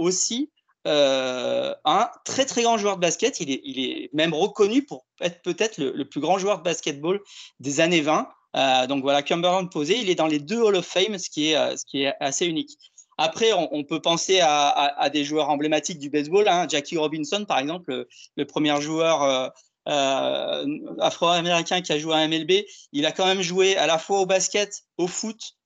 aussi 0.00 0.50
euh, 0.86 1.74
un 1.84 2.08
très 2.24 2.44
très 2.46 2.62
grand 2.62 2.78
joueur 2.78 2.96
de 2.96 3.00
basket. 3.00 3.40
Il 3.40 3.50
est, 3.50 3.60
il 3.64 3.80
est 3.80 4.10
même 4.12 4.32
reconnu 4.32 4.82
pour 4.84 5.04
être 5.20 5.42
peut-être 5.42 5.78
le, 5.78 6.04
plus 6.04 6.20
grand 6.20 6.38
joueur 6.38 6.58
de 6.58 6.62
basketball 6.62 7.20
des 7.60 7.80
années 7.80 8.00
20. 8.00 8.28
Euh, 8.56 8.86
donc 8.86 9.02
voilà, 9.02 9.22
Cumberland 9.22 9.70
posé, 9.70 9.98
il 9.98 10.08
est 10.08 10.14
dans 10.14 10.26
les 10.26 10.38
deux 10.38 10.60
Hall 10.60 10.76
of 10.76 10.86
Fame, 10.86 11.18
ce 11.18 11.28
qui 11.28 11.50
est, 11.50 11.56
euh, 11.56 11.76
ce 11.76 11.84
qui 11.84 12.02
est 12.04 12.14
assez 12.20 12.46
unique. 12.46 12.78
Après, 13.20 13.52
on, 13.52 13.82
peut 13.82 14.00
penser 14.00 14.38
à, 14.40 15.10
des 15.12 15.24
joueurs 15.24 15.48
emblématiques 15.50 15.98
du 15.98 16.08
baseball. 16.08 16.46
Hein. 16.46 16.68
Jackie 16.68 16.96
Robinson, 16.96 17.44
par 17.44 17.58
exemple, 17.58 18.06
le, 18.36 18.46
premier 18.46 18.80
joueur 18.80 19.52
afro-américain 19.84 21.80
qui 21.80 21.92
a 21.92 21.98
joué 21.98 22.14
à 22.14 22.28
MLB. 22.28 22.64
Il 22.92 23.06
a 23.06 23.10
quand 23.10 23.26
même 23.26 23.42
joué 23.42 23.76
à 23.76 23.88
la 23.88 23.98
fois 23.98 24.20
au 24.20 24.26
basket, 24.26 24.84
au 24.98 25.08
foot, 25.08 25.56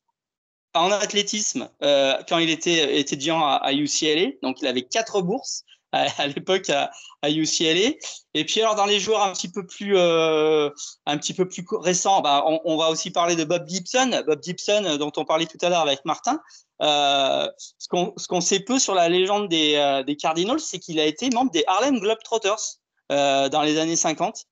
en 0.74 0.90
athlétisme 0.90 1.68
euh, 1.82 2.14
quand 2.28 2.38
il 2.38 2.50
était 2.50 2.98
étudiant 2.98 3.44
à, 3.44 3.72
UCLA. 3.72 4.32
Donc, 4.42 4.60
il 4.60 4.66
avait 4.66 4.82
quatre 4.82 5.20
bourses 5.22 5.64
à, 5.92 6.06
à 6.18 6.26
l'époque 6.26 6.70
à, 6.70 6.90
UCLA. 7.28 7.92
Et 8.34 8.44
puis, 8.44 8.60
alors, 8.60 8.74
dans 8.74 8.86
les 8.86 8.98
joueurs 8.98 9.22
un 9.22 9.32
petit 9.32 9.50
peu 9.50 9.66
plus, 9.66 9.96
euh, 9.96 10.70
un 11.06 11.18
petit 11.18 11.34
peu 11.34 11.48
plus 11.48 11.64
récents, 11.70 12.20
bah, 12.20 12.44
on, 12.64 12.76
va 12.76 12.88
aussi 12.88 13.10
parler 13.10 13.36
de 13.36 13.44
Bob 13.44 13.68
Gibson. 13.68 14.22
Bob 14.26 14.42
Gibson, 14.42 14.84
euh, 14.84 14.96
dont 14.96 15.12
on 15.16 15.24
parlait 15.24 15.46
tout 15.46 15.58
à 15.60 15.68
l'heure 15.68 15.82
avec 15.82 16.04
Martin. 16.04 16.40
Euh, 16.82 17.48
ce 17.78 17.86
qu'on 17.88 18.10
qu 18.10 18.40
sait 18.40 18.60
peu 18.60 18.78
sur 18.78 18.94
la 18.94 19.08
légende 19.08 19.48
des, 19.48 19.76
euh, 19.76 20.02
des 20.02 20.16
Cardinals, 20.16 20.58
c'est 20.58 20.80
qu'il 20.80 20.98
a 20.98 21.04
été 21.04 21.30
membre 21.30 21.52
des 21.52 21.62
Harlem 21.68 22.00
Globetrotters 22.00 22.78
euh, 23.12 23.48
dans 23.48 23.62
les 23.62 23.78
années 23.78 23.96
50. 23.96 24.46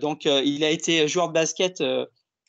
donc, 0.00 0.24
il 0.24 0.64
a 0.64 0.70
été 0.70 1.06
joueur 1.08 1.28
de 1.28 1.34
basket 1.34 1.82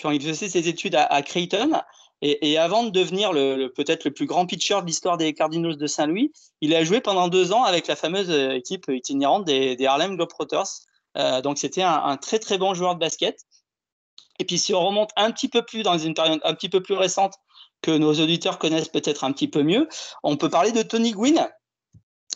quand 0.01 0.11
il 0.11 0.21
faisait 0.21 0.47
ses 0.47 0.69
études 0.69 0.95
à 0.95 1.21
Creighton. 1.21 1.81
Et, 2.21 2.57
avant 2.57 2.83
de 2.83 2.89
devenir 2.89 3.31
peut-être 3.75 4.05
le 4.05 4.11
plus 4.11 4.25
grand 4.25 4.45
pitcher 4.45 4.79
de 4.81 4.85
l'histoire 4.85 5.17
des 5.17 5.33
Cardinals 5.33 5.77
de 5.77 5.87
Saint-Louis, 5.87 6.31
il 6.61 6.73
a 6.73 6.83
joué 6.83 7.01
pendant 7.01 7.27
deux 7.27 7.51
ans 7.51 7.63
avec 7.63 7.87
la 7.87 7.95
fameuse 7.95 8.31
équipe 8.31 8.85
itinérante 8.89 9.45
des, 9.45 9.85
Harlem 9.85 10.15
Globetrotters. 10.15 10.85
Euh, 11.17 11.41
donc 11.41 11.57
c'était 11.57 11.81
un, 11.81 12.17
très 12.17 12.39
très 12.39 12.57
bon 12.57 12.73
joueur 12.73 12.95
de 12.95 12.99
basket. 12.99 13.39
Et 14.39 14.45
puis 14.45 14.57
si 14.57 14.73
on 14.73 14.85
remonte 14.85 15.11
un 15.15 15.31
petit 15.31 15.49
peu 15.49 15.61
plus 15.61 15.83
dans 15.83 15.97
une 15.97 16.13
période 16.13 16.41
un 16.43 16.53
petit 16.53 16.69
peu 16.69 16.81
plus 16.81 16.95
récente 16.95 17.35
que 17.81 17.91
nos 17.91 18.13
auditeurs 18.13 18.59
connaissent 18.59 18.89
peut-être 18.89 19.23
un 19.23 19.31
petit 19.31 19.47
peu 19.47 19.63
mieux, 19.63 19.87
on 20.23 20.37
peut 20.37 20.49
parler 20.49 20.71
de 20.71 20.81
Tony 20.81 21.11
Gwynn. 21.11 21.47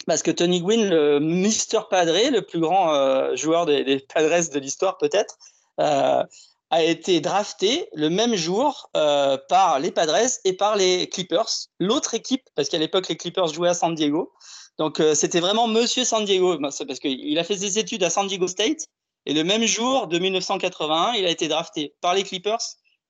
Parce 0.05 0.23
que 0.23 0.31
Tony 0.31 0.61
Gwynn, 0.61 0.89
le 0.89 1.19
Mister 1.19 1.79
Padre, 1.89 2.31
le 2.31 2.41
plus 2.41 2.59
grand 2.59 2.93
euh, 2.93 3.35
joueur 3.35 3.65
des, 3.65 3.83
des 3.83 3.99
Padres 3.99 4.49
de 4.51 4.59
l'histoire 4.59 4.97
peut-être, 4.97 5.37
euh, 5.79 6.23
a 6.71 6.84
été 6.84 7.19
drafté 7.19 7.89
le 7.93 8.10
même 8.10 8.36
jour 8.36 8.89
euh, 8.95 9.38
par 9.49 9.79
les 9.79 9.91
Padres 9.91 10.29
et 10.43 10.53
par 10.53 10.75
les 10.75 11.10
Clippers, 11.10 11.49
l'autre 11.79 12.13
équipe, 12.13 12.43
parce 12.55 12.69
qu'à 12.69 12.77
l'époque 12.77 13.08
les 13.10 13.17
Clippers 13.17 13.47
jouaient 13.47 13.69
à 13.69 13.73
San 13.73 13.95
Diego. 13.95 14.32
Donc 14.77 14.99
euh, 14.99 15.15
c'était 15.15 15.39
vraiment 15.39 15.67
Monsieur 15.67 16.03
San 16.03 16.25
Diego, 16.25 16.58
parce 16.60 16.99
qu'il 16.99 17.39
a 17.39 17.43
fait 17.43 17.58
ses 17.58 17.79
études 17.79 18.03
à 18.03 18.10
San 18.10 18.27
Diego 18.27 18.47
State, 18.47 18.88
et 19.25 19.34
le 19.34 19.43
même 19.43 19.65
jour 19.65 20.08
de 20.08 20.19
1981, 20.19 21.13
il 21.13 21.25
a 21.25 21.29
été 21.29 21.47
drafté 21.47 21.95
par 22.01 22.13
les 22.13 22.23
Clippers 22.23 22.62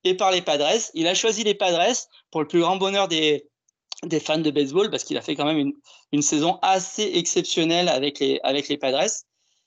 et 0.04 0.14
par 0.14 0.30
les 0.30 0.42
Padres. 0.42 0.80
Il 0.94 1.06
a 1.06 1.14
choisi 1.14 1.44
les 1.44 1.54
Padres 1.54 1.96
pour 2.30 2.40
le 2.40 2.48
plus 2.48 2.60
grand 2.60 2.76
bonheur 2.76 3.08
des, 3.08 3.48
des 4.04 4.20
fans 4.20 4.38
de 4.38 4.50
baseball, 4.50 4.90
parce 4.90 5.04
qu'il 5.04 5.18
a 5.18 5.22
fait 5.22 5.36
quand 5.36 5.44
même 5.44 5.58
une, 5.58 5.72
une 6.12 6.22
saison 6.22 6.58
assez 6.62 7.10
exceptionnelle 7.14 7.88
avec 7.88 8.18
les, 8.18 8.40
avec 8.42 8.68
les 8.68 8.78
Padres. 8.78 9.10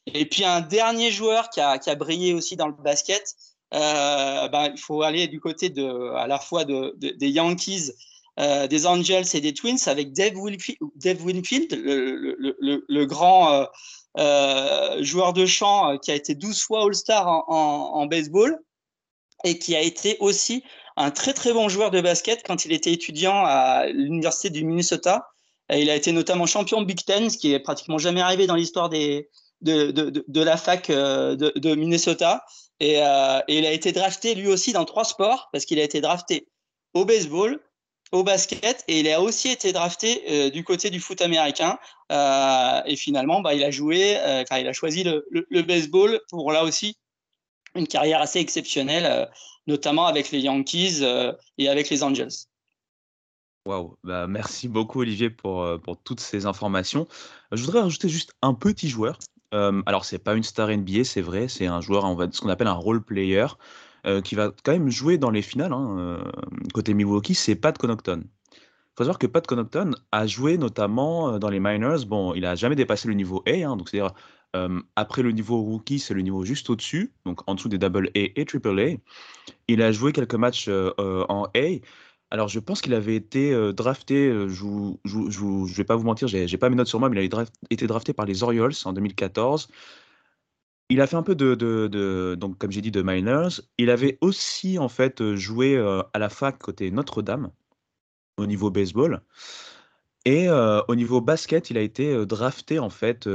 Et 0.07 0.25
puis 0.25 0.43
un 0.43 0.61
dernier 0.61 1.11
joueur 1.11 1.49
qui 1.49 1.61
a, 1.61 1.77
qui 1.77 1.89
a 1.89 1.95
brillé 1.95 2.33
aussi 2.33 2.57
dans 2.57 2.67
le 2.67 2.73
basket, 2.73 3.35
euh, 3.73 4.47
ben, 4.49 4.71
il 4.73 4.79
faut 4.79 5.01
aller 5.01 5.27
du 5.27 5.39
côté 5.39 5.73
à 6.15 6.27
la 6.27 6.39
fois 6.39 6.63
de, 6.63 6.93
de, 6.97 7.09
des 7.09 7.29
Yankees, 7.29 7.91
euh, 8.39 8.67
des 8.67 8.85
Angels 8.85 9.25
et 9.33 9.41
des 9.41 9.53
Twins 9.53 9.77
avec 9.87 10.13
Dave 10.13 10.35
Winfield, 10.35 11.73
le, 11.73 13.05
grand 13.05 13.67
euh, 14.19 15.03
joueur 15.03 15.33
de 15.33 15.45
champ 15.45 15.97
qui 15.97 16.11
a 16.11 16.15
été 16.15 16.35
12 16.35 16.61
fois 16.61 16.83
All-Star 16.85 17.43
en, 17.47 18.05
baseball 18.05 18.59
et 19.43 19.57
qui 19.57 19.75
a 19.75 19.81
été 19.81 20.17
aussi 20.19 20.63
un 20.95 21.09
très 21.09 21.33
très 21.33 21.51
bon 21.51 21.67
joueur 21.67 21.89
de 21.89 21.99
basket 21.99 22.43
quand 22.45 22.65
il 22.65 22.71
était 22.71 22.91
étudiant 22.91 23.43
à 23.43 23.87
l'université 23.87 24.51
du 24.51 24.63
Minnesota. 24.63 25.27
Il 25.71 25.89
a 25.89 25.95
été 25.95 26.11
notamment 26.11 26.45
champion 26.45 26.83
Big 26.83 27.03
Ten, 27.03 27.29
ce 27.29 27.37
qui 27.37 27.53
est 27.53 27.59
pratiquement 27.59 27.97
jamais 27.97 28.21
arrivé 28.21 28.45
dans 28.45 28.55
l'histoire 28.55 28.89
des, 28.89 29.29
de, 29.63 29.91
de, 29.91 30.23
de, 30.27 30.41
la 30.41 30.57
fac 30.57 30.89
de, 30.89 31.35
de 31.35 31.75
Minnesota. 31.75 32.45
Et, 32.79 32.95
et, 32.95 33.57
il 33.57 33.65
a 33.65 33.71
été 33.71 33.91
drafté 33.91 34.35
lui 34.35 34.47
aussi 34.47 34.73
dans 34.73 34.85
trois 34.85 35.05
sports, 35.05 35.49
parce 35.51 35.65
qu'il 35.65 35.79
a 35.79 35.83
été 35.83 36.01
drafté 36.01 36.47
au 36.93 37.05
baseball, 37.05 37.59
au 38.13 38.23
basket 38.23 38.85
et 38.87 38.99
il 38.99 39.09
a 39.09 39.19
aussi 39.21 39.49
été 39.49 39.73
drafté 39.73 40.23
euh, 40.29 40.49
du 40.51 40.63
côté 40.63 40.91
du 40.91 40.99
foot 40.99 41.19
américain. 41.21 41.79
Euh, 42.11 42.81
et 42.85 42.95
finalement, 42.95 43.41
bah, 43.41 43.55
il 43.55 43.63
a 43.63 43.71
joué, 43.71 44.17
euh, 44.17 44.43
il 44.51 44.67
a 44.67 44.73
choisi 44.73 45.03
le, 45.03 45.61
baseball 45.63 46.21
pour 46.29 46.51
là 46.51 46.63
aussi 46.63 46.95
une 47.75 47.87
carrière 47.87 48.21
assez 48.21 48.39
exceptionnelle, 48.39 49.27
notamment 49.65 50.05
avec 50.05 50.29
les 50.29 50.41
Yankees 50.41 51.03
et 51.57 51.67
avec 51.67 51.89
les 51.89 52.03
Angels. 52.03 52.29
Waouh, 53.65 53.97
bah, 54.03 54.27
merci 54.27 54.67
beaucoup 54.67 55.01
Olivier 55.01 55.31
pour, 55.31 55.67
pour 55.81 55.97
toutes 55.97 56.19
ces 56.19 56.45
informations. 56.45 57.07
Je 57.51 57.63
voudrais 57.63 57.81
rajouter 57.81 58.09
juste 58.09 58.33
un 58.43 58.53
petit 58.53 58.89
joueur. 58.89 59.17
Alors, 59.85 60.05
c'est 60.05 60.19
pas 60.19 60.35
une 60.35 60.43
star 60.43 60.69
NBA, 60.69 61.03
c'est 61.03 61.21
vrai, 61.21 61.47
c'est 61.47 61.67
un 61.67 61.81
joueur, 61.81 62.05
on 62.05 62.15
va, 62.15 62.27
ce 62.31 62.41
qu'on 62.41 62.49
appelle 62.49 62.67
un 62.67 62.73
role 62.73 63.03
player. 63.03 63.47
Euh, 64.05 64.19
qui 64.19 64.35
va 64.35 64.51
quand 64.63 64.73
même 64.73 64.89
jouer 64.89 65.17
dans 65.17 65.29
les 65.29 65.41
finales, 65.41 65.71
hein, 65.71 65.95
euh, 65.97 66.31
côté 66.73 66.93
Milwaukee, 66.93 67.35
c'est 67.35 67.55
Pat 67.55 67.77
Connaughton. 67.77 68.23
Il 68.51 68.95
faut 68.97 69.05
savoir 69.05 69.17
que 69.17 69.27
Pat 69.27 69.47
Connaughton 69.47 69.91
a 70.11 70.27
joué 70.27 70.57
notamment 70.57 71.29
euh, 71.35 71.39
dans 71.39 71.49
les 71.49 71.61
minors. 71.61 72.05
Bon, 72.05 72.33
il 72.33 72.41
n'a 72.41 72.55
jamais 72.55 72.75
dépassé 72.75 73.07
le 73.07 73.13
niveau 73.13 73.41
A, 73.47 73.51
hein, 73.51 73.77
donc 73.77 73.89
c'est-à-dire 73.89 74.13
après 74.95 75.23
le 75.23 75.31
niveau 75.31 75.63
rookie, 75.63 75.97
c'est 75.97 76.13
le 76.13 76.21
niveau 76.21 76.45
juste 76.45 76.69
au-dessus, 76.69 77.11
donc 77.25 77.39
en 77.49 77.55
dessous 77.55 77.69
des 77.69 77.79
double 77.79 78.09
A 78.09 78.19
et 78.35 78.45
triple 78.45 78.79
A. 78.79 78.97
Il 79.67 79.81
a 79.81 79.91
joué 79.91 80.11
quelques 80.11 80.35
matchs 80.35 80.69
en 80.69 81.45
A. 81.55 81.79
Alors, 82.33 82.47
je 82.47 82.59
pense 82.59 82.81
qu'il 82.81 82.95
avait 82.95 83.15
été 83.15 83.53
drafté, 83.73 84.31
je 84.47 84.65
ne 84.65 85.75
vais 85.75 85.83
pas 85.83 85.95
vous 85.95 86.03
mentir, 86.03 86.27
j'ai 86.27 86.57
pas 86.57 86.67
mes 86.67 86.75
notes 86.75 86.87
sur 86.87 86.99
moi, 86.99 87.07
mais 87.07 87.23
il 87.23 87.35
a 87.35 87.45
été 87.69 87.85
drafté 87.85 88.11
par 88.11 88.25
les 88.25 88.41
Orioles 88.41 88.73
en 88.85 88.91
2014. 88.91 89.67
Il 90.89 90.99
a 90.99 91.05
fait 91.05 91.15
un 91.15 91.21
peu 91.21 91.35
de 91.35 92.33
donc 92.33 92.57
comme 92.57 92.71
j'ai 92.71 92.81
dit, 92.81 92.89
de 92.89 93.03
minors. 93.03 93.61
Il 93.77 93.91
avait 93.91 94.17
aussi, 94.21 94.79
en 94.79 94.89
fait, 94.89 95.35
joué, 95.35 95.77
à 95.77 96.17
la 96.17 96.29
fac 96.29 96.57
côté 96.57 96.89
Notre-Dame, 96.89 97.51
au 98.37 98.47
niveau 98.47 98.71
baseball 98.71 99.21
et 100.25 100.49
au 100.49 100.95
niveau 100.95 101.21
basket, 101.21 101.69
il 101.69 101.77
a 101.77 101.81
été, 101.81 102.25
drafté, 102.25 102.79
en 102.79 102.89
fait, 102.89 103.29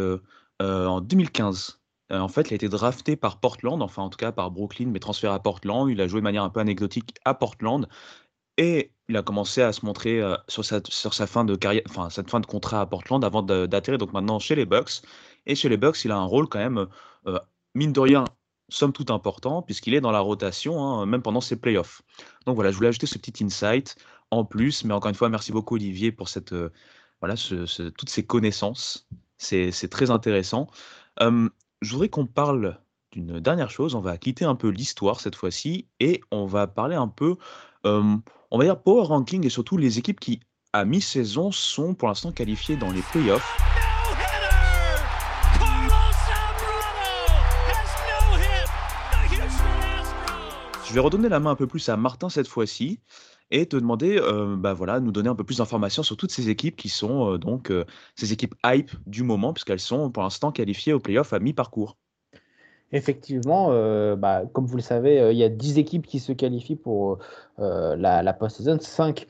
en 0.58 1.00
2015. 1.00 1.80
en 2.10 2.26
fait, 2.26 2.50
il 2.50 2.54
a 2.54 2.56
été 2.56 2.68
drafté 2.68 3.14
par 3.14 3.38
Portland, 3.38 3.80
enfin, 3.80 4.02
en 4.02 4.08
tout 4.08 4.18
cas, 4.18 4.32
par 4.32 4.50
Brooklyn, 4.50 4.88
mais 4.88 4.98
transféré 4.98 5.32
à 5.32 5.38
Portland. 5.38 5.88
Il 5.88 6.00
a 6.00 6.08
joué 6.08 6.18
de 6.20 6.24
manière 6.24 6.42
un 6.42 6.50
peu 6.50 6.58
anecdotique 6.58 7.14
à 7.24 7.34
Portland 7.34 7.86
et 8.58 8.92
il 9.08 9.16
a 9.16 9.22
commencé 9.22 9.62
à 9.62 9.72
se 9.72 9.86
montrer, 9.86 10.22
sur 10.48 10.66
sa 10.66 10.80
sur 10.86 11.14
sa 11.14 11.26
fin 11.26 11.46
de 11.46 11.56
carrière 11.56 11.82
enfin, 11.88 12.10
cette 12.10 12.30
fin 12.30 12.40
de 12.40 12.46
contrat 12.46 12.82
à 12.82 12.86
Portland 12.86 13.24
avant 13.24 13.42
d'atterrir 13.42 13.96
donc 13.96 14.12
maintenant 14.12 14.38
chez 14.38 14.54
les 14.54 14.66
Bucks 14.66 15.00
et 15.48 15.54
chez 15.54 15.68
les 15.68 15.78
Bucks, 15.78 16.04
il 16.04 16.12
a 16.12 16.16
un 16.16 16.24
rôle 16.24 16.48
quand 16.48 16.58
même, 16.58 16.86
euh, 17.26 17.38
mine 17.74 17.92
de 17.92 18.00
rien, 18.00 18.24
somme 18.68 18.92
toute 18.92 19.10
important, 19.10 19.62
puisqu'il 19.62 19.94
est 19.94 20.00
dans 20.00 20.10
la 20.12 20.20
rotation, 20.20 20.80
hein, 20.80 21.06
même 21.06 21.22
pendant 21.22 21.40
ses 21.40 21.56
playoffs. 21.56 22.02
Donc 22.46 22.54
voilà, 22.54 22.70
je 22.70 22.76
voulais 22.76 22.88
ajouter 22.88 23.06
ce 23.06 23.18
petit 23.18 23.42
insight 23.42 23.96
en 24.30 24.44
plus, 24.44 24.84
mais 24.84 24.92
encore 24.92 25.08
une 25.08 25.14
fois, 25.14 25.30
merci 25.30 25.50
beaucoup 25.50 25.76
Olivier 25.76 26.12
pour 26.12 26.28
cette, 26.28 26.52
euh, 26.52 26.70
voilà, 27.20 27.34
toutes 27.36 28.10
ces 28.10 28.26
connaissances. 28.26 29.08
C'est 29.38 29.90
très 29.90 30.10
intéressant. 30.10 30.68
je 31.20 31.90
voudrais 31.90 32.08
qu'on 32.08 32.26
parle 32.26 32.78
d'une 33.12 33.40
dernière 33.40 33.70
chose. 33.70 33.94
On 33.94 34.00
va 34.00 34.18
quitter 34.18 34.44
un 34.44 34.56
peu 34.56 34.68
l'histoire 34.68 35.20
cette 35.20 35.36
fois-ci 35.36 35.88
et 36.00 36.20
on 36.30 36.44
va 36.46 36.66
parler 36.66 36.96
un 36.96 37.08
peu, 37.08 37.36
on 38.50 38.58
va 38.58 38.64
dire 38.64 38.80
power 38.80 39.06
ranking 39.06 39.44
et 39.44 39.50
surtout 39.50 39.76
les 39.76 39.98
équipes 39.98 40.20
qui, 40.20 40.40
à 40.72 40.84
mi-saison, 40.84 41.50
sont 41.50 41.94
pour 41.94 42.08
l'instant 42.08 42.32
qualifiées 42.32 42.76
dans 42.76 42.90
les 42.90 43.02
playoffs. 43.02 43.56
Je 50.86 50.94
vais 50.94 51.00
redonner 51.00 51.28
la 51.28 51.38
main 51.38 51.50
un 51.50 51.54
peu 51.54 51.66
plus 51.66 51.86
à 51.90 51.98
Martin 51.98 52.30
cette 52.30 52.48
fois-ci 52.48 53.00
et 53.50 53.66
te 53.66 53.76
demander, 53.76 54.18
euh, 54.18 54.56
bah 54.56 54.72
voilà, 54.72 55.00
nous 55.00 55.12
donner 55.12 55.28
un 55.28 55.34
peu 55.34 55.44
plus 55.44 55.58
d'informations 55.58 56.02
sur 56.02 56.16
toutes 56.16 56.32
ces 56.32 56.48
équipes 56.48 56.76
qui 56.76 56.88
sont 56.88 57.34
euh, 57.34 57.38
donc 57.38 57.70
euh, 57.70 57.84
ces 58.16 58.32
équipes 58.32 58.54
hype 58.64 58.90
du 59.06 59.22
moment, 59.22 59.52
puisqu'elles 59.52 59.80
sont 59.80 60.10
pour 60.10 60.22
l'instant 60.22 60.52
qualifiées 60.52 60.94
au 60.94 61.00
playoff 61.00 61.34
à 61.34 61.40
mi-parcours. 61.40 61.98
Effectivement, 62.92 63.68
bah, 64.16 64.44
comme 64.52 64.66
vous 64.66 64.76
le 64.76 64.82
savez, 64.82 65.28
il 65.30 65.36
y 65.36 65.44
a 65.44 65.48
10 65.48 65.78
équipes 65.78 66.06
qui 66.06 66.20
se 66.20 66.32
qualifient 66.32 66.76
pour 66.76 67.18
la, 67.58 68.22
la 68.22 68.32
post-saison, 68.32 68.78
5 68.80 69.26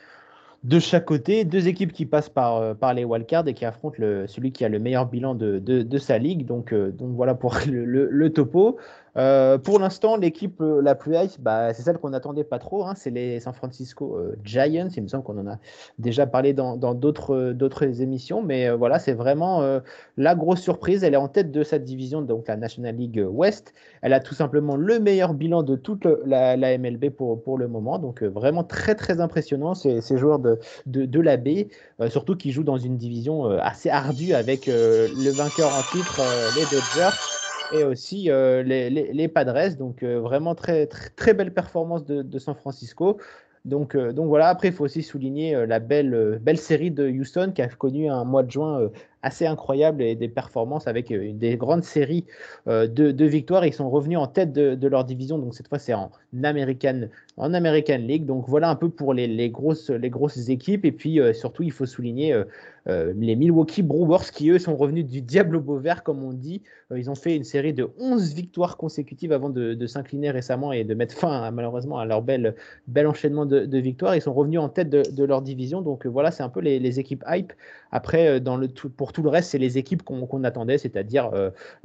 de 0.65 0.81
chaque 0.81 1.05
côté, 1.05 1.45
deux 1.45 1.69
équipes 1.69 1.93
qui 1.93 2.05
passent 2.05 2.29
par, 2.29 2.75
les 2.95 3.05
wildcards 3.05 3.47
et 3.47 3.55
qui 3.55 3.65
affrontent 3.65 3.97
celui 4.27 4.53
qui 4.53 4.65
a 4.65 4.69
le 4.69 4.79
meilleur 4.79 5.07
bilan 5.07 5.35
de, 5.35 5.99
sa 5.99 6.19
ligue. 6.19 6.47
Donc 6.47 6.73
voilà 6.73 7.35
pour 7.35 7.57
le 7.67 8.33
topo. 8.33 8.79
Euh, 9.19 9.59
pour 9.59 9.81
l'instant, 9.81 10.17
l'équipe 10.17 10.61
euh, 10.61 10.81
la 10.81 10.95
plus 10.95 11.17
hype, 11.17 11.41
bah, 11.41 11.75
c'est 11.75 11.83
celle 11.83 11.99
qu'on 11.99 12.11
n'attendait 12.11 12.45
pas 12.45 12.59
trop. 12.59 12.85
Hein, 12.85 12.95
c'est 12.97 13.11
les 13.11 13.41
San 13.41 13.53
Francisco 13.53 14.17
euh, 14.17 14.37
Giants. 14.45 14.89
Il 14.97 15.03
me 15.03 15.09
semble 15.09 15.25
qu'on 15.25 15.39
en 15.39 15.47
a 15.49 15.59
déjà 15.99 16.27
parlé 16.27 16.53
dans 16.53 16.77
d'autres 16.77 18.01
émissions. 18.01 18.43
Mais 18.43 18.71
voilà, 18.71 18.99
c'est 18.99 19.13
vraiment 19.13 19.81
la 20.17 20.35
grosse 20.35 20.61
surprise. 20.61 21.03
Elle 21.03 21.15
est 21.15 21.19
en 21.19 21.29
tête 21.29 21.51
de 21.51 21.63
cette 21.63 21.85
division, 21.85 22.23
donc 22.23 22.47
la 22.47 22.57
National 22.57 22.95
League 22.97 23.25
West. 23.29 23.75
Elle 24.03 24.13
a 24.13 24.21
tout 24.21 24.35
simplement 24.35 24.77
le 24.77 25.01
meilleur 25.01 25.35
bilan 25.35 25.63
de 25.63 25.77
toute 25.77 26.07
la, 26.25 26.57
MLB 26.79 27.11
pour, 27.11 27.59
le 27.59 27.69
moment. 27.69 27.99
Donc 27.99 28.23
vraiment 28.23 28.65
très 28.65 28.95
très 28.95 29.21
impressionnant 29.21 29.75
ces, 29.75 30.01
ces 30.01 30.17
joueurs 30.17 30.39
de, 30.39 30.59
de, 30.87 31.05
de 31.05 31.21
la 31.21 31.37
baie, 31.37 31.69
surtout 32.09 32.37
qui 32.37 32.53
jouent 32.53 32.65
dans 32.65 32.79
une 32.79 32.97
division 32.97 33.45
assez 33.59 33.91
ardue 33.91 34.33
avec 34.35 34.67
le 34.67 35.31
vainqueur 35.31 35.69
en 35.69 35.83
titre, 35.93 36.21
les 36.57 36.65
Dodgers 36.65 37.38
et 37.73 37.85
aussi 37.85 38.31
euh, 38.31 38.63
les, 38.63 39.29
Padres. 39.29 39.77
Donc 39.77 40.03
euh, 40.03 40.21
vraiment 40.21 40.55
très, 40.55 40.87
très, 40.87 41.35
belle 41.35 41.53
performance 41.53 42.05
de, 42.05 42.23
de 42.23 42.39
San 42.39 42.55
Francisco. 42.55 43.19
Donc, 43.65 43.95
euh, 43.95 44.13
donc 44.13 44.29
voilà, 44.29 44.49
après 44.49 44.69
il 44.69 44.75
faut 44.75 44.85
aussi 44.85 45.03
souligner 45.03 45.67
la 45.67 45.79
belle, 45.79 46.39
belle 46.41 46.59
série 46.59 46.91
de 46.91 47.09
Houston 47.09 47.53
qui 47.55 47.63
a 47.63 47.69
connu 47.69 48.09
un 48.09 48.25
mois 48.25 48.43
de 48.43 48.51
juin 48.51 48.91
assez 49.23 49.47
incroyable 49.47 50.03
et 50.03 50.15
des 50.15 50.29
performances 50.29 50.87
avec 50.87 51.13
des 51.13 51.57
grandes 51.57 51.85
séries 51.85 52.25
de, 52.67 52.87
de, 52.87 53.25
victoires. 53.25 53.67
Ils 53.67 53.73
sont 53.73 53.91
revenus 53.91 54.19
en 54.19 54.27
tête 54.27 54.53
de, 54.53 54.89
leur 54.89 55.05
division, 55.05 55.39
donc 55.39 55.55
cette 55.55 55.69
fois 55.69 55.79
c'est 55.79 55.95
en 55.95 56.11
American, 56.45 57.09
en 57.37 57.55
American 57.55 57.99
League. 57.99 58.27
Donc 58.27 58.45
voilà 58.49 58.71
un 58.71 58.77
peu 58.77 58.89
pour 58.89 59.15
les, 59.15 59.27
les 59.27 59.51
grosses, 59.51 59.91
les 59.91 60.11
grosses 60.11 60.49
équipes. 60.49 60.85
Et 60.85 60.93
puis 60.93 61.21
surtout, 61.35 61.63
il 61.63 61.73
faut 61.73 61.87
souligner 61.87 62.43
euh, 62.89 63.13
les 63.17 63.37
Milwaukee 63.37 63.83
Brewers 63.83 64.31
qui, 64.33 64.49
eux, 64.51 64.59
sont 64.59 64.77
revenus 64.77 65.05
du 65.05 65.21
diable 65.21 65.57
au 65.57 65.61
beau 65.61 65.77
vert, 65.77 66.03
comme 66.03 66.23
on 66.23 66.33
dit. 66.33 66.63
Euh, 66.91 66.99
ils 66.99 67.11
ont 67.11 67.15
fait 67.15 67.37
une 67.37 67.45
série 67.45 67.75
de 67.75 67.91
11 67.99 68.33
victoires 68.35 68.79
consécutives 68.79 69.33
avant 69.33 69.51
de, 69.51 69.87
s'incliner 69.87 70.31
récemment 70.31 70.73
et 70.73 70.85
de 70.85 70.95
mettre 70.95 71.15
fin, 71.15 71.51
malheureusement, 71.51 71.99
à 71.99 72.07
leur 72.07 72.23
bel, 72.23 72.55
enchaînement 72.97 73.45
de, 73.45 73.79
victoires. 73.79 74.17
Ils 74.17 74.23
sont 74.23 74.33
revenus 74.33 74.61
en 74.61 74.69
tête 74.69 74.89
de, 74.89 75.25
leur 75.25 75.43
division. 75.43 75.83
Donc 75.83 76.07
euh, 76.07 76.09
voilà, 76.09 76.31
c'est 76.31 76.43
un 76.43 76.49
peu 76.49 76.61
les, 76.61 76.99
équipes 76.99 77.25
hype. 77.29 77.53
Après, 77.93 78.41
le, 78.41 78.67
pour 78.67 79.13
tout 79.13 79.23
le 79.23 79.29
reste, 79.29 79.51
c'est 79.51 79.59
les 79.59 79.79
équipes 79.79 80.03
qu'on 80.03 80.45
attendait, 80.45 80.79
c'est-à-dire 80.79 81.31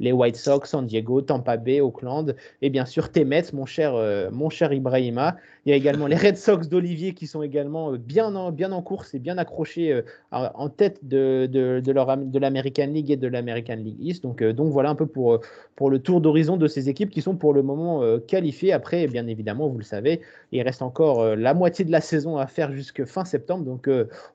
les 0.00 0.12
White 0.12 0.36
Sox, 0.36 0.68
San 0.68 0.86
Diego, 0.86 1.22
Tampa 1.22 1.56
Bay, 1.56 1.80
Oakland 1.80 2.36
et 2.62 2.70
bien 2.70 2.84
sûr 2.84 3.10
Temets, 3.10 3.52
mon 3.52 3.66
cher, 3.66 3.94
mon 4.30 4.50
cher 4.50 4.72
Ibrahima. 4.72 5.36
Il 5.66 5.70
y 5.70 5.72
a 5.72 5.76
également 5.76 6.06
les 6.06 6.16
Red 6.16 6.36
Sox 6.36 6.68
d'Olivier 6.68 7.14
qui 7.14 7.26
sont 7.26 7.42
également 7.42 7.92
bien 7.92 8.34
en, 8.34 8.52
bien 8.52 8.72
en 8.72 8.82
course 8.82 9.14
et 9.14 9.18
bien 9.18 9.38
accrochés 9.38 10.02
en 10.30 10.68
tête 10.68 11.00
de, 11.02 11.48
de, 11.50 11.80
de 11.80 12.38
l'American 12.38 12.86
League 12.86 13.10
et 13.10 13.16
de 13.16 13.28
l'American 13.28 13.76
League 13.76 13.96
East. 14.00 14.22
Donc, 14.22 14.42
euh, 14.42 14.52
donc 14.52 14.72
voilà 14.72 14.90
un 14.90 14.94
peu 14.94 15.06
pour, 15.06 15.40
pour 15.76 15.90
le 15.90 15.98
tour 15.98 16.20
d'horizon 16.20 16.56
de 16.56 16.66
ces 16.66 16.88
équipes 16.88 17.10
qui 17.10 17.22
sont 17.22 17.36
pour 17.36 17.52
le 17.52 17.62
moment 17.62 18.02
euh, 18.02 18.18
qualifiées. 18.18 18.72
Après, 18.72 19.06
bien 19.06 19.26
évidemment, 19.26 19.68
vous 19.68 19.78
le 19.78 19.84
savez, 19.84 20.20
il 20.52 20.62
reste 20.62 20.82
encore 20.82 21.20
euh, 21.20 21.36
la 21.36 21.54
moitié 21.54 21.84
de 21.84 21.92
la 21.92 22.00
saison 22.00 22.36
à 22.36 22.46
faire 22.46 22.72
jusque 22.72 23.04
fin 23.04 23.24
septembre. 23.24 23.64
Donc 23.64 23.88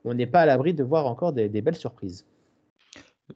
on 0.04 0.14
n'est 0.14 0.26
pas 0.26 0.40
à 0.40 0.46
l'abri 0.46 0.74
de 0.74 0.84
voir 0.84 1.06
encore 1.06 1.32
des, 1.32 1.48
belles 1.48 1.76
surprises. 1.76 2.24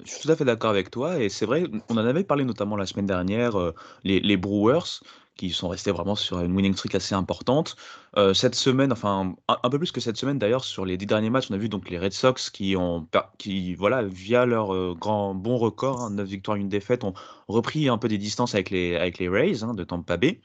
Je 0.05 0.11
suis 0.11 0.23
tout 0.23 0.33
à 0.33 0.37
fait 0.37 0.45
d'accord 0.45 0.71
avec 0.71 0.91
toi 0.91 1.21
et 1.21 1.29
c'est 1.29 1.47
vrai, 1.47 1.65
on 1.89 1.95
en 1.95 2.05
avait 2.05 2.25
parlé 2.25 2.45
notamment 2.45 2.77
la 2.77 2.87
semaine 2.87 3.07
dernière, 3.07 3.73
les 4.03 4.37
Brewers 4.37 5.01
qui 5.37 5.51
sont 5.51 5.69
restés 5.69 5.91
vraiment 5.91 6.15
sur 6.15 6.41
une 6.41 6.55
winning 6.55 6.75
streak 6.75 6.95
assez 6.95 7.15
importante. 7.15 7.77
Euh, 8.17 8.35
cette 8.35 8.55
semaine, 8.55 8.93
enfin 8.93 9.35
un, 9.49 9.71
peu 9.71 9.79
plus 9.79 9.91
que 9.91 10.01
cette 10.01 10.17
semaine 10.17 10.39
d'ailleurs, 10.39 10.65
sur 10.65 10.85
les 10.85 10.97
dix 10.97 11.07
derniers 11.07 11.31
matchs, 11.31 11.47
on 11.51 11.55
a 11.55 11.59
vu 11.59 11.69
donc 11.69 11.91
les 11.91 11.99
Red 11.99 12.13
Sox 12.13 12.51
qui 12.51 12.77
ont, 12.77 13.09
qui 13.39 13.75
voilà, 13.75 14.03
via 14.03 14.47
leur 14.47 14.73
euh, 14.73 14.95
grand 14.99 15.35
bon 15.35 15.57
record, 15.57 16.03
hein, 16.03 16.11
9 16.11 16.27
victoires, 16.27 16.57
une 16.57 16.69
défaite, 16.69 17.05
ont 17.05 17.15
repris 17.49 17.89
un 17.89 17.99
peu 17.99 18.09
des 18.09 18.19
distances 18.19 18.55
avec 18.55 18.71
les, 18.71 18.97
avec 18.97 19.19
les 19.19 19.29
Rays 19.29 19.65
hein, 19.65 19.75
de 19.75 19.85
Tampa 19.85 20.17
Bay. 20.17 20.41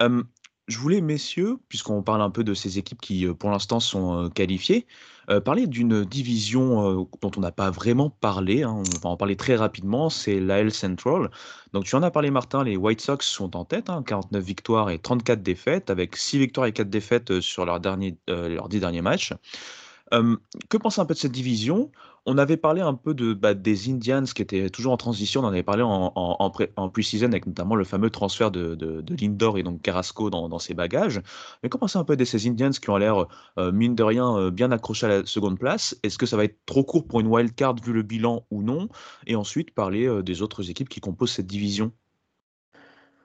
Euh, 0.00 0.22
je 0.70 0.78
voulais, 0.78 1.00
messieurs, 1.00 1.58
puisqu'on 1.68 2.02
parle 2.02 2.22
un 2.22 2.30
peu 2.30 2.44
de 2.44 2.54
ces 2.54 2.78
équipes 2.78 3.00
qui, 3.00 3.26
euh, 3.26 3.34
pour 3.34 3.50
l'instant, 3.50 3.80
sont 3.80 4.26
euh, 4.26 4.28
qualifiées, 4.28 4.86
euh, 5.28 5.40
parler 5.40 5.66
d'une 5.66 6.04
division 6.04 7.08
dont 7.20 7.30
on 7.36 7.40
n'a 7.40 7.50
pas 7.50 7.70
vraiment 7.70 8.08
parlé. 8.08 8.62
Hein, 8.62 8.76
on 8.76 8.98
va 9.00 9.10
en 9.10 9.16
parler 9.16 9.36
très 9.36 9.56
rapidement, 9.56 10.10
c'est 10.10 10.38
l'AL 10.38 10.72
Central. 10.72 11.30
Donc, 11.72 11.84
tu 11.84 11.96
en 11.96 12.02
as 12.02 12.10
parlé, 12.10 12.30
Martin, 12.30 12.64
les 12.64 12.76
White 12.76 13.00
Sox 13.00 13.26
sont 13.26 13.56
en 13.56 13.64
tête, 13.64 13.86
49 13.86 14.24
hein, 14.32 14.44
victoires 14.44 14.90
et 14.90 14.98
34 14.98 15.42
défaites, 15.42 15.90
avec 15.90 16.16
6 16.16 16.38
victoires 16.38 16.66
et 16.66 16.72
4 16.72 16.88
défaites 16.88 17.40
sur 17.40 17.66
leurs, 17.66 17.80
derniers, 17.80 18.16
leurs 18.28 18.68
10 18.68 18.80
derniers 18.80 19.02
matchs. 19.02 19.32
que 20.12 20.76
penser 20.76 21.00
un 21.00 21.04
peu 21.04 21.14
de 21.14 21.18
cette 21.18 21.32
division? 21.32 21.90
On 22.26 22.38
avait 22.38 22.56
parlé 22.56 22.80
un 22.80 22.94
peu 22.94 23.14
de, 23.14 23.32
bah, 23.32 23.54
des 23.54 23.90
Indians 23.90 24.24
qui 24.24 24.42
étaient 24.42 24.68
toujours 24.70 24.92
en 24.92 24.96
transition. 24.96 25.40
On 25.40 25.44
en 25.44 25.48
avait 25.48 25.62
parlé 25.62 25.82
en, 25.82 26.50
pre-season 26.50 27.26
avec 27.26 27.46
notamment 27.46 27.74
le 27.74 27.84
fameux 27.84 28.10
transfert 28.10 28.50
de, 28.50 29.04
Lindor 29.20 29.58
et 29.58 29.62
donc 29.62 29.82
Carrasco 29.82 30.30
dans, 30.30 30.58
ses 30.58 30.74
bagages. 30.74 31.20
Mais 31.62 31.68
que 31.68 31.76
penser 31.78 31.98
un 31.98 32.04
peu 32.04 32.16
de 32.16 32.24
ces 32.24 32.46
Indians 32.48 32.70
qui 32.70 32.90
ont 32.90 32.96
l'air, 32.96 33.26
mine 33.72 33.94
de 33.94 34.02
rien, 34.02 34.50
bien 34.50 34.70
accrochés 34.70 35.06
à 35.06 35.08
la 35.08 35.26
seconde 35.26 35.58
place? 35.58 35.96
Est-ce 36.02 36.18
que 36.18 36.26
ça 36.26 36.36
va 36.36 36.44
être 36.44 36.58
trop 36.66 36.84
court 36.84 37.06
pour 37.06 37.20
une 37.20 37.26
wild 37.26 37.54
card 37.54 37.76
vu 37.82 37.92
le 37.92 38.02
bilan 38.02 38.46
ou 38.50 38.62
non? 38.62 38.88
Et 39.26 39.36
ensuite 39.36 39.74
parler 39.74 40.22
des 40.22 40.42
autres 40.42 40.70
équipes 40.70 40.88
qui 40.88 41.00
composent 41.00 41.32
cette 41.32 41.46
division. 41.46 41.92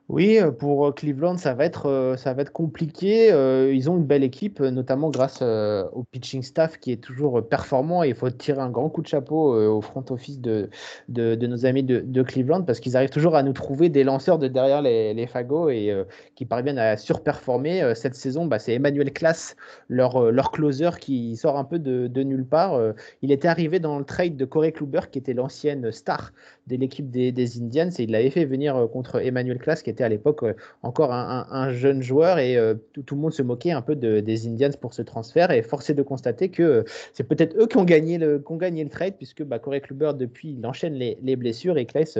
Oui, 0.07 0.37
euh, 0.37 0.51
pour 0.51 0.85
euh, 0.85 0.91
Cleveland, 0.91 1.37
ça 1.37 1.55
va 1.55 1.65
être, 1.65 1.87
euh, 1.87 2.15
ça 2.15 2.33
va 2.33 2.43
être 2.43 2.51
compliqué. 2.51 3.29
Ils 3.73 3.89
ont 3.89 3.97
une 3.97 4.05
belle 4.05 4.23
équipe, 4.23 4.59
notamment 4.59 5.09
grâce 5.09 5.41
au 5.41 6.03
pitching 6.03 6.43
staff 6.43 6.77
qui 6.77 6.91
est 6.91 7.01
toujours 7.01 7.47
performant. 7.47 8.03
Et 8.03 8.09
il 8.09 8.15
faut 8.15 8.29
tirer 8.29 8.61
un 8.61 8.69
grand 8.69 8.89
coup 8.89 9.01
de 9.01 9.07
chapeau 9.07 9.55
au 9.55 9.81
front 9.81 10.05
office 10.09 10.39
de, 10.39 10.69
de, 11.09 11.35
nos 11.47 11.65
amis 11.65 11.83
de, 11.83 12.23
Cleveland 12.23 12.63
parce 12.63 12.79
qu'ils 12.79 12.95
arrivent 12.97 13.09
toujours 13.09 13.35
à 13.35 13.43
nous 13.43 13.53
trouver 13.53 13.89
des 13.89 14.03
lanceurs 14.03 14.37
de 14.39 14.47
derrière 14.47 14.81
les, 14.81 15.13
les 15.13 15.27
fagots 15.27 15.69
et 15.69 15.93
qui 16.35 16.45
parviennent 16.45 16.79
à 16.79 16.97
surperformer. 16.97 17.93
Cette 17.95 18.15
saison, 18.15 18.45
bah, 18.45 18.59
c'est 18.59 18.73
Emmanuel 18.73 19.11
Class, 19.11 19.55
leur, 19.89 20.31
leur 20.31 20.51
closer, 20.51 20.91
qui 20.99 21.35
sort 21.35 21.57
un 21.57 21.65
peu 21.65 21.79
de, 21.79 22.23
nulle 22.23 22.45
part. 22.45 22.79
Il 23.21 23.31
était 23.31 23.47
arrivé 23.47 23.79
dans 23.79 23.97
le 23.97 24.05
trade 24.05 24.37
de 24.37 24.45
Corey 24.45 24.71
Kluber, 24.71 25.01
qui 25.11 25.19
était 25.19 25.33
l'ancienne 25.33 25.91
star 25.91 26.31
de 26.67 26.75
l'équipe 26.75 27.09
des, 27.09 27.31
des, 27.31 27.61
Indians, 27.61 27.89
et 27.99 28.03
il 28.03 28.11
l'avait 28.11 28.29
fait 28.29 28.45
venir 28.45 28.87
contre 28.91 29.21
Emmanuel 29.23 29.59
Class, 29.59 29.83
qui 29.83 29.89
était 29.95 30.03
à 30.03 30.09
l'époque 30.09 30.43
euh, 30.43 30.53
encore 30.83 31.11
un, 31.13 31.71
jeune 31.71 32.01
joueur 32.01 32.37
et 32.37 32.57
euh, 32.57 32.75
tout, 32.93 33.15
le 33.15 33.21
monde 33.21 33.33
se 33.33 33.41
moquait 33.41 33.71
un 33.71 33.81
peu 33.81 33.95
des 33.95 34.47
Indians 34.47 34.69
pour 34.79 34.93
ce 34.93 35.01
transfert 35.01 35.51
et 35.51 35.61
forcé 35.61 35.93
de 35.93 36.03
constater 36.03 36.49
que 36.49 36.63
euh, 36.63 36.83
c'est 37.13 37.23
peut-être 37.23 37.57
eux 37.57 37.67
qui 37.67 37.77
ont 37.77 37.83
gagné 37.83 38.17
le, 38.17 38.39
qui 38.39 38.51
ont 38.51 38.57
gagné 38.57 38.83
le 38.83 38.89
trade 38.89 39.15
puisque 39.17 39.43
bah, 39.43 39.59
Corey 39.59 39.81
Kluber 39.81 40.11
depuis 40.17 40.55
il 40.57 40.65
enchaîne 40.65 40.93
les, 40.93 41.35
blessures 41.35 41.77
et 41.77 41.85
Claes 41.85 42.17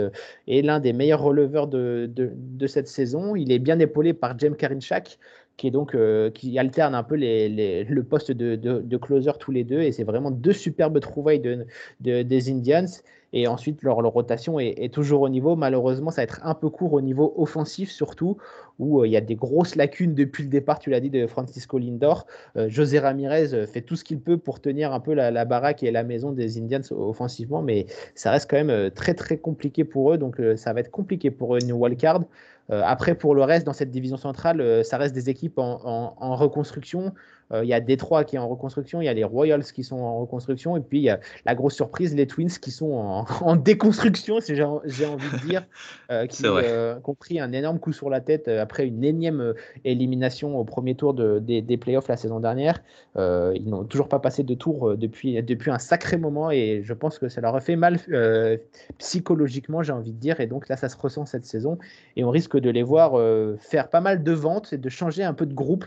est 0.48 0.62
l'un 0.62 0.80
des 0.80 0.92
meilleurs 0.92 1.22
releveurs 1.22 1.68
de, 1.68 2.10
de, 2.14 2.66
cette 2.66 2.88
saison. 2.88 3.34
Il 3.34 3.50
est 3.50 3.58
bien 3.58 3.78
épaulé 3.78 4.12
par 4.12 4.38
James 4.38 4.56
Karinchak 4.56 5.18
qui 5.56 5.68
est 5.68 5.70
donc 5.70 5.96
qui 6.34 6.58
alterne 6.58 6.94
un 6.94 7.02
peu 7.02 7.14
les, 7.14 7.84
le 7.84 8.02
poste 8.02 8.30
de, 8.30 8.56
de, 8.56 8.96
closer 8.98 9.32
tous 9.38 9.52
les 9.52 9.64
deux 9.64 9.80
et 9.80 9.92
c'est 9.92 10.04
vraiment 10.04 10.30
deux 10.30 10.52
superbes 10.52 11.00
trouvailles 11.00 11.40
de, 11.40 11.66
des 12.00 12.50
Indians 12.50 12.86
et 13.36 13.46
ensuite, 13.48 13.82
leur, 13.82 13.96
rotation 13.96 14.58
est, 14.58 14.90
toujours 14.90 15.20
au 15.20 15.28
niveau. 15.28 15.56
Malheureusement, 15.56 16.10
ça 16.10 16.22
va 16.22 16.24
être 16.24 16.40
un 16.42 16.54
peu 16.54 16.70
court 16.70 16.94
au 16.94 17.02
niveau 17.02 17.34
offensif, 17.36 17.90
surtout, 17.90 18.38
où 18.78 19.02
euh, 19.02 19.06
il 19.06 19.12
y 19.12 19.16
a 19.16 19.20
des 19.20 19.34
grosses 19.34 19.74
lacunes 19.74 20.14
depuis 20.14 20.42
le 20.42 20.48
départ, 20.48 20.78
tu 20.78 20.88
l'as 20.88 21.00
dit, 21.00 21.10
de 21.10 21.26
Francisco 21.26 21.76
Lindor. 21.76 22.26
Euh, 22.56 22.70
José 22.70 22.98
Ramirez 22.98 23.52
euh, 23.52 23.66
fait 23.66 23.82
tout 23.82 23.94
ce 23.94 24.04
qu'il 24.04 24.20
peut 24.20 24.38
pour 24.38 24.60
tenir 24.60 24.94
un 24.94 25.00
peu 25.00 25.12
la, 25.12 25.44
baraque 25.44 25.82
et 25.82 25.90
la 25.90 26.02
maison 26.02 26.32
des 26.32 26.56
Indians 26.56 26.80
offensivement, 26.92 27.60
mais 27.60 27.84
ça 28.14 28.30
reste 28.30 28.48
quand 28.48 28.64
même 28.64 28.90
très, 28.90 29.12
très 29.12 29.36
compliqué 29.36 29.84
pour 29.84 30.14
eux. 30.14 30.16
Donc, 30.16 30.40
ça 30.56 30.72
va 30.72 30.80
être 30.80 30.90
compliqué 30.90 31.30
pour 31.30 31.56
une 31.56 31.72
wildcard. 31.72 32.22
après, 32.70 33.16
pour 33.16 33.34
le 33.34 33.42
reste, 33.42 33.66
dans 33.66 33.74
cette 33.74 33.90
division 33.90 34.16
centrale, 34.16 34.82
ça 34.82 34.96
reste 34.96 35.14
des 35.14 35.28
équipes 35.28 35.58
en 35.58 36.36
reconstruction. 36.36 37.12
Euh, 37.52 37.64
il 37.64 37.68
y 37.68 37.74
a 37.74 37.80
Détroit 37.80 38.24
qui 38.24 38.36
est 38.36 38.38
en 38.38 38.48
reconstruction, 38.48 39.00
il 39.00 39.04
y 39.04 39.08
a 39.08 39.14
les 39.14 39.24
Royals 39.24 39.64
qui 39.64 39.84
sont 39.84 39.96
en 39.96 40.20
reconstruction, 40.20 40.76
et 40.76 40.80
puis 40.80 40.98
il 40.98 41.04
y 41.04 41.10
a 41.10 41.20
la 41.44 41.54
grosse 41.54 41.74
surprise, 41.74 42.14
les 42.14 42.26
Twins 42.26 42.48
qui 42.48 42.70
sont 42.70 43.24
en, 43.40 43.56
déconstruction, 43.56 44.40
si 44.40 44.54
j'ai 44.54 44.64
envie 44.64 45.30
de 45.30 45.46
dire, 45.46 45.66
euh, 46.10 46.26
qui 46.26 46.42
euh, 46.44 46.96
ont 47.04 47.14
pris 47.14 47.40
un 47.40 47.52
énorme 47.52 47.78
coup 47.78 47.92
sur 47.92 48.10
la 48.10 48.20
tête 48.20 48.48
après 48.48 48.86
une 48.86 49.04
énième 49.04 49.54
élimination 49.84 50.58
au 50.58 50.64
premier 50.64 50.94
tour 50.94 51.14
des, 51.14 51.62
des, 51.62 51.76
playoffs 51.76 52.08
la 52.08 52.16
saison 52.16 52.40
dernière. 52.40 52.82
ils 53.16 53.64
n'ont 53.66 53.84
toujours 53.84 54.08
pas 54.08 54.18
passé 54.18 54.42
de 54.42 54.54
tour 54.54 54.96
depuis, 54.96 55.40
depuis 55.42 55.70
un 55.70 55.78
sacré 55.78 56.16
moment, 56.16 56.50
et 56.50 56.82
je 56.82 56.92
pense 56.92 57.18
que 57.18 57.28
ça 57.28 57.40
leur 57.40 57.54
a 57.54 57.60
fait 57.60 57.76
mal 57.76 58.00
psychologiquement, 58.98 59.82
j'ai 59.82 59.92
envie 59.92 60.12
de 60.12 60.18
dire, 60.18 60.40
et 60.40 60.46
donc 60.46 60.68
là, 60.68 60.76
ça 60.76 60.88
se 60.88 60.96
ressent 60.96 61.26
cette 61.26 61.44
saison, 61.44 61.78
et 62.16 62.24
on 62.24 62.30
risque 62.30 62.58
de 62.58 62.70
les 62.70 62.82
voir 62.82 63.20
faire 63.60 63.88
pas 63.88 64.00
mal 64.00 64.22
de 64.22 64.32
ventes 64.32 64.72
et 64.72 64.78
de 64.78 64.88
changer 64.88 65.22
un 65.22 65.34
peu 65.34 65.46
de 65.46 65.54
groupe 65.54 65.84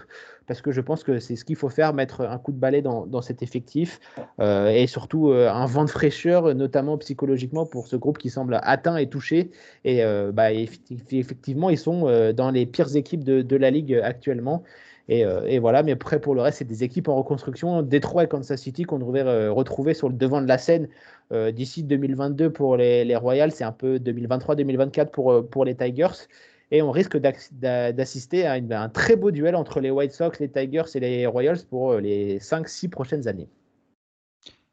parce 0.50 0.64
que 0.64 0.72
je 0.72 0.82
pense 0.82 1.04
que 1.04 1.20
c'est 1.20 1.36
ce 1.36 1.46
qu'il 1.46 1.56
faut 1.56 1.70
faire, 1.70 1.94
mettre 1.94 2.22
un 2.22 2.40
coup 2.40 2.52
de 2.52 2.58
balai 2.58 2.82
dans, 2.82 3.22
cet 3.22 3.44
effectif 3.44 4.00
euh, 4.40 4.70
et 4.70 4.88
surtout 4.88 5.30
euh, 5.30 5.48
un 5.48 5.68
vent 5.68 5.86
de 5.86 5.92
fraîcheur, 5.92 6.56
notamment 6.56 6.98
psychologiquement 6.98 7.68
pour 7.68 7.86
ce 7.86 7.96
groupe 7.96 8.18
qui 8.18 8.32
semble 8.32 8.60
atteint 8.64 8.98
et 8.98 9.08
touché. 9.08 9.52
Et 9.86 10.04
euh, 10.04 10.32
bah, 10.32 10.52
effectivement, 10.52 11.70
ils 11.70 11.78
sont 11.78 12.34
dans 12.34 12.50
les 12.50 12.66
pires 12.66 12.96
équipes 12.96 13.24
de, 13.24 13.56
la 13.56 13.70
ligue 13.70 13.94
actuellement. 14.04 14.64
Et, 15.08 15.60
voilà, 15.60 15.84
mais 15.84 15.92
après 15.92 16.20
pour 16.20 16.34
le 16.34 16.42
reste, 16.42 16.58
c'est 16.58 16.66
des 16.66 16.84
équipes 16.84 17.10
en 17.10 17.16
reconstruction. 17.16 17.84
Détroit 17.84 18.24
et 18.24 18.28
Kansas 18.28 18.60
City 18.60 18.86
qu'on 18.86 18.98
devrait 18.98 19.50
retrouver 19.50 19.94
sur 19.94 20.10
le 20.10 20.16
devant 20.16 20.42
de 20.42 20.48
la 20.48 20.58
scène 20.58 20.88
d'ici 21.32 21.84
2022 21.84 22.50
pour 22.50 22.76
les, 22.76 23.06
les 23.06 23.16
Royals, 23.16 23.52
c'est 23.52 23.64
un 23.64 23.72
peu 23.72 23.98
2023-2024 23.98 25.12
pour, 25.12 25.48
pour 25.48 25.64
les 25.64 25.76
Tigers 25.76 26.26
et 26.72 26.82
on 26.82 26.92
risque 26.92 27.18
d'assister 27.18 28.46
à, 28.46 28.54
un 28.54 28.90
très 28.90 29.16
beau 29.16 29.32
duel 29.32 29.56
entre 29.56 29.80
les 29.80 29.90
White 29.90 30.12
Sox, 30.12 30.40
les 30.40 30.50
Tigers 30.50 30.84
et 30.96 31.00
les 31.00 31.26
Royals 31.26 31.64
pour 31.70 31.94
euh, 31.94 32.00
les 32.00 32.40
5-6 32.40 32.90
prochaines 32.90 33.28
années. 33.28 33.50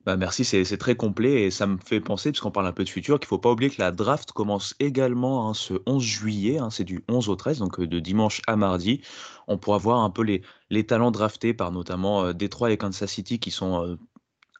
Bah 0.05 0.16
merci, 0.16 0.44
c'est 0.44 0.76
très 0.76 0.94
complet 0.94 1.42
et 1.42 1.51
ça 1.51 1.66
me 1.66 1.78
fait 1.78 2.01
penser, 2.01 2.30
puisqu'on 2.30 2.53
parle 2.53 2.68
un 2.68 2.72
peu 2.72 2.84
de 2.84 2.88
futur, 2.88 3.18
qu'il 3.18 3.24
ne 3.24 3.28
faut 3.28 3.38
pas 3.38 3.51
oublier 3.51 3.70
que 3.70 3.82
la 3.82 3.90
draft 3.90 4.30
commence 4.30 4.76
également 4.78 5.49
hein, 5.49 5.55
ce 5.55 5.74
11 5.86 6.01
juillet, 6.01 6.59
hein, 6.59 6.70
c'est 6.70 6.84
du 6.84 7.03
11 7.09 7.28
au 7.28 7.34
13, 7.34 7.59
donc 7.59 7.80
euh, 7.80 7.88
de 7.88 7.99
dimanche 7.99 8.40
à 8.47 8.55
mardi. 8.55 9.01
On 9.49 9.59
pourra 9.59 9.78
voir 9.78 10.05
un 10.05 10.11
peu 10.11 10.22
les, 10.22 10.86
talents 10.86 11.11
draftés 11.11 11.55
par 11.55 11.72
notamment 11.72 12.22
euh, 12.22 12.32
Détroit 12.32 12.70
et 12.70 12.76
Kansas 12.76 13.11
City 13.11 13.40
qui 13.40 13.51
sont 13.51 13.99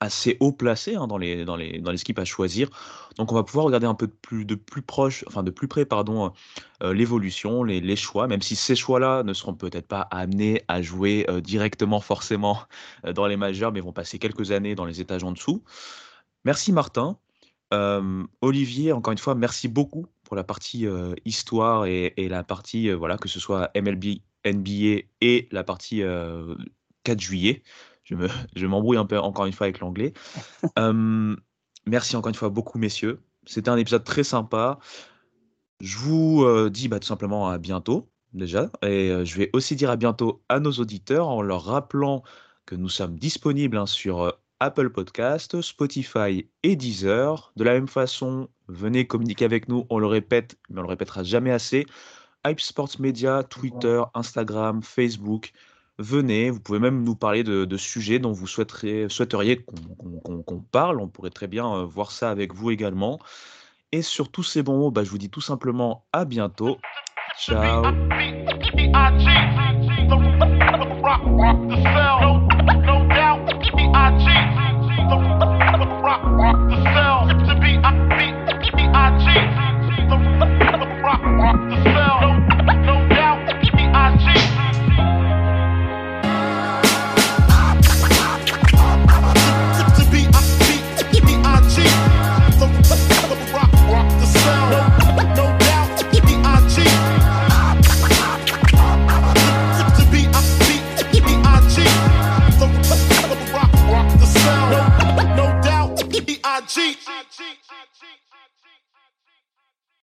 assez 0.01 0.37
haut 0.41 0.53
placé 0.53 0.95
hein, 0.95 1.07
dans 1.07 1.19
les 1.19 1.45
dans 1.45 1.57
les 1.57 1.79
dans 1.81 1.91
les 1.91 2.01
équipes 2.01 2.19
à 2.19 2.25
choisir. 2.25 2.69
Donc 3.17 3.33
on 3.33 3.35
va 3.35 3.43
pouvoir 3.43 3.67
regarder 3.67 3.87
un 3.87 3.95
peu 3.95 4.07
de 4.07 4.13
plus 4.13 4.45
de 4.45 4.55
plus 4.55 4.83
proche, 4.83 5.25
enfin 5.27 5.43
de 5.43 5.51
plus 5.51 5.69
près 5.69 5.85
pardon, 5.85 6.33
euh, 6.83 6.93
l'évolution, 6.93 7.65
les, 7.65 7.81
les, 7.81 7.97
choix, 7.97 8.27
même 8.27 8.43
si 8.43 8.57
ces 8.57 8.77
choix-là 8.77 9.23
ne 9.23 9.33
seront 9.33 9.55
peut-être 9.55 9.89
pas 9.89 10.03
amenés 10.11 10.63
à 10.69 10.83
jouer 10.83 11.27
euh, 11.29 11.41
directement 11.41 12.01
forcément 12.01 12.63
euh, 13.05 13.13
dans 13.13 13.27
les 13.27 13.37
majeurs, 13.37 13.73
mais 13.73 13.81
vont 13.81 13.93
passer 13.93 14.19
quelques 14.19 14.51
années 14.51 14.75
dans 14.75 14.85
les 14.85 15.01
étages 15.01 15.25
en 15.25 15.33
dessous. 15.33 15.63
Merci 16.45 16.73
Martin. 16.73 17.19
Olivier, 18.43 18.93
encore 18.93 19.13
une 19.13 19.19
fois, 19.19 19.35
merci 19.35 19.67
beaucoup 19.67 20.07
pour 20.23 20.37
la 20.37 20.45
partie 20.45 20.87
histoire 21.25 21.87
et, 21.87 22.15
et, 22.17 22.29
la 22.29 22.45
partie 22.45 22.91
voilà 22.93 23.19
que 23.19 23.29
ce 23.29 23.41
soit 23.41 23.71
MLB, 23.75 24.21
NBA 24.47 25.03
et 25.21 25.49
la 25.51 25.65
partie 25.65 26.01
4 27.03 27.21
juillet 27.21 27.63
je 28.57 28.67
m'embrouille 28.67 28.97
un 28.99 29.07
peu 29.07 29.19
encore 29.19 29.47
une 29.47 29.53
fois 29.53 29.67
avec 29.67 29.81
l'anglais. 29.81 30.13
merci 31.87 32.17
encore 32.17 32.29
une 32.29 32.35
fois 32.35 32.51
beaucoup, 32.51 32.79
messieurs. 32.79 33.21
C'était 33.47 33.71
un 33.71 33.77
épisode 33.77 34.05
très 34.05 34.25
sympa. 34.25 34.79
Je 35.81 35.99
vous 35.99 36.45
euh, 36.45 36.71
dis 36.71 36.89
bah, 36.89 36.99
tout 36.99 37.07
simplement 37.07 37.49
à 37.49 37.59
bientôt 37.59 38.11
déjà. 38.33 38.71
Et 38.83 39.11
euh, 39.11 39.25
je 39.25 39.37
vais 39.37 39.51
aussi 39.53 39.77
dire 39.77 39.91
à 39.91 39.97
bientôt 39.97 40.43
à 40.49 40.61
nos 40.61 40.73
auditeurs 40.73 41.29
en 41.29 41.43
leur 41.43 41.65
rappelant 41.65 42.23
que 42.67 42.75
nous 42.75 42.89
sommes 42.89 43.19
disponibles 43.19 43.77
hein, 43.77 43.87
sur 43.87 44.23
euh, 44.23 44.31
Apple 44.59 44.91
Podcast, 44.91 45.61
Spotify 45.61 46.49
et 46.63 46.77
Deezer. 46.77 47.53
De 47.57 47.65
la 47.65 47.73
même 47.73 47.89
façon, 47.89 48.49
venez 48.69 49.07
communiquer 49.07 49.45
avec 49.45 49.69
nous. 49.69 49.87
On 49.91 49.99
le 49.99 50.07
répète, 50.07 50.59
mais 50.71 50.81
on 50.81 50.83
le 50.83 50.89
répétera 50.89 51.23
jamais 51.23 51.53
assez. 51.53 51.87
Hype 52.47 52.61
Sports 52.61 52.99
Media, 52.99 53.43
Twitter, 53.43 54.03
Instagram, 54.15 54.83
Facebook 54.83 55.53
venez, 55.99 56.51
vous 56.51 56.61
pouvez 56.61 56.79
même 56.79 57.03
nous 57.05 57.15
parler 57.15 57.45
de, 57.45 57.77
sujets 57.77 58.19
dont 58.19 58.33
vous 58.33 58.47
souhaiteriez 58.47 59.65
qu'on 60.25 60.61
parle. 60.71 61.01
On 61.01 61.09
pourrait 61.09 61.31
très 61.31 61.47
bien 61.47 61.67
euh, 61.73 61.85
voir 61.85 62.11
ça 62.11 62.31
avec 62.31 62.55
vous 62.55 62.71
également. 62.71 63.19
Et 63.93 64.03
sur 64.03 64.31
tous 64.31 64.43
ces 64.43 64.63
bons 64.63 64.79
mots, 64.79 64.91
bah, 64.91 65.05
je 65.05 65.11
vous 65.11 65.19
dis 65.19 65.31
tout 65.31 65.41
simplement 65.41 66.05
à 66.13 66.25
bientôt. 66.25 66.79
Ciao. 67.39 67.85
Cheat. 106.67 106.99